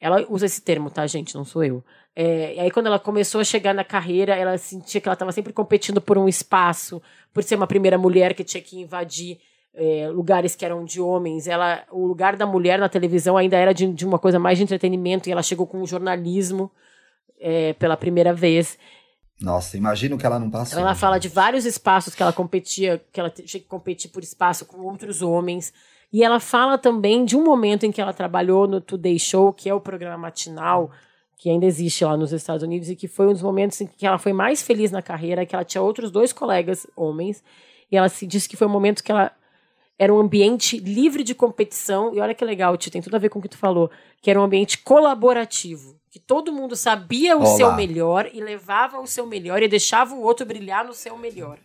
ela 0.00 0.24
usa 0.28 0.46
esse 0.46 0.62
termo, 0.62 0.90
tá, 0.90 1.06
gente? 1.06 1.34
Não 1.34 1.44
sou 1.44 1.64
eu. 1.64 1.82
É, 2.14 2.54
e 2.54 2.60
aí, 2.60 2.70
quando 2.70 2.86
ela 2.86 2.98
começou 2.98 3.40
a 3.40 3.44
chegar 3.44 3.74
na 3.74 3.84
carreira, 3.84 4.34
ela 4.34 4.56
sentia 4.58 5.00
que 5.00 5.08
ela 5.08 5.14
estava 5.14 5.32
sempre 5.32 5.52
competindo 5.52 6.00
por 6.00 6.18
um 6.18 6.28
espaço, 6.28 7.02
por 7.32 7.42
ser 7.42 7.56
uma 7.56 7.66
primeira 7.66 7.96
mulher 7.96 8.34
que 8.34 8.44
tinha 8.44 8.62
que 8.62 8.80
invadir 8.80 9.40
é, 9.74 10.08
lugares 10.08 10.56
que 10.56 10.64
eram 10.64 10.84
de 10.84 11.00
homens. 11.00 11.46
Ela, 11.46 11.84
o 11.90 12.06
lugar 12.06 12.36
da 12.36 12.46
mulher 12.46 12.78
na 12.78 12.88
televisão 12.88 13.36
ainda 13.36 13.56
era 13.56 13.72
de, 13.72 13.92
de 13.92 14.04
uma 14.06 14.18
coisa 14.18 14.38
mais 14.38 14.58
de 14.58 14.64
entretenimento, 14.64 15.28
e 15.28 15.32
ela 15.32 15.42
chegou 15.42 15.66
com 15.66 15.80
o 15.80 15.86
jornalismo 15.86 16.70
é, 17.40 17.72
pela 17.74 17.96
primeira 17.96 18.32
vez. 18.32 18.78
Nossa, 19.40 19.76
imagino 19.76 20.18
que 20.18 20.26
ela 20.26 20.38
não 20.38 20.50
passou. 20.50 20.78
Ela 20.78 20.94
fala 20.94 21.18
de 21.18 21.28
vários 21.28 21.64
espaços 21.64 22.14
que 22.14 22.22
ela 22.22 22.32
competia, 22.32 23.02
que 23.12 23.20
ela 23.20 23.30
tinha 23.30 23.46
que 23.46 23.68
competir 23.68 24.10
por 24.10 24.22
espaço 24.22 24.66
com 24.66 24.78
outros 24.78 25.22
homens. 25.22 25.72
E 26.12 26.24
ela 26.24 26.40
fala 26.40 26.76
também 26.76 27.24
de 27.24 27.36
um 27.36 27.44
momento 27.44 27.84
em 27.84 27.92
que 27.92 28.00
ela 28.00 28.12
trabalhou 28.12 28.66
no 28.66 28.80
Today 28.80 29.18
Show, 29.18 29.52
que 29.52 29.68
é 29.68 29.74
o 29.74 29.80
programa 29.80 30.18
matinal 30.18 30.90
que 31.38 31.48
ainda 31.48 31.66
existe 31.66 32.04
lá 32.04 32.16
nos 32.16 32.32
Estados 32.32 32.64
Unidos 32.64 32.90
e 32.90 32.96
que 32.96 33.06
foi 33.06 33.28
um 33.28 33.32
dos 33.32 33.42
momentos 33.42 33.80
em 33.80 33.86
que 33.86 34.04
ela 34.04 34.18
foi 34.18 34.32
mais 34.32 34.60
feliz 34.60 34.90
na 34.90 35.00
carreira, 35.00 35.46
que 35.46 35.54
ela 35.54 35.64
tinha 35.64 35.80
outros 35.80 36.10
dois 36.10 36.32
colegas 36.32 36.84
homens 36.96 37.42
e 37.90 37.96
ela 37.96 38.08
se 38.08 38.26
disse 38.26 38.48
que 38.48 38.56
foi 38.56 38.66
um 38.66 38.70
momento 38.70 39.04
que 39.04 39.12
ela 39.12 39.32
era 39.96 40.12
um 40.12 40.18
ambiente 40.18 40.78
livre 40.78 41.22
de 41.22 41.34
competição 41.34 42.12
e 42.12 42.20
olha 42.20 42.34
que 42.34 42.44
legal, 42.44 42.76
Tio, 42.76 42.90
tem 42.90 43.00
tudo 43.00 43.14
a 43.14 43.20
ver 43.20 43.28
com 43.28 43.38
o 43.38 43.42
que 43.42 43.48
tu 43.48 43.56
falou, 43.56 43.88
que 44.20 44.30
era 44.30 44.40
um 44.40 44.44
ambiente 44.44 44.78
colaborativo, 44.78 45.97
que 46.10 46.18
todo 46.18 46.52
mundo 46.52 46.74
sabia 46.74 47.36
o 47.36 47.40
Olá. 47.40 47.56
seu 47.56 47.72
melhor 47.74 48.28
e 48.32 48.40
levava 48.40 48.98
o 49.00 49.06
seu 49.06 49.26
melhor 49.26 49.62
e 49.62 49.68
deixava 49.68 50.14
o 50.14 50.22
outro 50.22 50.46
brilhar 50.46 50.84
no 50.84 50.92
seu 50.94 51.16
melhor. 51.18 51.58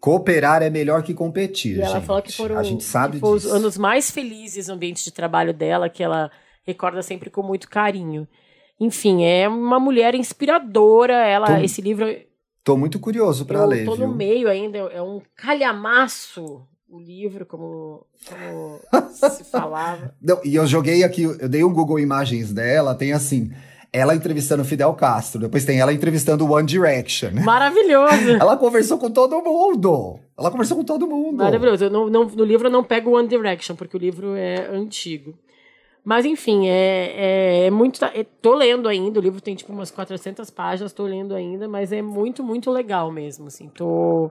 Cooperar 0.00 0.62
é 0.62 0.70
melhor 0.70 1.02
que 1.02 1.12
competir, 1.12 1.76
E 1.78 1.80
ela 1.80 1.96
gente. 1.96 2.06
falou 2.06 2.22
que 2.22 2.32
foram, 2.32 2.56
A 2.56 2.62
gente 2.62 2.84
sabe 2.84 3.14
que 3.14 3.20
foram 3.20 3.34
os 3.36 3.42
disso. 3.42 3.54
anos 3.54 3.76
mais 3.76 4.10
felizes 4.10 4.68
no 4.68 4.74
ambiente 4.74 5.02
de 5.04 5.10
trabalho 5.10 5.52
dela, 5.52 5.88
que 5.88 6.02
ela 6.02 6.30
recorda 6.64 7.02
sempre 7.02 7.28
com 7.30 7.42
muito 7.42 7.68
carinho. 7.68 8.26
Enfim, 8.80 9.24
é 9.24 9.48
uma 9.48 9.80
mulher 9.80 10.14
inspiradora. 10.14 11.14
Ela, 11.26 11.46
Tô- 11.58 11.64
esse 11.64 11.80
livro, 11.82 12.06
Tô 12.62 12.76
muito 12.76 13.00
curioso 13.00 13.44
pra 13.44 13.58
eu 13.60 13.66
ler, 13.66 13.84
tô 13.86 13.96
viu? 13.96 14.06
no 14.06 14.14
meio 14.14 14.48
ainda. 14.48 14.78
É 14.78 15.02
um 15.02 15.20
calhamaço 15.34 16.64
o 16.88 16.98
livro, 16.98 17.44
como, 17.46 18.06
como 18.28 18.80
se 19.12 19.44
falava. 19.44 20.14
Não, 20.20 20.40
e 20.44 20.54
eu 20.54 20.66
joguei 20.66 21.02
aqui, 21.04 21.22
eu 21.22 21.48
dei 21.48 21.62
um 21.62 21.72
Google 21.72 21.98
Imagens 21.98 22.52
dela, 22.52 22.94
tem 22.94 23.12
assim, 23.12 23.50
ela 23.92 24.14
entrevistando 24.14 24.64
Fidel 24.64 24.92
Castro, 24.94 25.40
depois 25.40 25.64
tem 25.64 25.80
ela 25.80 25.92
entrevistando 25.92 26.50
One 26.50 26.66
Direction. 26.66 27.30
Maravilhoso. 27.44 28.30
Ela 28.40 28.56
conversou 28.56 28.98
com 28.98 29.10
todo 29.10 29.40
mundo. 29.42 30.18
Ela 30.38 30.50
conversou 30.50 30.76
com 30.76 30.84
todo 30.84 31.06
mundo. 31.06 31.36
Maravilhoso. 31.38 31.84
Eu 31.84 31.90
não, 31.90 32.08
não- 32.08 32.24
no 32.24 32.44
livro 32.44 32.68
eu 32.68 32.72
não 32.72 32.84
pego 32.84 33.16
One 33.16 33.28
Direction, 33.28 33.76
porque 33.76 33.96
o 33.96 34.00
livro 34.00 34.34
é 34.34 34.66
antigo. 34.70 35.34
Mas, 36.04 36.24
enfim, 36.24 36.68
é, 36.68 37.12
é, 37.16 37.66
é 37.66 37.70
muito. 37.70 38.02
é- 38.02 38.24
tô 38.40 38.54
lendo 38.54 38.88
ainda, 38.88 39.18
o 39.20 39.22
livro 39.22 39.42
tem 39.42 39.54
tipo 39.54 39.72
umas 39.72 39.90
400 39.90 40.48
páginas, 40.48 40.92
tô 40.92 41.04
lendo 41.04 41.34
ainda, 41.34 41.68
mas 41.68 41.92
é 41.92 42.00
muito, 42.00 42.42
muito 42.42 42.70
legal 42.70 43.10
mesmo. 43.12 43.48
Assim, 43.48 43.68
tô. 43.68 44.30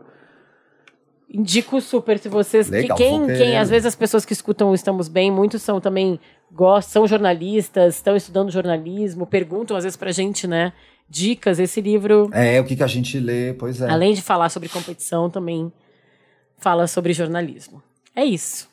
Indico 1.30 1.82
super 1.82 2.18
se 2.18 2.30
vocês. 2.30 2.70
Legal, 2.70 2.96
que 2.98 3.04
quem, 3.04 3.28
quem, 3.28 3.58
às 3.58 3.70
vezes 3.70 3.86
as 3.86 3.96
pessoas 3.96 4.24
que 4.26 4.32
escutam 4.34 4.70
o 4.72 4.76
Estamos 4.76 5.08
Bem, 5.10 5.30
muitos 5.32 5.62
são 5.62 5.82
também. 5.82 6.20
Gostam, 6.52 6.92
são 7.02 7.08
jornalistas, 7.08 7.96
estão 7.96 8.16
estudando 8.16 8.50
jornalismo, 8.50 9.28
perguntam 9.28 9.76
às 9.76 9.84
vezes 9.84 9.98
pra 9.98 10.12
gente, 10.14 10.48
né? 10.48 10.72
Dicas. 11.10 11.60
Esse 11.60 11.82
livro, 11.82 12.30
É, 12.34 12.60
o 12.62 12.64
que, 12.64 12.76
que 12.78 12.84
a 12.84 12.88
gente 12.88 13.20
lê, 13.20 13.54
pois 13.54 13.82
é. 13.82 13.90
além 13.90 14.14
de 14.14 14.22
falar 14.22 14.48
sobre 14.50 14.70
competição, 14.70 15.30
também 15.30 15.72
fala 16.58 16.88
sobre 16.88 17.12
jornalismo. 17.14 17.84
É 18.16 18.24
isso. 18.24 18.70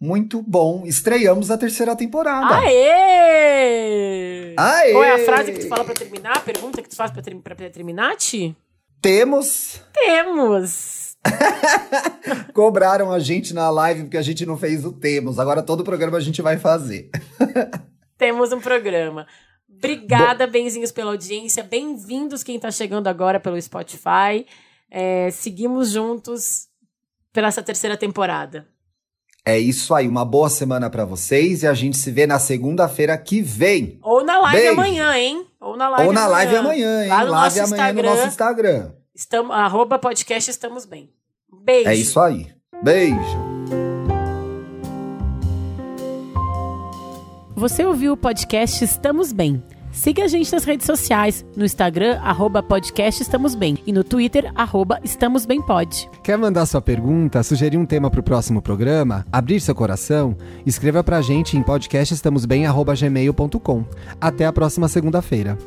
Muito 0.00 0.40
bom. 0.40 0.84
Estreamos 0.86 1.50
a 1.50 1.58
terceira 1.58 1.96
temporada. 1.96 2.54
Aê! 2.58 4.54
Aê! 4.56 4.92
Qual 4.92 5.02
é 5.04 5.12
a 5.14 5.18
frase 5.24 5.52
que 5.52 5.58
tu 5.58 5.68
fala 5.68 5.84
pra 5.84 5.94
terminar? 5.94 6.36
A 6.36 6.40
pergunta 6.40 6.80
que 6.80 6.88
tu 6.88 6.94
faz 6.96 7.10
pra, 7.10 7.20
ter- 7.20 7.34
pra 7.34 7.54
terminar, 7.68 8.16
Ti? 8.16 8.56
Temos. 9.02 9.80
Temos! 9.92 11.07
Cobraram 12.54 13.12
a 13.12 13.18
gente 13.18 13.54
na 13.54 13.70
live 13.70 14.02
porque 14.02 14.16
a 14.16 14.22
gente 14.22 14.44
não 14.44 14.56
fez 14.56 14.84
o 14.84 14.92
temos. 14.92 15.38
Agora 15.38 15.62
todo 15.62 15.80
o 15.80 15.84
programa 15.84 16.18
a 16.18 16.20
gente 16.20 16.42
vai 16.42 16.58
fazer. 16.58 17.10
Temos 18.18 18.52
um 18.52 18.60
programa. 18.60 19.26
Obrigada, 19.70 20.46
benzinhos, 20.46 20.90
pela 20.90 21.12
audiência. 21.12 21.62
Bem-vindos 21.62 22.42
quem 22.42 22.58
tá 22.58 22.70
chegando 22.70 23.06
agora 23.06 23.38
pelo 23.38 23.60
Spotify. 23.60 24.44
É, 24.90 25.30
seguimos 25.30 25.90
juntos 25.90 26.66
pela 27.32 27.46
essa 27.46 27.62
terceira 27.62 27.96
temporada. 27.96 28.66
É 29.44 29.58
isso 29.58 29.94
aí. 29.94 30.08
Uma 30.08 30.24
boa 30.24 30.50
semana 30.50 30.90
pra 30.90 31.04
vocês 31.04 31.62
e 31.62 31.66
a 31.66 31.74
gente 31.74 31.96
se 31.96 32.10
vê 32.10 32.26
na 32.26 32.38
segunda-feira 32.38 33.16
que 33.16 33.40
vem. 33.40 33.98
Ou 34.02 34.24
na 34.24 34.40
live 34.40 34.60
Beijo. 34.60 34.72
amanhã, 34.72 35.16
hein? 35.16 35.46
Ou 35.60 35.76
na 35.76 35.88
live 35.88 36.06
Ou 36.08 36.12
na 36.12 36.26
live 36.26 36.56
amanhã, 36.56 37.04
hein? 37.04 37.08
Lá 37.08 37.24
no 37.24 37.30
live 37.30 37.60
amanhã 37.60 37.92
no 37.92 38.02
nosso 38.02 38.26
Instagram. 38.26 38.92
Estamos, 39.14 39.54
arroba 39.54 39.98
podcast 39.98 40.50
Estamos 40.50 40.84
Bem. 40.84 41.17
Beijo. 41.64 41.88
É 41.88 41.94
isso 41.94 42.20
aí. 42.20 42.46
Beijo. 42.82 43.16
Você 47.56 47.84
ouviu 47.84 48.12
o 48.12 48.16
podcast 48.16 48.84
Estamos 48.84 49.32
Bem. 49.32 49.62
Siga 49.90 50.24
a 50.24 50.28
gente 50.28 50.52
nas 50.52 50.64
redes 50.64 50.84
sociais, 50.86 51.44
no 51.56 51.64
Instagram, 51.64 52.20
arroba 52.20 52.62
podcast 52.62 53.20
Estamos 53.20 53.56
Bem, 53.56 53.78
e 53.84 53.92
no 53.92 54.04
Twitter, 54.04 54.52
arroba 54.54 55.00
Estamos 55.02 55.44
Bem 55.44 55.60
Pod. 55.60 56.08
Quer 56.22 56.38
mandar 56.38 56.66
sua 56.66 56.80
pergunta, 56.80 57.42
sugerir 57.42 57.76
um 57.76 57.84
tema 57.84 58.08
para 58.10 58.20
o 58.20 58.22
próximo 58.22 58.62
programa, 58.62 59.26
abrir 59.32 59.58
seu 59.60 59.74
coração? 59.74 60.36
Escreva 60.64 61.02
pra 61.02 61.20
gente 61.20 61.56
em 61.56 61.62
podcastestamosbem.gmail.com. 61.62 63.84
Até 64.20 64.46
a 64.46 64.52
próxima 64.52 64.86
segunda-feira. 64.86 65.58